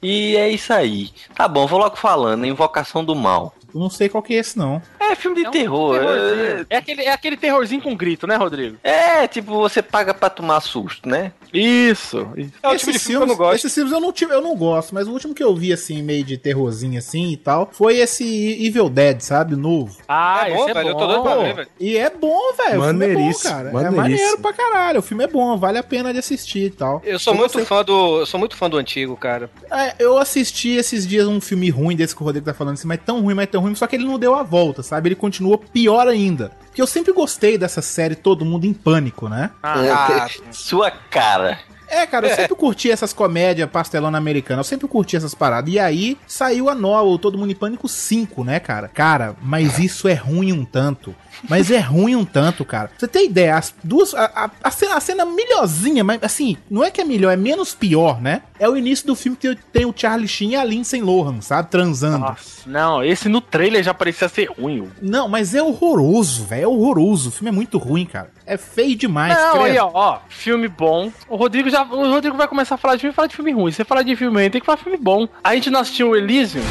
[0.00, 1.10] E é isso aí.
[1.34, 3.54] Tá bom, vou logo falando, Invocação do Mal.
[3.74, 4.80] Eu não sei qual que é esse, não.
[4.98, 5.98] É filme de terror.
[5.98, 6.66] Terrorzinho.
[6.70, 8.76] É aquele, é aquele terrorzinho com grito, né, Rodrigo?
[8.82, 11.32] É, tipo, você paga pra tomar susto, né?
[11.52, 12.28] Isso.
[12.36, 12.52] isso.
[12.62, 13.54] É o tipo de filme que eu filmes, não gosto.
[13.56, 16.00] esses filmes eu não, tive, eu não gosto, mas o último que eu vi, assim,
[16.02, 18.24] meio de terrorzinho assim e tal, foi esse
[18.64, 19.56] Evil Dead, sabe?
[19.56, 19.96] Novo.
[20.08, 20.98] Ah, É bom, esse é velho, eu bom.
[21.00, 21.68] tô doido pra ver, velho.
[21.80, 22.80] E é bom, velho.
[22.80, 23.68] O filme é bom, Maneiríssimo, cara.
[23.68, 24.02] É maneiríssimo.
[24.02, 24.98] maneiro pra caralho.
[25.00, 27.02] O filme é bom, vale a pena de assistir e tal.
[27.04, 28.20] Eu sou Eu muito fã do.
[28.20, 29.50] Eu sou muito fã do antigo, cara.
[29.70, 32.86] É, eu assisti esses dias um filme ruim desse que o Rodrigo tá falando assim,
[32.86, 35.08] mas tão ruim, mas tão ruim, só que ele não deu a volta, sabe?
[35.08, 36.52] Ele continuou pior ainda.
[36.66, 39.50] Porque eu sempre gostei dessa série Todo Mundo em Pânico, né?
[39.62, 41.58] Ah, Sua cara.
[41.90, 45.74] É, cara, eu sempre curti essas comédias pastelona americana, eu sempre curti essas paradas.
[45.74, 48.86] E aí saiu a nova, o Todo Mundo em Pânico 5, né, cara?
[48.86, 51.12] Cara, mas isso é ruim um tanto.
[51.48, 52.90] Mas é ruim um tanto, cara.
[52.98, 54.14] Você tem ideia, as duas.
[54.14, 57.36] A, a- a cena, a cena melhorzinha, mas assim, não é que é melhor, é
[57.36, 58.42] menos pior, né?
[58.58, 61.70] É o início do filme que tem o Charlie Sheen e a Lindsay Lohan, sabe?
[61.70, 62.18] Transando.
[62.18, 64.80] Nossa, não, esse no trailer já parecia ser ruim.
[64.80, 64.90] Hugo.
[65.00, 66.64] Não, mas é horroroso, velho.
[66.64, 67.30] É horroroso.
[67.30, 68.30] O filme é muito ruim, cara.
[68.46, 69.34] É feio demais.
[69.36, 69.64] Não, credo.
[69.64, 71.10] aí, ó, ó, filme bom.
[71.28, 71.82] O Rodrigo já.
[71.82, 73.72] O Rodrigo vai começar a falar de filme e falar de filme ruim.
[73.72, 75.26] Você fala de filme ruim, tem que falar de filme bom.
[75.42, 76.62] A gente não assistiu o Elysium?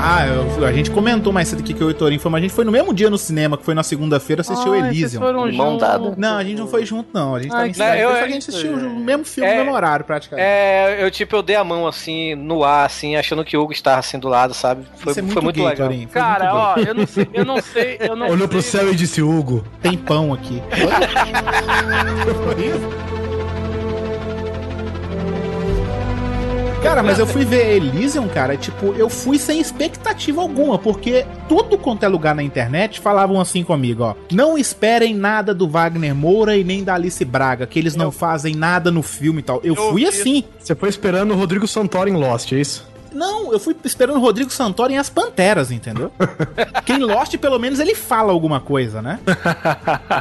[0.00, 2.54] Ah, eu- a gente comentou mais cedo aqui que o Torinho foi, mas a gente
[2.54, 5.20] foi no mesmo dia no cinema, que foi na segunda-feira, assistiu Ai, Elysium.
[5.52, 6.14] Mão dada.
[6.16, 7.34] Não, a gente não foi junto, não.
[7.34, 7.96] A gente tava Ai, em cidade.
[7.96, 8.10] legal.
[8.10, 10.46] Só que a Eu- gente assistiu o mesmo filme, É- no mesmo horário, praticamente.
[10.48, 13.72] É, eu tipo, eu dei a mão assim, no ar, assim, achando que o Hugo
[13.72, 14.84] estava assim do lado, sabe?
[14.98, 15.88] Foi, Isso é foi muito gay, legal.
[15.88, 18.62] Torinho, foi Cara, muito ó, eu não sei, eu não sei, eu não Olhou pro
[18.62, 18.80] sei.
[18.80, 19.64] céu e disse, Hugo.
[19.82, 20.62] Tem pão aqui.
[22.44, 23.27] Foi isso?
[26.82, 31.76] Cara, mas eu fui ver Elysium, cara, tipo, eu fui sem expectativa alguma, porque tudo
[31.76, 34.14] quanto é lugar na internet falavam assim comigo, ó.
[34.32, 38.54] Não esperem nada do Wagner Moura e nem da Alice Braga, que eles não fazem
[38.54, 39.60] nada no filme e tal.
[39.62, 40.44] Eu, Eu fui assim.
[40.58, 42.86] Você foi esperando o Rodrigo Santoro em Lost, é isso?
[43.12, 46.12] Não, eu fui esperando o Rodrigo Santoro em As Panteras, entendeu?
[46.72, 49.18] Porque em Lost, pelo menos, ele fala alguma coisa, né?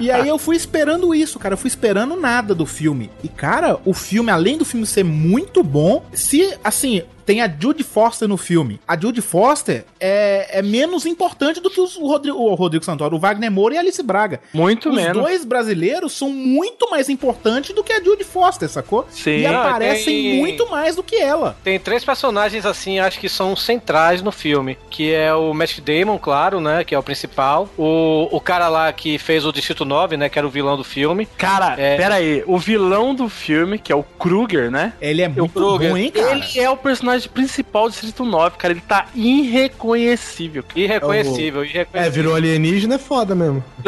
[0.01, 1.53] E aí eu fui esperando isso, cara.
[1.53, 3.09] Eu fui esperando nada do filme.
[3.23, 7.83] E, cara, o filme, além do filme ser muito bom, se, assim, tem a Judy
[7.83, 8.79] Foster no filme.
[8.87, 13.17] A Judy Foster é, é menos importante do que os- o Rodrigo, o Rodrigo Santoro,
[13.17, 14.39] o Wagner Moura e a Alice Braga.
[14.53, 15.21] Muito Os menos.
[15.21, 19.05] dois brasileiros são muito mais importantes do que a Judy Foster, sacou?
[19.11, 19.39] Sim.
[19.41, 21.57] E Não, aparecem tem- muito mais do que ela.
[21.63, 26.17] Tem três personagens assim, acho que são centrais no filme, que é o Matt Damon,
[26.17, 30.15] claro, né, que é o principal, o, o cara lá que fez o Distrito 9,
[30.15, 31.27] né, que era o vilão do filme.
[31.37, 31.97] Cara, É.
[31.97, 34.93] pera aí, o vilão do filme, que é o Kruger, né?
[35.01, 36.31] Ele é muito Kruger, hein, cara?
[36.37, 38.73] Ele é o personagem principal do Distrito 9, cara.
[38.73, 40.63] Ele tá irreconhecível.
[40.75, 42.11] Irreconhecível, É, irreconhecível.
[42.11, 43.63] virou alienígena é foda mesmo.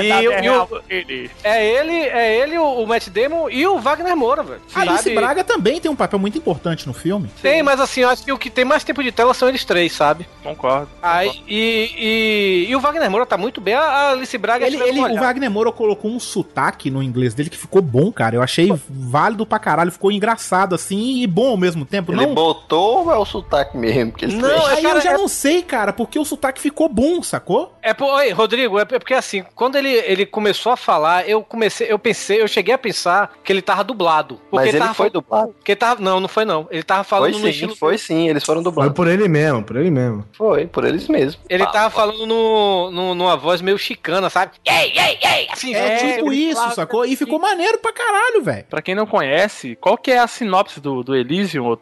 [0.00, 1.30] E e real ele.
[1.42, 4.60] É ele, é ele, o, o Matt Damon e o Wagner Moura, velho.
[4.74, 5.14] A Alice Sabe?
[5.14, 7.28] Braga também tem um papel muito importante no filme.
[7.42, 9.64] Tem, mas assim, eu acho que o que tem mais tempo de tela são eles
[9.64, 10.26] três, sabe?
[10.42, 10.88] Concordo.
[11.02, 15.00] Aí, e, e, e o Wagner Moura tá muito bem, a Alice Braga Ele, ele-
[15.00, 15.18] o.
[15.18, 18.36] Wagner Moura colocou um sotaque no inglês dele que ficou bom, cara.
[18.36, 22.12] Eu achei válido pra caralho, ficou engraçado assim e bom ao mesmo tempo.
[22.12, 24.68] Ele não, botou ou é o sotaque mesmo que ele Não, fez?
[24.68, 27.72] é aí cara, eu já é- não sei, cara, porque o sotaque ficou bom, sacou?
[27.82, 31.90] É, por, oi, Rodrigo, é porque assim, quando ele, ele começou a falar, eu comecei,
[31.90, 34.36] eu pensei, eu cheguei a pensar que ele tava dublado.
[34.50, 35.54] Porque Mas ele tava foi dublado.
[35.64, 36.66] Que ele tava, não, não foi não.
[36.70, 37.76] Ele tava falando Foi no sim, estilo.
[37.76, 38.94] foi sim, eles foram Foi dublados.
[38.94, 40.24] por ele mesmo, por ele mesmo.
[40.32, 41.38] Foi, por eles mesmos.
[41.48, 44.52] Ele Ah, tava falando no, no, numa voz meio chicana, sabe?
[44.64, 45.48] Ei, ei, ei!
[45.50, 47.04] Assim, É, assim, tipo ele isso, sacou?
[47.04, 48.64] E ficou maneiro pra caralho, velho.
[48.68, 51.78] Pra quem não conhece, qual que é a sinopse do, do Elysium, ô?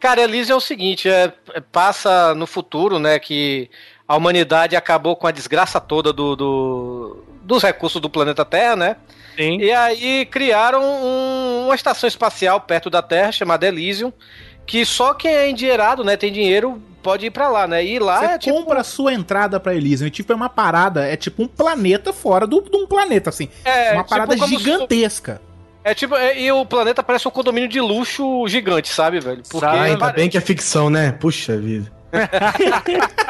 [0.00, 3.68] Cara, Elise é o seguinte, é, é- passa no futuro, né, que
[4.08, 8.96] a humanidade acabou com a desgraça toda do, do- dos recursos do planeta Terra, né?
[9.36, 9.58] Sim.
[9.60, 14.12] E aí criaram um- uma estação espacial perto da Terra, chamada Elysium,
[14.66, 17.84] que só quem é endinheirado, né, tem dinheiro, pode ir pra lá, né?
[17.84, 18.56] E lá Você é tipo...
[18.56, 20.06] compra a sua entrada pra Elysium.
[20.06, 23.48] E, tipo, é uma parada, é tipo um planeta fora do, de um planeta, assim.
[23.64, 25.40] É, uma tipo parada como se- gigantesca.
[25.82, 29.42] É tipo, é- e o planeta parece um condomínio de luxo gigante, sabe, velho?
[29.48, 31.12] Porque Ah, ainda pare- bem que é ficção, né?
[31.12, 31.90] Puxa vida.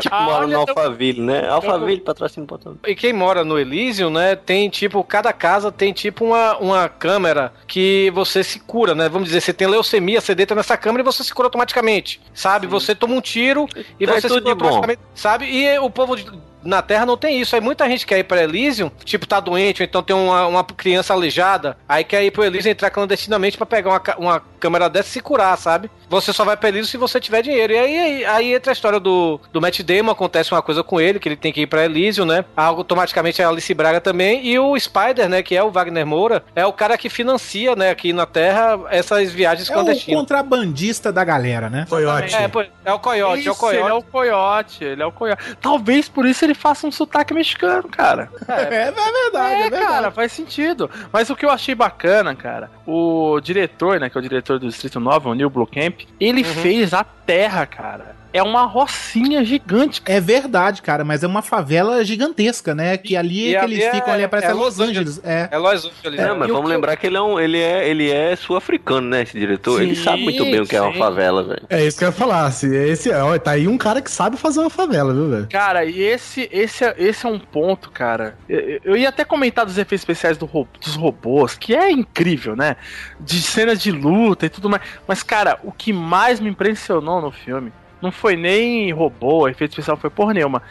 [0.00, 1.46] Tipo, Ah, mora no Alphaville, né?
[1.48, 2.80] Alphaville, patrocínio botando.
[2.84, 7.52] E quem mora no Elysium, né, tem tipo, cada casa tem tipo uma, uma câmera
[7.66, 9.08] que você se cura, né?
[9.08, 12.66] Vamos dizer, você tem leucemia, você deita nessa câmera e você se cura automaticamente, sabe?
[12.66, 13.68] Você toma um tiro
[14.00, 14.50] e É você se cura de bom.
[14.66, 15.44] automaticamente, sabe?
[15.46, 16.26] E o povo de-
[16.64, 17.54] na Terra não tem isso.
[17.54, 20.64] Aí muita gente quer ir pra Elysium, tipo, tá doente, ou então tem uma, uma
[20.64, 25.08] criança aleijada, aí quer ir pro Elysium entrar clandestinamente pra pegar uma, uma câmera dessa
[25.08, 25.90] e se curar, sabe?
[26.14, 27.72] Você só vai pra Elysium se você tiver dinheiro.
[27.72, 31.00] E aí, aí, aí entra a história do, do Matt Damon, acontece uma coisa com
[31.00, 32.44] ele, que ele tem que ir pra Elysium, né?
[32.56, 34.46] Automaticamente a Alice Braga também.
[34.46, 37.90] E o Spider, né, que é o Wagner Moura, é o cara que financia, né,
[37.90, 40.20] aqui na Terra, essas viagens É o clandestinas.
[40.20, 41.86] contrabandista da galera, né?
[41.88, 42.34] Coyote.
[42.34, 43.84] É, pô, é o Coyote, é o Isso, Coyote.
[43.84, 45.56] Ele é o coiote, ele é o coiote.
[45.60, 48.30] Talvez por isso ele faça um sotaque mexicano, cara.
[48.48, 49.84] É, é verdade, é, É, verdade.
[49.84, 50.88] cara, faz sentido.
[51.12, 54.68] Mas o que eu achei bacana, cara, o diretor, né, que é o diretor do
[54.68, 56.54] Distrito 9, o Neil Blomkamp, ele Uhum.
[56.54, 58.16] fez a Terra, cara.
[58.34, 60.02] É uma rocinha gigante.
[60.04, 62.98] É verdade, cara, mas é uma favela gigantesca, né?
[62.98, 65.20] Que ali E é que ali eles é- ficam ali, parece é Los Los Angeles.
[65.22, 65.48] É.
[65.52, 66.18] É Los Angeles.
[66.18, 66.32] É, né?
[66.32, 69.80] mas vamos lembrar que ele é, um, ele é, ele é sul-africano, né, esse diretor?
[69.80, 71.62] ele Sim, sabe muito bem o que é uma favela, velho.
[71.70, 72.50] É isso que eu ia falar.
[72.50, 75.48] Se esse, ó, tá aí um cara que sabe fazer uma favela, viu, velho?
[75.48, 78.36] Cara, e esse, esse, é- esse é um ponto, cara.
[78.48, 80.50] Eu, eu ia até comentar dos efeitos especiais do
[80.80, 82.74] dos robôs, que é incrível, né?
[83.20, 84.82] De cenas de luta e tudo mais.
[85.06, 89.96] Mas, cara, o que mais me impressionou no filme não foi nem robô, efeito especial,
[89.96, 90.62] foi porra nenhuma.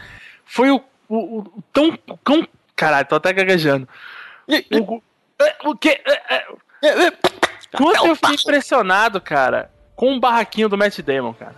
[0.44, 1.98] Foi o, o, o- tão.
[2.08, 2.46] o cão-
[2.76, 3.88] caralho, tô até gaguejando.
[4.72, 5.02] O, o,
[5.70, 6.00] o que.
[7.76, 11.54] Quanto eu fiquei impressionado, cara, com o barraquinho do Matt Damon, cara.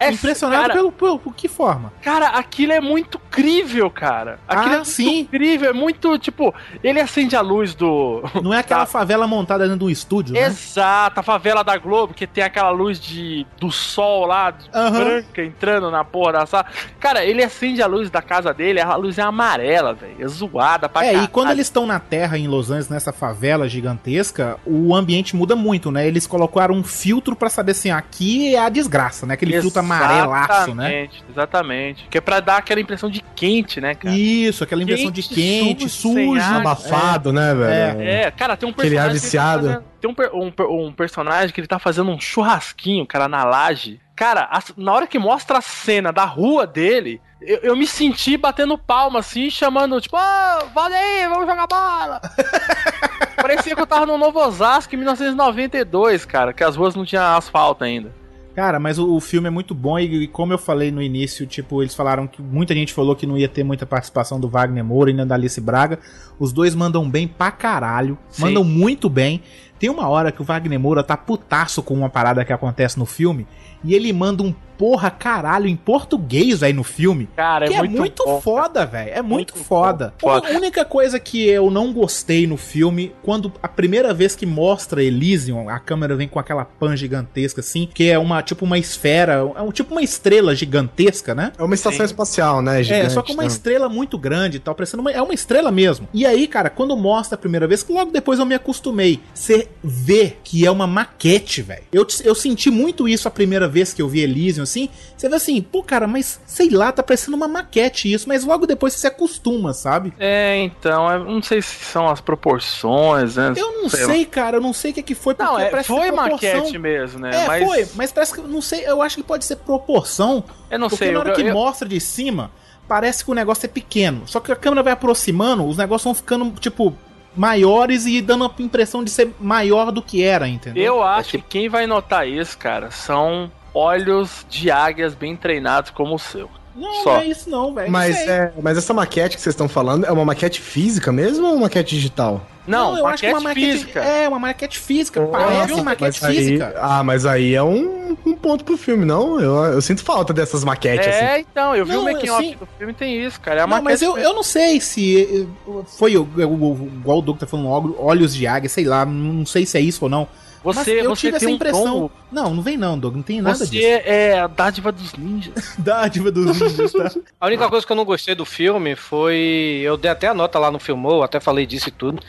[0.00, 1.92] É, Impressionado cara, pelo, pelo, por que forma?
[2.02, 4.38] Cara, aquilo é muito crível, cara.
[4.46, 5.20] Aquilo Ah, é sim.
[5.20, 8.22] incrível, é muito, tipo, ele acende a luz do...
[8.42, 8.86] Não é aquela Tá.
[8.86, 10.42] favela montada dentro de um estúdio, né?
[10.46, 14.90] Exato, a favela da Globo, que tem aquela luz de do sol lá, Aham.
[15.04, 16.66] branca, entrando na porra da sala.
[17.00, 20.88] Cara, ele acende a luz da casa dele, a luz é amarela, velho, é zoada
[20.88, 21.28] pra É, e caralho.
[21.30, 25.90] quando eles estão na Terra, em Los Angeles, nessa favela gigantesca, o ambiente muda muito,
[25.90, 26.06] né?
[26.06, 29.34] Eles colocaram um filtro pra saber assim, aqui é a desgraça, né?
[29.34, 30.84] Aquele filtro amarelaço, né?
[31.04, 34.14] Exatamente, Exatamente, que é pra dar aquela impressão de quente, né, cara?
[34.16, 36.40] Isso, aquela impressão de Quente, sujo, sujo.
[36.56, 38.00] Abafado, né, velho?
[38.02, 38.92] É, cara, tem um Aquele personagem.
[38.92, 39.66] que ele tá viciado.
[39.66, 40.42] fazendo- tem um,
[40.80, 44.00] um um personagem que ele tá fazendo um churrasquinho, cara, na laje.
[44.14, 48.36] Cara, as- na hora que mostra a cena da rua dele, eu, eu me senti
[48.36, 52.20] batendo palma, assim, chamando, tipo, ô, volta aí, vamos jogar bola.
[53.36, 57.24] Parecia que eu tava no Novo Osasco em 1992, cara, que as ruas não tinham
[57.36, 58.12] asfalto ainda.
[58.54, 61.44] Cara, mas o, o filme é muito bom e, e como eu falei no início,
[61.46, 64.84] tipo, eles falaram que muita gente falou que não ia ter muita participação do Wagner
[64.84, 65.98] Moura e nem da Alice Braga.
[66.38, 68.42] Os dois mandam bem pra caralho, Sim.
[68.42, 69.42] mandam muito bem.
[69.78, 73.04] Tem uma hora que o Wagner Moura tá putaço com uma parada que acontece no
[73.04, 73.46] filme
[73.84, 77.28] e ele manda um porra caralho em português aí no filme.
[77.36, 79.10] Cara, que é muito, bom, foda, velho.
[79.10, 80.14] É muito, Muito foda.
[80.18, 80.48] foda.
[80.48, 85.02] A única coisa que eu não gostei no filme, quando a primeira vez que mostra
[85.02, 89.34] Elysium, a câmera vem com aquela pan gigantesca assim, que é uma tipo uma esfera,
[89.54, 91.52] é um tipo uma estrela gigantesca, né?
[91.58, 92.04] É uma estação Sim.
[92.04, 93.48] espacial, né, é, só que uma né?
[93.48, 96.08] estrela muito grande e tal, parecendo uma, é uma estrela mesmo.
[96.12, 99.68] E aí, cara, quando mostra a primeira vez, que logo depois eu me acostumei, você
[99.82, 101.82] vê que é uma maquete, velho.
[101.92, 105.36] Eu, eu senti muito isso a primeira vez que eu vi Elysium, assim, você vê
[105.36, 109.00] assim, pô, cara, mas sei lá, tá parecendo uma maquete isso, mas logo depois você
[109.00, 110.12] se acostuma, sabe?
[110.18, 113.52] É, então, eu não sei se são as proporções, né?
[113.56, 115.68] Eu não Sei sei, cara, eu não sei o que, que foi, porque Não, é,
[115.70, 117.44] parece foi proporção- maquete mesmo, né?
[117.44, 120.78] É, mas foi, mas parece que, não sei, eu acho que pode ser proporção, eu
[120.78, 121.12] não porque sei.
[121.12, 122.50] na hora eu- que eu- mostra de cima,
[122.88, 124.22] parece que o negócio é pequeno.
[124.26, 126.94] Só que a câmera vai aproximando, os negócios vão ficando, tipo,
[127.36, 130.82] maiores e dando a impressão de ser maior do que era, entendeu?
[130.84, 136.14] Eu acho que quem vai notar isso, cara, são olhos de águias bem treinados como
[136.14, 136.48] o seu.
[136.76, 137.14] Não, Só.
[137.14, 137.90] não é isso não, velho.
[137.90, 141.46] Mas, não é, mas essa maquete que vocês estão falando é uma maquete física mesmo
[141.46, 142.44] ou uma maquete digital?
[142.66, 144.00] Não, eu acho que é uma maquete física.
[144.00, 146.74] É, uma maquete física, parece Nossa, maquete mas aí- física.
[146.80, 149.38] ah, mas aí é um, um ponto pro filme, não?
[149.38, 151.24] Eu, eu sinto falta dessas maquetes, assim.
[151.24, 153.60] É, então, eu vi Não, o making off assim- do filme tem isso, cara.
[153.60, 154.28] É a não, mas maquete eu, mesmo.
[154.30, 158.84] eu não sei se eh, foi igual o Doug tá falando, olhos de águia, sei
[158.84, 160.26] lá, não sei se é isso ou não.
[160.64, 161.84] Mas Você, eu você tive essa um impressão.
[161.84, 162.12] tombo.
[162.32, 163.86] Não, não vem não, Doug, não tem nada Você disso.
[163.86, 165.74] é a dádiva dos ninjas.
[165.78, 167.10] Dádiva dos ninjas, tá?
[167.40, 169.80] A única coisa que eu não gostei do filme foi.
[169.84, 172.22] Eu dei até a nota lá no Filmou, até falei disso e tudo.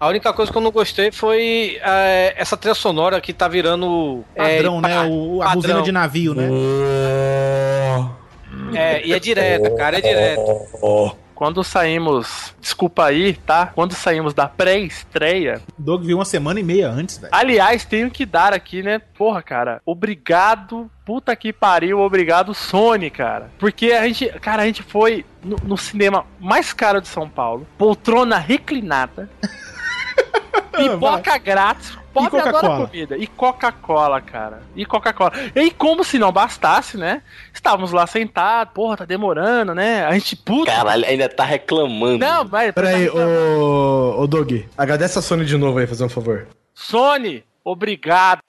[0.00, 4.22] A única coisa que eu não gostei foi é, essa trilha sonora que tá virando.
[4.34, 4.94] é, Padrão, né?
[4.94, 5.60] pa- O, a padrão.
[5.62, 6.48] buzina de navio, né?
[8.74, 11.16] É, e é direta, cara, é direto.
[11.38, 12.52] Quando saímos.
[12.60, 13.66] Desculpa aí, tá?
[13.72, 15.62] Quando saímos da pré-estreia.
[15.78, 17.32] Doug viu uma semana e meia antes, velho.
[17.32, 18.98] Aliás, tenho que dar aqui, né?
[18.98, 19.80] Porra, cara.
[19.86, 20.90] Obrigado.
[21.06, 23.52] Puta que pariu, obrigado, Sony, cara.
[23.56, 27.66] Porque a gente, cara, a gente foi no, no cinema mais caro de São Paulo,
[27.78, 29.30] poltrona reclinada,
[30.76, 32.86] pipoca grátis, pobre adora Coca-Cola?
[32.86, 33.16] comida.
[33.16, 34.62] E Coca-Cola, cara.
[34.76, 35.32] E Coca-Cola.
[35.54, 37.22] E como se não bastasse, né?
[37.52, 40.04] Estávamos lá sentados, porra, tá demorando, né?
[40.06, 40.70] A gente, puta.
[40.72, 42.18] Caralho, ainda tá reclamando.
[42.18, 42.72] Não, vai.
[42.72, 46.46] Peraí, ô, ô Doug, agradece a Sony de novo aí, fazer um favor.
[46.74, 48.40] Sony, obrigado.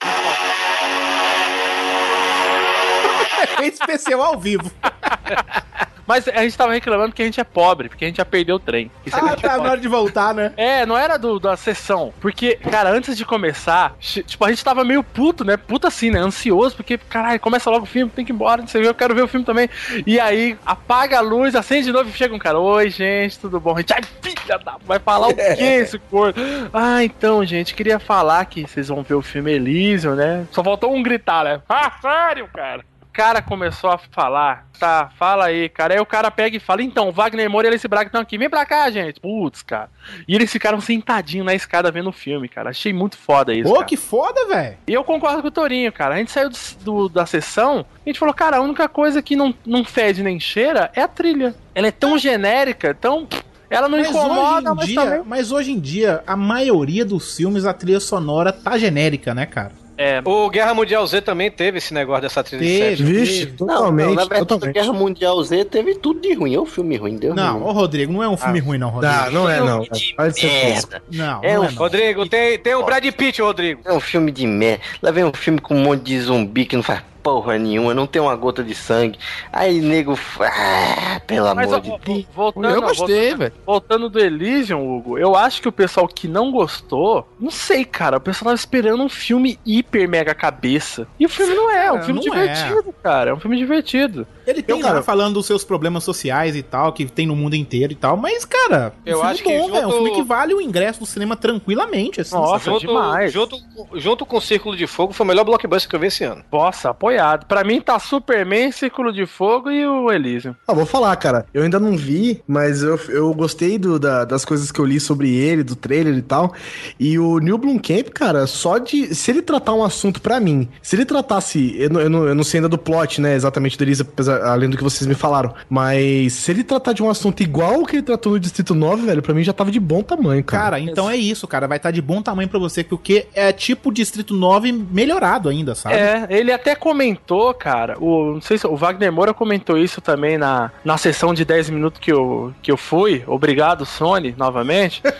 [3.62, 4.70] especial ao vivo.
[6.10, 8.56] Mas a gente tava reclamando que a gente é pobre, porque a gente já perdeu
[8.56, 8.90] o trem.
[9.06, 9.62] Isso é Ah, é tá pobre.
[9.64, 10.52] na hora de voltar, né?
[10.56, 12.12] É, não era do, da sessão.
[12.20, 15.56] Porque, cara, antes de começar, tipo, a gente tava meio puto, né?
[15.56, 16.18] Puto assim, né?
[16.18, 18.90] Ansioso, porque, caralho, começa logo o filme, tem que ir embora, não sei o que,
[18.90, 19.70] eu quero ver o filme também.
[20.04, 22.58] E aí, apaga a luz, acende de novo e chega um cara.
[22.58, 23.76] Oi, gente, tudo bom?
[23.76, 24.78] A gente, ai, filha da...
[24.84, 26.34] Vai falar o que esse corno?
[26.72, 30.44] Ah, então, gente, queria falar que vocês vão ver o filme Elysium, né?
[30.50, 31.62] Só faltou um gritar, né?
[31.68, 32.84] Ah, sério, cara?
[33.12, 35.94] Cara começou a falar, tá, fala aí, cara.
[35.94, 38.48] Aí o cara pega e fala, então, Wagner Moura e Alice Braga estão aqui, vem
[38.48, 39.20] pra cá, gente.
[39.20, 39.90] Putz, cara.
[40.28, 42.70] E eles ficaram sentadinhos na escada vendo o filme, cara.
[42.70, 43.68] Achei muito foda isso.
[43.68, 43.84] Pô, cara.
[43.86, 44.76] que foda, velho.
[44.86, 46.14] E eu concordo com o Torinho, cara.
[46.14, 49.20] A gente saiu do, do- da sessão e a gente falou, cara, a única coisa
[49.20, 51.54] que não, não fede nem cheira é a trilha.
[51.74, 53.26] Ela é tão genérica, tão.
[53.68, 55.22] Ela não Mas incomoda, hoje, em mas dia, também.
[55.26, 59.72] mas hoje em dia, a maioria dos filmes, a trilha sonora tá genérica, né, cara?
[60.02, 60.22] É.
[60.24, 63.02] O Guerra Mundial Z também teve esse negócio dessa trilha de Teve.
[63.04, 64.74] Vixe, Não, totalmente, não, na verdade, totalmente.
[64.74, 66.54] Guerra Mundial Z teve tudo de ruim.
[66.54, 67.68] É um filme ruim, deu Não, ruim.
[67.68, 68.62] ô Rodrigo, não é um filme Ah.
[68.62, 69.14] ruim, não, Rodrigo.
[69.14, 69.84] Tá, não é não.
[70.16, 71.02] Pode ser Merda.
[71.12, 71.74] Não, É não um é não.
[71.76, 73.82] Rodrigo, tem, tem o Brad Pitt, Rodrigo.
[73.84, 74.82] É um filme de merda.
[75.02, 78.06] Lá vem um filme com um monte de zumbi que não faz porra nenhuma, não
[78.06, 79.18] tem uma gota de sangue.
[79.52, 80.18] Aí, nego.
[80.40, 82.26] Ah, pelo Mas, amor ó, de Deus.
[82.34, 83.52] voltando, Eu gostei, velho.
[83.66, 88.16] Voltando do Elysium, Hugo, eu acho que o pessoal que não gostou, não sei, cara,
[88.18, 91.06] o pessoal tava esperando um filme hiper mega cabeça.
[91.18, 93.56] E o filme não é, é um Cara, filme não divertido, cara, é um filme
[93.56, 94.26] divertido.
[94.50, 97.36] Ele tem Eu, cara- lá falando dos seus problemas sociais e tal, que tem no
[97.36, 99.82] mundo inteiro e tal, mas, cara, Eu um filme acho que bom, velho.
[99.84, 102.34] É um filme que vale o ingresso do cinema tranquilamente, assim.
[102.34, 103.32] Nossa, junto, demais.
[103.32, 103.56] Junto,
[103.94, 106.42] junto com o Círculo de Fogo, foi o melhor blockbuster que eu vi esse ano.
[106.50, 107.46] Nossa, apoiado.
[107.46, 110.54] Pra mim tá Superman, Círculo de Fogo e o Elysium.
[110.66, 111.46] Ah, vou falar, cara.
[111.54, 114.98] Eu ainda não vi, mas eu, eu gostei do, da- das coisas que eu li
[115.00, 116.52] sobre ele, do trailer e tal.
[116.98, 119.14] E o Neil Blomkamp, cara, só de.
[119.14, 121.74] Se ele tratar um assunto pra mim, se ele tratasse.
[121.78, 124.68] Eu, não- eu, eu não sei ainda do plot, né, exatamente do Elisa, apesar- além
[124.68, 125.54] do que vocês me falaram.
[125.68, 129.06] Mas se ele tratar de um assunto igual o que ele tratou no Distrito 9,
[129.06, 130.62] velho, pra mim já tava de bom tamanho, cara.
[130.62, 131.66] Cara, então é isso, cara.
[131.66, 135.96] Vai estar de bom tamanho pra você, porque é tipo Distrito 9 melhorado ainda, sabe?
[135.96, 140.38] É, ele até comentou, cara, o, não sei se o Wagner Moura comentou isso também
[140.38, 143.22] na, na sessão de 10 minutos que eu, que eu fui.
[143.26, 145.02] Obrigado, Sony, novamente.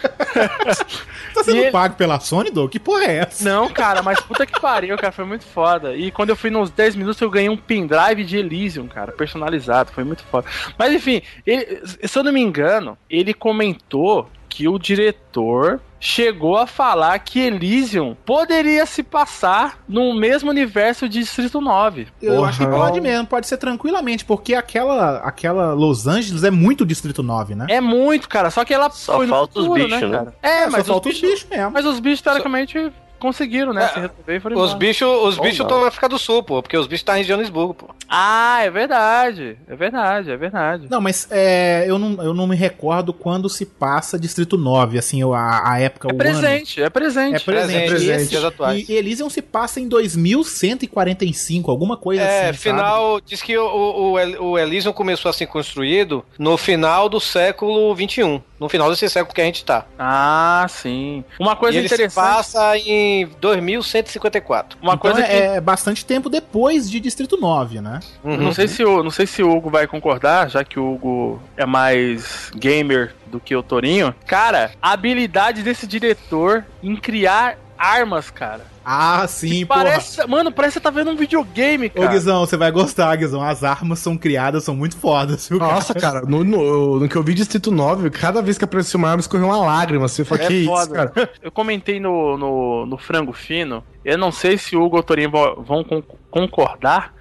[1.35, 2.71] Tá sendo ele- pago pela Sony, Doug?
[2.71, 3.45] Que porra é essa?
[3.45, 5.95] Não, cara, mas puta que pariu, cara, foi muito foda.
[5.97, 9.93] E quando eu fui nos 10 minutos, eu ganhei um pendrive de Elysium, cara, personalizado,
[9.93, 10.47] foi muito foda.
[10.79, 16.67] Mas enfim, ele- se eu não me engano, ele comentou que o diretor chegou a
[16.67, 22.09] falar que Elysium poderia se passar no mesmo universo de Distrito 9.
[22.23, 22.49] Eu Porra.
[22.49, 27.23] acho que pode mesmo, pode ser tranquilamente, porque aquela, aquela Los Angeles é muito Distrito
[27.23, 27.67] 9, né?
[27.69, 30.19] É muito, cara, só que ela Só foi no falta os futuro, bichos, né?
[30.19, 30.35] cara?
[30.43, 31.71] É, só mas, os falta os bichos, bichos mesmo.
[31.71, 35.59] mas os bichos, teoricamente, conseguiram, né, É, se resolver e foram Os bichos os bichos
[35.61, 35.67] não.
[35.67, 37.87] estão na África do Sul, pô, porque os bichos estão em Joanesburgo, pô.
[38.09, 40.87] Ah, é verdade, é verdade, é verdade.
[40.91, 45.23] Não, mas é, eu, não, eu não me recordo quando se passa Distrito 9, assim,
[45.23, 46.91] a, a época, É o presente, é ano.
[46.91, 47.37] presente.
[47.37, 47.45] É presente.
[47.45, 48.89] Presente, E presente, esse- dias atuais.
[48.89, 53.21] E Elysium se passa em 2145, alguma coisa É, assim, final.
[53.21, 57.21] Diz que o, o, o El- o Elysium começou a ser construído no final do
[57.21, 58.43] século XXI.
[58.61, 59.87] No final desse século que a gente tá.
[59.99, 61.25] Ah, sim.
[61.39, 62.15] Uma e coisa ele se interessante.
[62.23, 64.79] passa em 2154.
[64.83, 65.33] Uma Então coisa é, que.
[65.57, 68.01] é bastante tempo depois de Distrito 9, né?
[68.23, 68.37] Uhum.
[68.37, 71.43] Não sei, se o, não sei se o Hugo vai concordar, já que o Hugo
[71.57, 74.15] é mais gamer do que o Torinho.
[74.27, 78.67] Cara, a habilidade desse diretor em criar armas, cara.
[78.93, 79.85] Ah, sim, porra.
[79.85, 82.09] Parece, mano, parece que você tá vendo um videogame, Ô, cara.
[82.09, 83.41] Guizão, você vai gostar, Guizão.
[83.41, 85.75] As armas são criadas, são muito fodas, viu, cara?
[85.75, 89.09] Nossa, cara, no, no, no que eu vi Distrito 9, cada vez que apareceu uma
[89.11, 90.09] arma, escorreu uma lágrima.
[90.09, 91.13] Você fala, É que isso, foda.
[91.13, 91.31] cara?
[91.41, 95.03] Eu comentei no, no, no Frango Fino, eu não sei se o Hugo e o
[95.05, 97.15] Torinho vão, vão con- concordar,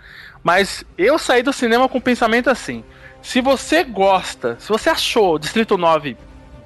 [0.44, 2.84] mas eu saí do cinema com o pensamento assim:
[3.22, 6.18] se você gosta, se você achou o Distrito 9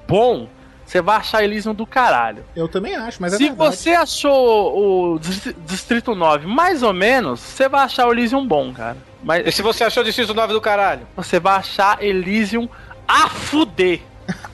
[0.08, 0.48] bom,
[0.86, 2.44] você vai achar Elysium do caralho.
[2.54, 3.76] Eu também acho, mas é se verdade.
[3.76, 8.72] você achou o Distri- Distrito 9 mais ou menos, você vai achar o Elysium bom,
[8.72, 8.96] cara.
[9.22, 11.06] Mas E se você achou o Distrito 9 do caralho?
[11.16, 12.68] você vai achar Elysium
[13.08, 14.00] a fuder.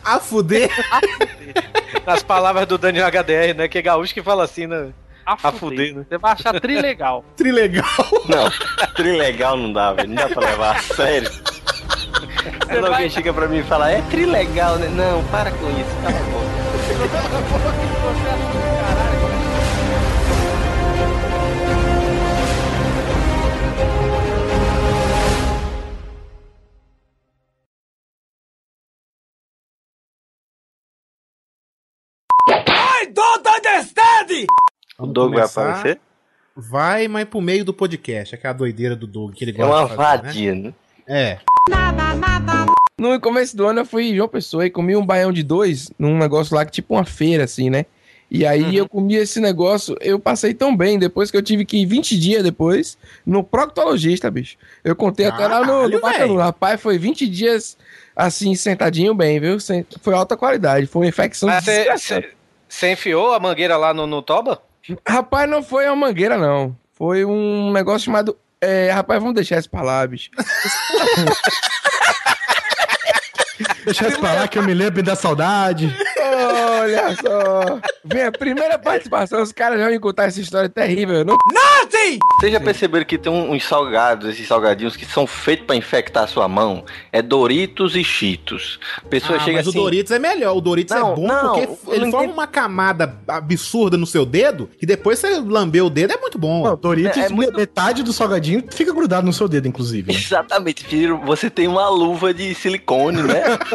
[0.05, 0.71] A fuder?
[2.07, 3.69] Nas palavras do Daniel HDR, né?
[3.69, 4.89] Que é gaúcho que fala assim, né?
[5.25, 5.59] A A fuder.
[5.59, 6.07] fuder, né?
[6.09, 7.25] Você vai achar trilegal.
[7.37, 7.85] Trilegal.
[8.29, 8.51] Não,
[8.95, 10.09] trilegal não dá, velho.
[10.09, 11.31] Não dá pra levar a sério.
[12.67, 14.89] Quando alguém chega pra mim e fala, é trilegal, né?
[14.89, 16.51] Não, para com isso, cala a boca.
[32.69, 34.47] I don't understand!
[34.99, 36.01] O Doug vai aparecer?
[36.57, 38.35] Vai, mas pro meio do podcast.
[38.35, 40.75] Aquela doideira do Doug que ele É gosta uma de fazer, vadia, né?
[41.07, 41.39] É.
[42.99, 45.91] No começo do ano eu fui em João Pessoa e comi um baião de dois
[45.99, 47.87] num negócio lá que tipo uma feira, assim, né?
[48.31, 51.79] E aí eu comi esse negócio, eu passei tão bem depois que eu tive que
[51.79, 52.97] ir 20 dias depois
[53.27, 54.57] no proctologista, bicho.
[54.85, 56.37] Eu contei até lá no, no Bacanu.
[56.37, 57.77] Rapaz, foi 20 dias
[58.15, 59.57] assim, sentadinho bem, viu?
[60.01, 61.49] Foi alta qualidade, foi uma infecção
[62.69, 64.63] você enfiou a mangueira lá no, no toba?
[65.07, 66.77] Rapaz, não foi uma mangueira, não.
[66.93, 68.37] Foi um negócio chamado.
[68.61, 70.31] É, rapaz, vamos deixar lá, bicho.
[73.85, 75.95] Deixa eu falar que eu me lembro da saudade.
[76.19, 77.81] Olha só.
[78.05, 81.25] Vem a primeira participação, os caras já vão me contar essa história terrível.
[81.25, 81.37] Não...
[82.41, 86.27] Vocês já perceberam que tem uns salgados, esses salgadinhos que são feitos pra infectar a
[86.27, 86.85] sua mão?
[87.13, 88.79] É Doritos e Cheetos.
[89.05, 89.79] A pessoa Ah, chega mas assim.
[89.79, 90.57] o Doritos é melhor.
[90.57, 91.61] O Doritos Não, é bom não, porque
[91.95, 92.33] ele forma entendo.
[92.33, 96.65] uma camada absurda no seu dedo e depois você lambeu o dedo, é muito bom.
[96.65, 100.13] Não, Doritos, É- é muito- metade do salgadinho fica grudado no seu dedo, inclusive.
[100.13, 101.21] Exatamente, filho.
[101.27, 103.43] Você tem uma luva de silicone, né?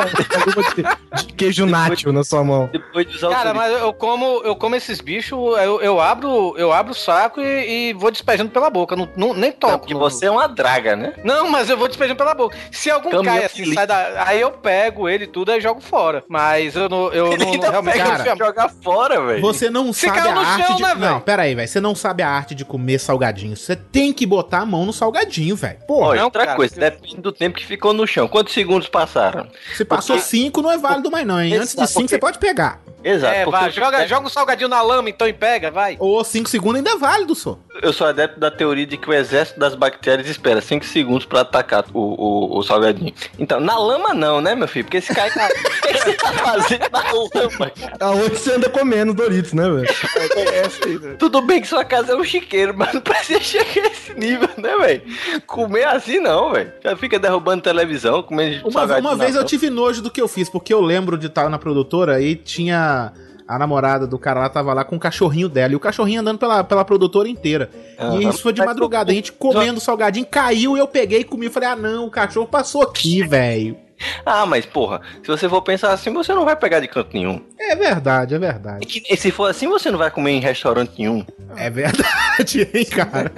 [1.15, 2.69] De queijo nacho na sua mão.
[2.71, 6.71] Depois de usar Cara, mas eu como, eu como esses bichos, eu, eu abro, eu
[6.71, 8.95] abro o saco e, e vou despejando pela boca.
[8.95, 9.79] Não, não- nem Não, toco.
[9.79, 11.13] porque no- você é uma draga, né?
[11.23, 12.55] Não, mas eu vou despejando pela boca.
[12.71, 14.23] Se algum Caminhão cai assim, sai da.
[14.25, 16.23] Aí eu pego ele e tudo e jogo fora.
[16.27, 17.11] Mas eu não.
[17.13, 17.93] Eu não, Ainda realmente.
[17.97, 19.41] pega não cara, jogar fora, velho.
[19.41, 20.81] Você não Se sabe caiu a no arte chão, de.
[20.83, 20.99] né, velho?
[21.11, 21.67] não, pera aí, velho.
[21.67, 23.55] Você não sabe a arte de comer salgadinho.
[23.55, 25.77] Você tem que botar a mão no salgadinho, velho.
[25.87, 28.27] Pô, Não, outra cara, coisa, se- depende do tempo que ficou no chão.
[28.27, 29.47] Quantos segundos passaram?
[29.75, 31.53] se passou porque- cinco, não é válido mais, não, hein?
[31.55, 32.81] Antes de Exato, cinco, porque- você pode pegar.
[33.03, 33.33] Exato.
[33.35, 35.95] É, porque vai, joga, joga o salgadinho na lama então e pega, vai.
[35.99, 37.59] Ou cinco segundos ainda é válido, só.
[37.81, 41.41] Eu sou adepto da teoria de que o exército das bactérias espera 5 segundos pra
[41.41, 43.13] atacar o, o, o salgadinho.
[43.37, 44.85] Então, na lama não, né, meu filho?
[44.85, 45.47] Porque esse cara tá...
[45.47, 47.97] o que você tá fazendo na lama, cara?
[47.99, 51.17] Aonde você anda comendo Doritos, né, velho?
[51.17, 54.49] Tudo bem que sua casa é um chiqueiro, mas não precisa chegar a esse nível,
[54.57, 55.01] né, velho?
[55.45, 56.71] Comer assim não, velho.
[56.83, 60.21] Já fica derrubando televisão, comendo Uma, salgadinho uma na vez eu tive nojo do que
[60.21, 63.11] eu fiz, porque eu lembro de estar na produtora e tinha.
[63.47, 65.73] A namorada do cara lá tava lá com o cachorrinho dela.
[65.73, 67.69] E o cachorrinho andando pela, pela produtora inteira.
[67.99, 68.19] E Aham.
[68.29, 69.11] isso foi de madrugada.
[69.11, 71.49] A gente comendo salgadinho, caiu e eu peguei e comi.
[71.49, 73.77] Falei, ah não, o cachorro passou aqui, velho.
[74.25, 77.39] Ah, mas porra, se você for pensar assim, você não vai pegar de canto nenhum.
[77.57, 78.85] É verdade, é verdade.
[79.09, 81.23] E se for assim, você não vai comer em restaurante nenhum.
[81.55, 83.31] É verdade, hein, cara.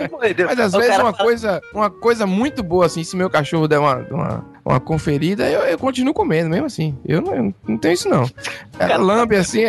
[0.47, 3.29] Mas às O vezes cara uma fala- coisa, uma coisa muito boa, assim, se meu
[3.29, 6.97] cachorro der uma, uma, uma conferida, eu, eu continuo comendo, mesmo assim.
[7.05, 8.23] Eu não, eu não tenho isso, não.
[8.79, 9.65] É, lambe assim.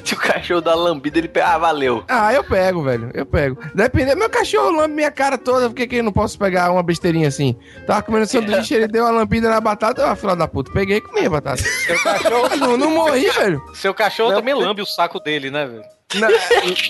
[0.00, 1.46] É- Se o cachorro dá lambida, ele pega.
[1.48, 2.04] Ah, valeu.
[2.08, 3.10] Ah, eu pego, velho.
[3.14, 3.58] Eu pego.
[3.74, 6.82] Dependendo, meu cachorro lambe minha cara toda, por que que eu não posso pegar uma
[6.82, 7.56] besteirinha assim?
[7.86, 10.98] Tava comendo sanduíche, ele deu uma lambida na batata, eu, ah, filha da puta, peguei
[10.98, 11.62] e comi a batata.
[11.62, 13.62] Seu cachorro, não, não morri, velho.
[13.74, 15.82] seu cachorro também lambe o saco dele, né, velho?
[16.16, 16.28] Não,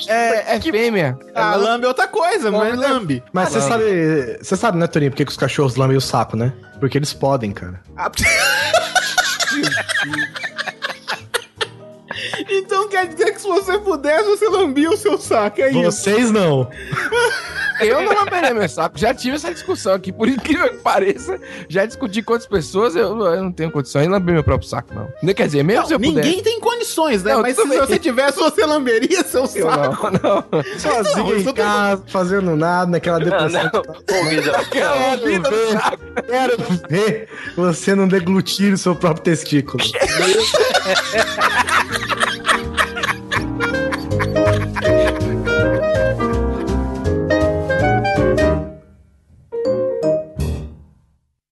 [0.08, 1.16] é, é fêmea.
[1.34, 3.22] Ah, lambe é outra coisa, mas lambe.
[3.32, 6.36] Mas você sabe, você sabe, né, Torinho, por que, que os cachorros lambem o saco,
[6.36, 6.52] né?
[6.78, 7.80] Porque eles podem, cara.
[12.48, 15.82] Então quer dizer que se você pudesse, você lambia o seu saco, é isso.
[15.82, 16.70] Vocês não.
[17.80, 18.98] Eu não lamberei meu saco.
[18.98, 21.38] Já tive essa discussão aqui, por incrível que pareça.
[21.68, 24.94] Já discuti com outras pessoas, eu, eu não tenho condição de lamber meu próprio saco,
[24.94, 25.08] não.
[25.34, 26.42] Quer dizer, mesmo Não, se eu ninguém puder.
[26.44, 27.34] tem condições, né?
[27.34, 27.78] Não, mas se bem.
[27.78, 30.10] você tivesse, você lamberia seu Eu saco.
[30.22, 30.64] não, não.
[30.78, 33.70] Sozinho Não, isso em casa, fazendo nada, naquela depressão.
[33.72, 33.84] não.
[33.84, 34.04] Saco.
[36.26, 36.56] Quero
[36.88, 39.82] ver você não deglutir o seu próprio testículo.